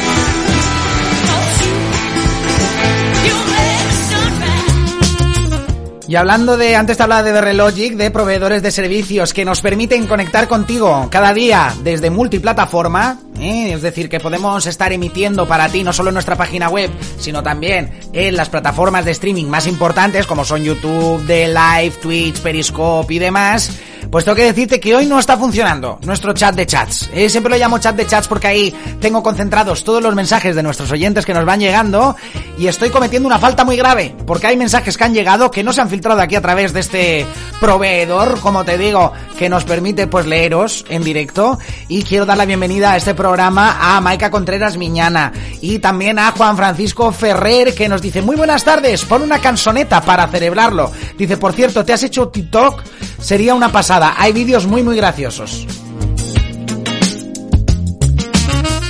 Y 6.08 6.16
hablando 6.16 6.56
de, 6.56 6.74
antes 6.74 6.96
te 6.96 7.02
hablaba 7.02 7.22
de 7.22 7.32
Berrelogic, 7.32 7.96
de 7.96 8.10
proveedores 8.10 8.62
de 8.62 8.70
servicios 8.70 9.34
que 9.34 9.44
nos 9.44 9.60
permiten 9.60 10.06
conectar 10.06 10.48
contigo 10.48 11.08
cada 11.10 11.34
día 11.34 11.74
desde 11.82 12.08
multiplataforma, 12.08 13.18
es 13.44 13.82
decir, 13.82 14.08
que 14.08 14.20
podemos 14.20 14.66
estar 14.66 14.92
emitiendo 14.92 15.46
para 15.46 15.68
ti 15.68 15.82
no 15.84 15.92
solo 15.92 16.10
en 16.10 16.14
nuestra 16.14 16.36
página 16.36 16.68
web, 16.68 16.90
sino 17.18 17.42
también 17.42 17.92
en 18.12 18.36
las 18.36 18.48
plataformas 18.48 19.04
de 19.04 19.12
streaming 19.12 19.46
más 19.46 19.66
importantes 19.66 20.26
como 20.26 20.44
son 20.44 20.62
YouTube, 20.62 21.26
The 21.26 21.48
Live, 21.48 21.96
Twitch, 22.00 22.40
Periscope 22.40 23.14
y 23.14 23.18
demás. 23.18 23.70
Pues 24.10 24.24
tengo 24.24 24.36
que 24.36 24.44
decirte 24.44 24.80
que 24.80 24.94
hoy 24.94 25.06
no 25.06 25.18
está 25.18 25.36
funcionando 25.36 25.98
nuestro 26.02 26.32
chat 26.34 26.54
de 26.54 26.66
chats. 26.66 27.10
¿eh? 27.12 27.28
Siempre 27.28 27.50
lo 27.50 27.58
llamo 27.58 27.78
chat 27.78 27.96
de 27.96 28.06
chats 28.06 28.28
porque 28.28 28.46
ahí 28.46 28.74
tengo 29.00 29.22
concentrados 29.22 29.82
todos 29.82 30.02
los 30.02 30.14
mensajes 30.14 30.54
de 30.54 30.62
nuestros 30.62 30.90
oyentes 30.92 31.24
que 31.26 31.34
nos 31.34 31.44
van 31.44 31.60
llegando 31.60 32.14
y 32.58 32.66
estoy 32.66 32.90
cometiendo 32.90 33.26
una 33.26 33.38
falta 33.38 33.64
muy 33.64 33.76
grave 33.76 34.14
porque 34.26 34.46
hay 34.46 34.56
mensajes 34.56 34.96
que 34.96 35.04
han 35.04 35.14
llegado 35.14 35.50
que 35.50 35.64
no 35.64 35.72
se 35.72 35.80
han 35.80 35.88
filtrado 35.88 36.20
aquí 36.20 36.36
a 36.36 36.42
través 36.42 36.72
de 36.72 36.80
este 36.80 37.26
proveedor, 37.60 38.38
como 38.40 38.64
te 38.64 38.78
digo, 38.78 39.12
que 39.38 39.48
nos 39.48 39.64
permite 39.64 40.06
pues 40.06 40.26
leeros 40.26 40.84
en 40.88 41.02
directo 41.02 41.58
y 41.88 42.02
quiero 42.02 42.26
dar 42.26 42.36
la 42.36 42.44
bienvenida 42.44 42.92
a 42.92 42.96
este 42.96 43.14
programa 43.14 43.33
a 43.40 44.00
Maika 44.00 44.30
Contreras 44.30 44.76
Miñana 44.76 45.32
y 45.60 45.78
también 45.78 46.18
a 46.18 46.30
Juan 46.32 46.56
Francisco 46.56 47.12
Ferrer 47.12 47.74
que 47.74 47.88
nos 47.88 48.02
dice 48.02 48.22
muy 48.22 48.36
buenas 48.36 48.64
tardes, 48.64 49.04
pon 49.04 49.22
una 49.22 49.40
canzoneta 49.40 50.00
para 50.00 50.28
celebrarlo. 50.28 50.90
Dice, 51.18 51.36
por 51.36 51.52
cierto, 51.52 51.84
¿te 51.84 51.92
has 51.92 52.02
hecho 52.02 52.28
TikTok? 52.28 52.82
Sería 53.18 53.54
una 53.54 53.70
pasada, 53.70 54.14
hay 54.16 54.32
vídeos 54.32 54.66
muy 54.66 54.82
muy 54.82 54.96
graciosos. 54.96 55.66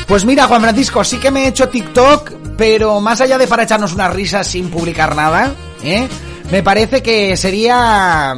Pues 0.07 0.25
mira, 0.25 0.47
Juan 0.47 0.63
Francisco, 0.63 1.03
sí 1.03 1.17
que 1.17 1.31
me 1.31 1.45
he 1.45 1.49
hecho 1.49 1.69
TikTok, 1.69 2.33
pero 2.57 3.01
más 3.01 3.21
allá 3.21 3.39
de 3.39 3.47
para 3.47 3.63
echarnos 3.63 3.95
unas 3.95 4.13
risas 4.13 4.47
sin 4.47 4.71
publicar 4.71 5.17
nada, 5.17 5.55
¿eh? 5.83 6.07
me 6.51 6.63
parece 6.63 7.03
que 7.03 7.37
sería 7.37 8.35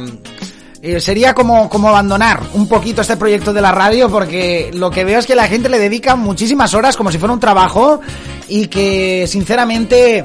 eh, 0.81 0.99
sería 0.99 1.33
como, 1.33 1.69
como 1.69 1.89
abandonar 1.89 2.41
un 2.53 2.67
poquito 2.67 3.01
este 3.01 3.17
proyecto 3.17 3.51
de 3.53 3.61
la 3.61 3.71
radio 3.71 4.09
porque 4.09 4.71
lo 4.73 4.91
que 4.91 5.03
veo 5.03 5.19
es 5.19 5.25
que 5.25 5.35
la 5.35 5.47
gente 5.47 5.69
le 5.69 5.79
dedica 5.79 6.15
muchísimas 6.15 6.73
horas 6.73 6.95
como 6.95 7.11
si 7.11 7.17
fuera 7.17 7.33
un 7.33 7.39
trabajo 7.39 7.99
y 8.47 8.67
que 8.67 9.25
sinceramente 9.27 10.23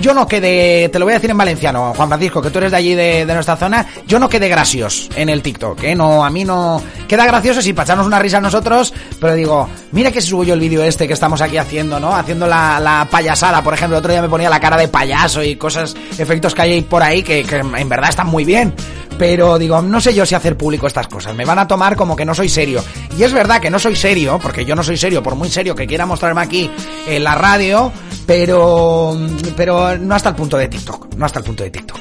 yo 0.00 0.14
no 0.14 0.26
quedé, 0.26 0.88
te 0.88 0.98
lo 0.98 1.04
voy 1.04 1.12
a 1.12 1.16
decir 1.16 1.30
en 1.30 1.38
valenciano, 1.38 1.92
Juan 1.94 2.08
Francisco, 2.08 2.42
que 2.42 2.50
tú 2.50 2.58
eres 2.58 2.70
de 2.70 2.76
allí 2.76 2.94
de, 2.94 3.24
nuestra 3.26 3.56
zona, 3.56 3.86
yo 4.06 4.18
no 4.18 4.28
quedé 4.28 4.48
gracioso 4.48 5.08
en 5.14 5.28
el 5.28 5.42
TikTok, 5.42 5.82
¿eh? 5.84 5.94
No, 5.94 6.24
a 6.24 6.30
mí 6.30 6.44
no... 6.44 6.82
Queda 7.06 7.26
gracioso 7.26 7.62
si 7.62 7.72
para 7.72 7.84
echarnos 7.84 8.06
una 8.06 8.18
risa 8.18 8.38
a 8.38 8.40
nosotros, 8.40 8.92
pero 9.20 9.34
digo, 9.34 9.68
mira 9.92 10.10
que 10.10 10.20
subo 10.20 10.44
yo 10.44 10.54
el 10.54 10.60
vídeo 10.60 10.82
este 10.82 11.06
que 11.06 11.14
estamos 11.14 11.40
aquí 11.40 11.56
haciendo, 11.56 12.00
¿no? 12.00 12.14
Haciendo 12.14 12.46
la, 12.46 13.06
payasada, 13.10 13.62
por 13.62 13.74
ejemplo, 13.74 13.96
el 13.96 14.00
otro 14.00 14.12
día 14.12 14.22
me 14.22 14.28
ponía 14.28 14.50
la 14.50 14.60
cara 14.60 14.76
de 14.76 14.88
payaso 14.88 15.42
y 15.42 15.56
cosas, 15.56 15.94
efectos 16.18 16.54
que 16.54 16.62
hay 16.62 16.82
por 16.82 17.02
ahí 17.02 17.22
que 17.22 17.40
en 17.40 17.88
verdad 17.88 18.10
están 18.10 18.28
muy 18.28 18.44
bien. 18.44 18.74
Pero 19.20 19.58
digo, 19.58 19.82
no 19.82 20.00
sé 20.00 20.14
yo 20.14 20.24
si 20.24 20.34
hacer 20.34 20.56
público 20.56 20.86
estas 20.86 21.06
cosas. 21.06 21.34
Me 21.34 21.44
van 21.44 21.58
a 21.58 21.68
tomar 21.68 21.94
como 21.94 22.16
que 22.16 22.24
no 22.24 22.34
soy 22.34 22.48
serio. 22.48 22.82
Y 23.18 23.22
es 23.22 23.34
verdad 23.34 23.60
que 23.60 23.68
no 23.68 23.78
soy 23.78 23.94
serio, 23.94 24.40
porque 24.42 24.64
yo 24.64 24.74
no 24.74 24.82
soy 24.82 24.96
serio, 24.96 25.22
por 25.22 25.34
muy 25.34 25.50
serio 25.50 25.74
que 25.74 25.86
quiera 25.86 26.06
mostrarme 26.06 26.40
aquí 26.40 26.70
en 27.06 27.22
la 27.22 27.34
radio, 27.34 27.92
pero, 28.30 29.16
pero 29.56 29.98
no 29.98 30.14
hasta 30.14 30.28
el 30.28 30.36
punto 30.36 30.56
de 30.56 30.68
TikTok. 30.68 31.14
No 31.16 31.26
hasta 31.26 31.40
el 31.40 31.44
punto 31.44 31.64
de 31.64 31.70
TikTok. 31.70 31.98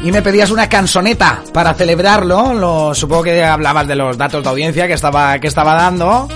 y 0.00 0.12
me 0.12 0.22
pedías 0.22 0.50
una 0.52 0.68
canzoneta 0.68 1.42
para 1.52 1.74
celebrarlo. 1.74 2.54
Lo, 2.54 2.94
supongo 2.94 3.24
que 3.24 3.44
hablabas 3.44 3.88
de 3.88 3.96
los 3.96 4.16
datos 4.16 4.44
de 4.44 4.48
audiencia 4.48 4.86
que 4.86 4.92
estaba, 4.92 5.36
que 5.40 5.48
estaba 5.48 5.74
dando. 5.74 6.28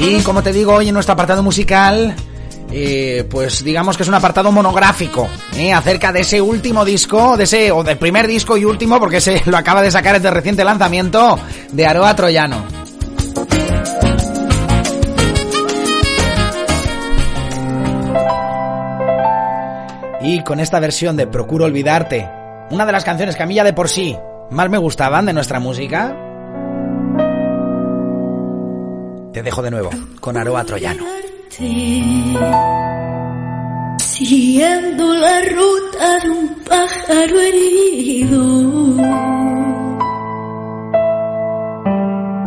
Y 0.00 0.20
como 0.22 0.42
te 0.42 0.50
digo, 0.50 0.72
hoy 0.72 0.88
en 0.88 0.94
nuestro 0.94 1.12
apartado 1.12 1.42
musical, 1.42 2.16
eh, 2.76 3.24
pues 3.30 3.62
digamos 3.62 3.96
que 3.96 4.02
es 4.02 4.08
un 4.08 4.16
apartado 4.16 4.50
monográfico 4.50 5.28
eh, 5.54 5.72
acerca 5.72 6.10
de 6.10 6.20
ese 6.20 6.40
último 6.40 6.84
disco, 6.84 7.36
de 7.36 7.44
ese, 7.44 7.70
o 7.70 7.84
del 7.84 7.98
primer 7.98 8.26
disco 8.26 8.56
y 8.56 8.64
último, 8.64 8.98
porque 8.98 9.20
se 9.20 9.42
lo 9.46 9.56
acaba 9.56 9.80
de 9.80 9.92
sacar 9.92 10.16
este 10.16 10.28
reciente 10.28 10.64
lanzamiento 10.64 11.38
de 11.70 11.86
Aroa 11.86 12.16
Troyano. 12.16 12.64
Y 20.22 20.42
con 20.42 20.58
esta 20.58 20.80
versión 20.80 21.16
de 21.16 21.28
Procuro 21.28 21.66
Olvidarte, 21.66 22.28
una 22.70 22.84
de 22.84 22.92
las 22.92 23.04
canciones 23.04 23.36
que 23.36 23.44
a 23.44 23.46
mí 23.46 23.54
ya 23.54 23.62
de 23.62 23.72
por 23.72 23.88
sí 23.88 24.16
más 24.50 24.68
me 24.68 24.78
gustaban 24.78 25.26
de 25.26 25.32
nuestra 25.32 25.60
música, 25.60 26.16
te 29.32 29.44
dejo 29.44 29.62
de 29.62 29.70
nuevo 29.70 29.90
con 30.18 30.36
Aroa 30.36 30.64
Troyano. 30.64 31.33
Siguiendo 33.98 35.14
la 35.14 35.40
ruta 35.42 36.18
de 36.24 36.30
un 36.30 36.48
pájaro 36.64 37.40
herido, 37.40 38.42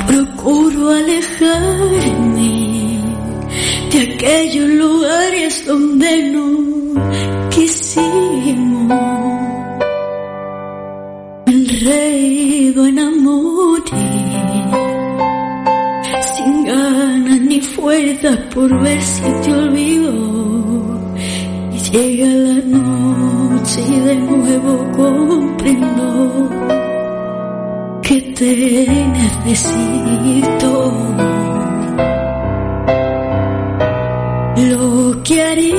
procuro 0.07 0.91
alejarme 0.91 2.51
de 3.93 4.01
aquellos 4.13 4.69
lugares 4.71 5.65
donde 5.65 6.23
no 6.33 7.49
quisimos. 7.49 8.91
Enredo 11.45 12.87
en 12.87 12.99
amores 12.99 14.17
sin 16.35 16.65
ganas 16.65 17.36
ni 17.47 17.61
fuerzas 17.61 18.37
por 18.53 18.69
ver 18.83 19.01
si 19.01 19.23
te 19.43 19.53
olvido. 19.53 20.11
Y 21.73 21.79
llega 21.91 22.27
la 22.27 22.61
noche 22.61 23.81
y 23.81 23.99
de 23.99 24.15
nuevo 24.15 24.91
comprendo 24.95 26.49
que 28.01 28.21
te 28.21 28.87
necesito. 29.19 30.71
Lo 34.69 35.23
que 35.23 35.41
haría 35.41 35.76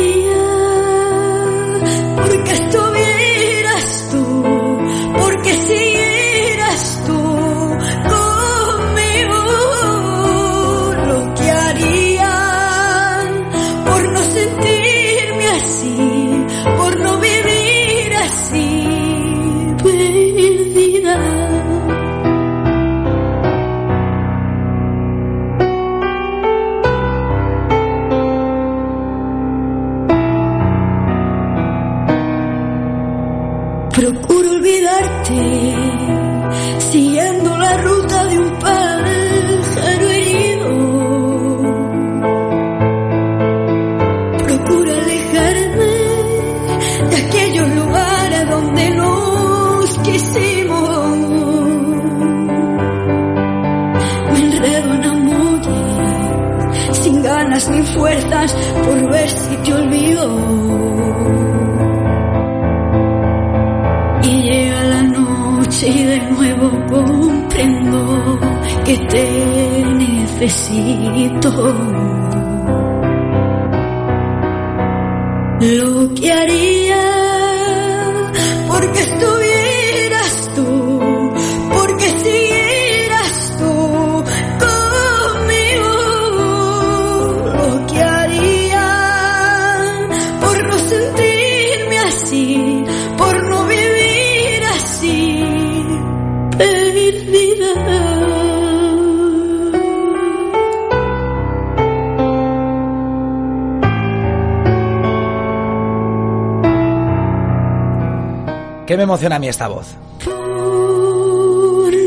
emociona 109.09 109.37
a 109.37 109.39
mí 109.39 109.49
esta 109.49 109.69
voz? 109.69 109.97
Por 110.23 110.35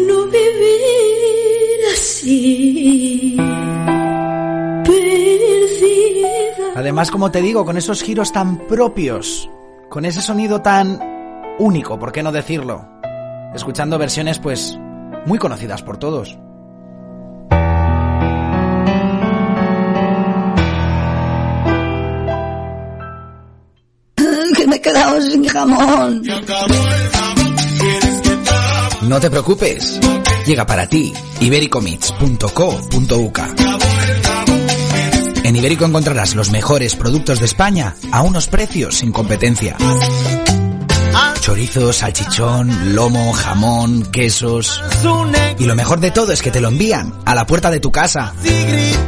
no 0.08 0.26
vivir 0.28 1.80
así, 1.92 3.36
perdida. 4.86 6.66
Además, 6.76 7.10
como 7.10 7.32
te 7.32 7.42
digo, 7.42 7.66
con 7.66 7.78
esos 7.78 8.04
giros 8.04 8.32
tan 8.32 8.58
propios, 8.68 9.50
con 9.90 10.06
ese 10.06 10.22
sonido 10.22 10.62
tan 10.62 11.00
único, 11.58 11.98
¿por 11.98 12.12
qué 12.12 12.22
no 12.22 12.32
decirlo? 12.32 12.88
Escuchando 13.56 13.98
versiones, 13.98 14.38
pues, 14.38 14.78
muy 15.26 15.40
conocidas 15.40 15.82
por 15.82 15.98
todos. 15.98 16.38
Sin 25.22 25.48
jamón. 25.48 26.24
No 29.02 29.20
te 29.20 29.30
preocupes, 29.30 30.00
llega 30.46 30.66
para 30.66 30.88
ti 30.88 31.14
ibericomits.co.uk. 31.40 33.40
En 35.44 35.56
Ibérico 35.56 35.86
encontrarás 35.86 36.36
los 36.36 36.52
mejores 36.52 36.96
productos 36.96 37.40
de 37.40 37.46
España 37.46 37.96
a 38.12 38.22
unos 38.22 38.48
precios 38.48 38.96
sin 38.96 39.12
competencia. 39.12 39.76
Chorizo, 41.42 41.92
salchichón, 41.92 42.94
lomo, 42.96 43.34
jamón, 43.34 44.04
quesos. 44.12 44.80
Y 45.58 45.66
lo 45.66 45.76
mejor 45.76 46.00
de 46.00 46.12
todo 46.12 46.32
es 46.32 46.44
que 46.44 46.52
te 46.52 46.62
lo 46.62 46.68
envían 46.68 47.16
a 47.26 47.34
la 47.34 47.48
puerta 47.48 47.72
de 47.72 47.80
tu 47.80 47.92
casa. 47.92 48.32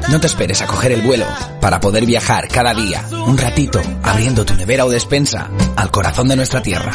No 0.10 0.20
te 0.20 0.26
esperes 0.26 0.60
a 0.64 0.66
coger 0.66 0.94
el 0.94 1.02
vuelo 1.04 1.28
para 1.62 1.80
poder 1.80 2.08
viajar 2.08 2.48
cada 2.48 2.74
día, 2.74 3.06
un 3.12 3.38
ratito, 3.38 3.80
abriendo 4.02 4.44
tu 4.46 4.56
nevera 4.56 4.84
o 4.86 4.90
despensa 4.90 5.50
al 5.76 5.92
corazón 5.92 6.28
de 6.28 6.36
nuestra 6.36 6.62
tierra. 6.64 6.92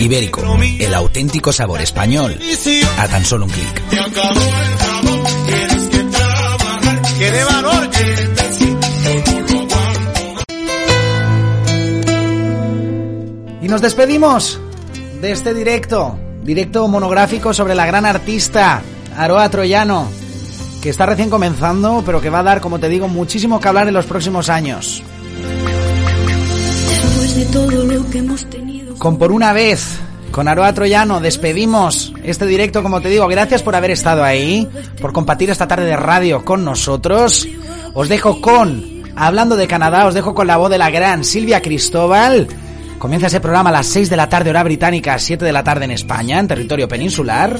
Ibérico, 0.00 0.42
el 0.60 0.92
auténtico 0.92 1.52
sabor 1.52 1.80
español, 1.80 2.36
a 2.98 3.08
tan 3.08 3.24
solo 3.24 3.44
un 3.44 3.52
clic. 3.52 3.82
Y 13.64 13.68
nos 13.68 13.80
despedimos 13.80 14.60
de 15.22 15.32
este 15.32 15.54
directo, 15.54 16.18
directo 16.42 16.86
monográfico 16.86 17.54
sobre 17.54 17.74
la 17.74 17.86
gran 17.86 18.04
artista 18.04 18.82
Aroa 19.16 19.48
Troyano, 19.48 20.06
que 20.82 20.90
está 20.90 21.06
recién 21.06 21.30
comenzando, 21.30 22.02
pero 22.04 22.20
que 22.20 22.28
va 22.28 22.40
a 22.40 22.42
dar, 22.42 22.60
como 22.60 22.78
te 22.78 22.90
digo, 22.90 23.08
muchísimo 23.08 23.58
que 23.58 23.68
hablar 23.68 23.88
en 23.88 23.94
los 23.94 24.04
próximos 24.04 24.50
años. 24.50 25.02
Después 26.90 27.36
de 27.36 27.44
todo 27.46 27.70
lo 27.70 28.10
que 28.10 28.18
hemos 28.18 28.44
tenido. 28.50 28.96
Con 28.96 29.16
por 29.16 29.32
una 29.32 29.54
vez, 29.54 29.98
con 30.30 30.46
Aroa 30.46 30.74
Troyano, 30.74 31.20
despedimos 31.20 32.12
este 32.22 32.44
directo, 32.44 32.82
como 32.82 33.00
te 33.00 33.08
digo, 33.08 33.26
gracias 33.28 33.62
por 33.62 33.74
haber 33.74 33.92
estado 33.92 34.24
ahí, 34.24 34.68
por 35.00 35.14
compartir 35.14 35.48
esta 35.48 35.66
tarde 35.66 35.86
de 35.86 35.96
radio 35.96 36.44
con 36.44 36.66
nosotros. 36.66 37.48
Os 37.94 38.10
dejo 38.10 38.42
con 38.42 39.02
Hablando 39.16 39.56
de 39.56 39.66
Canadá, 39.66 40.06
os 40.06 40.12
dejo 40.12 40.34
con 40.34 40.48
la 40.48 40.58
voz 40.58 40.68
de 40.68 40.76
la 40.76 40.90
gran 40.90 41.24
Silvia 41.24 41.62
Cristóbal. 41.62 42.46
Comienza 42.98 43.26
ese 43.26 43.40
programa 43.40 43.70
a 43.70 43.74
las 43.74 43.86
6 43.86 44.10
de 44.10 44.16
la 44.16 44.28
tarde 44.28 44.50
hora 44.50 44.62
británica, 44.62 45.18
7 45.18 45.44
de 45.44 45.52
la 45.52 45.62
tarde 45.62 45.84
en 45.84 45.90
España, 45.90 46.38
en 46.38 46.48
territorio 46.48 46.88
peninsular. 46.88 47.58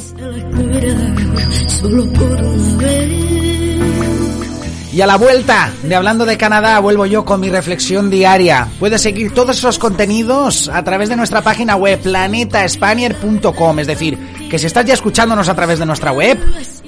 Y 4.94 5.00
a 5.00 5.08
la 5.08 5.16
vuelta 5.16 5.72
de 5.82 5.94
Hablando 5.96 6.24
de 6.24 6.36
Canadá 6.36 6.78
vuelvo 6.78 7.04
yo 7.04 7.24
con 7.24 7.40
mi 7.40 7.50
reflexión 7.50 8.10
diaria. 8.10 8.68
Puedes 8.78 9.02
seguir 9.02 9.34
todos 9.34 9.58
esos 9.58 9.78
contenidos 9.78 10.68
a 10.68 10.84
través 10.84 11.08
de 11.08 11.16
nuestra 11.16 11.42
página 11.42 11.74
web 11.74 12.00
planetaspanier.com. 12.00 13.78
Es 13.80 13.88
decir, 13.88 14.16
que 14.48 14.56
si 14.56 14.66
estás 14.66 14.86
ya 14.86 14.94
escuchándonos 14.94 15.48
a 15.48 15.56
través 15.56 15.80
de 15.80 15.86
nuestra 15.86 16.12
web, 16.12 16.38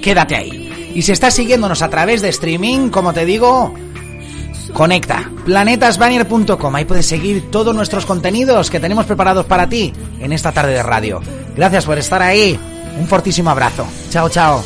quédate 0.00 0.36
ahí. 0.36 0.92
Y 0.94 1.02
si 1.02 1.10
estás 1.10 1.34
siguiéndonos 1.34 1.82
a 1.82 1.90
través 1.90 2.22
de 2.22 2.28
streaming, 2.28 2.90
como 2.90 3.12
te 3.12 3.24
digo, 3.24 3.74
Conecta, 4.76 5.30
planetasbanner.com, 5.46 6.76
ahí 6.76 6.84
puedes 6.84 7.06
seguir 7.06 7.50
todos 7.50 7.74
nuestros 7.74 8.04
contenidos 8.04 8.68
que 8.68 8.78
tenemos 8.78 9.06
preparados 9.06 9.46
para 9.46 9.66
ti 9.66 9.90
en 10.20 10.34
esta 10.34 10.52
tarde 10.52 10.74
de 10.74 10.82
radio. 10.82 11.22
Gracias 11.56 11.86
por 11.86 11.96
estar 11.96 12.20
ahí, 12.20 12.60
un 12.98 13.06
fortísimo 13.06 13.48
abrazo. 13.48 13.86
Chao, 14.10 14.28
chao. 14.28 14.62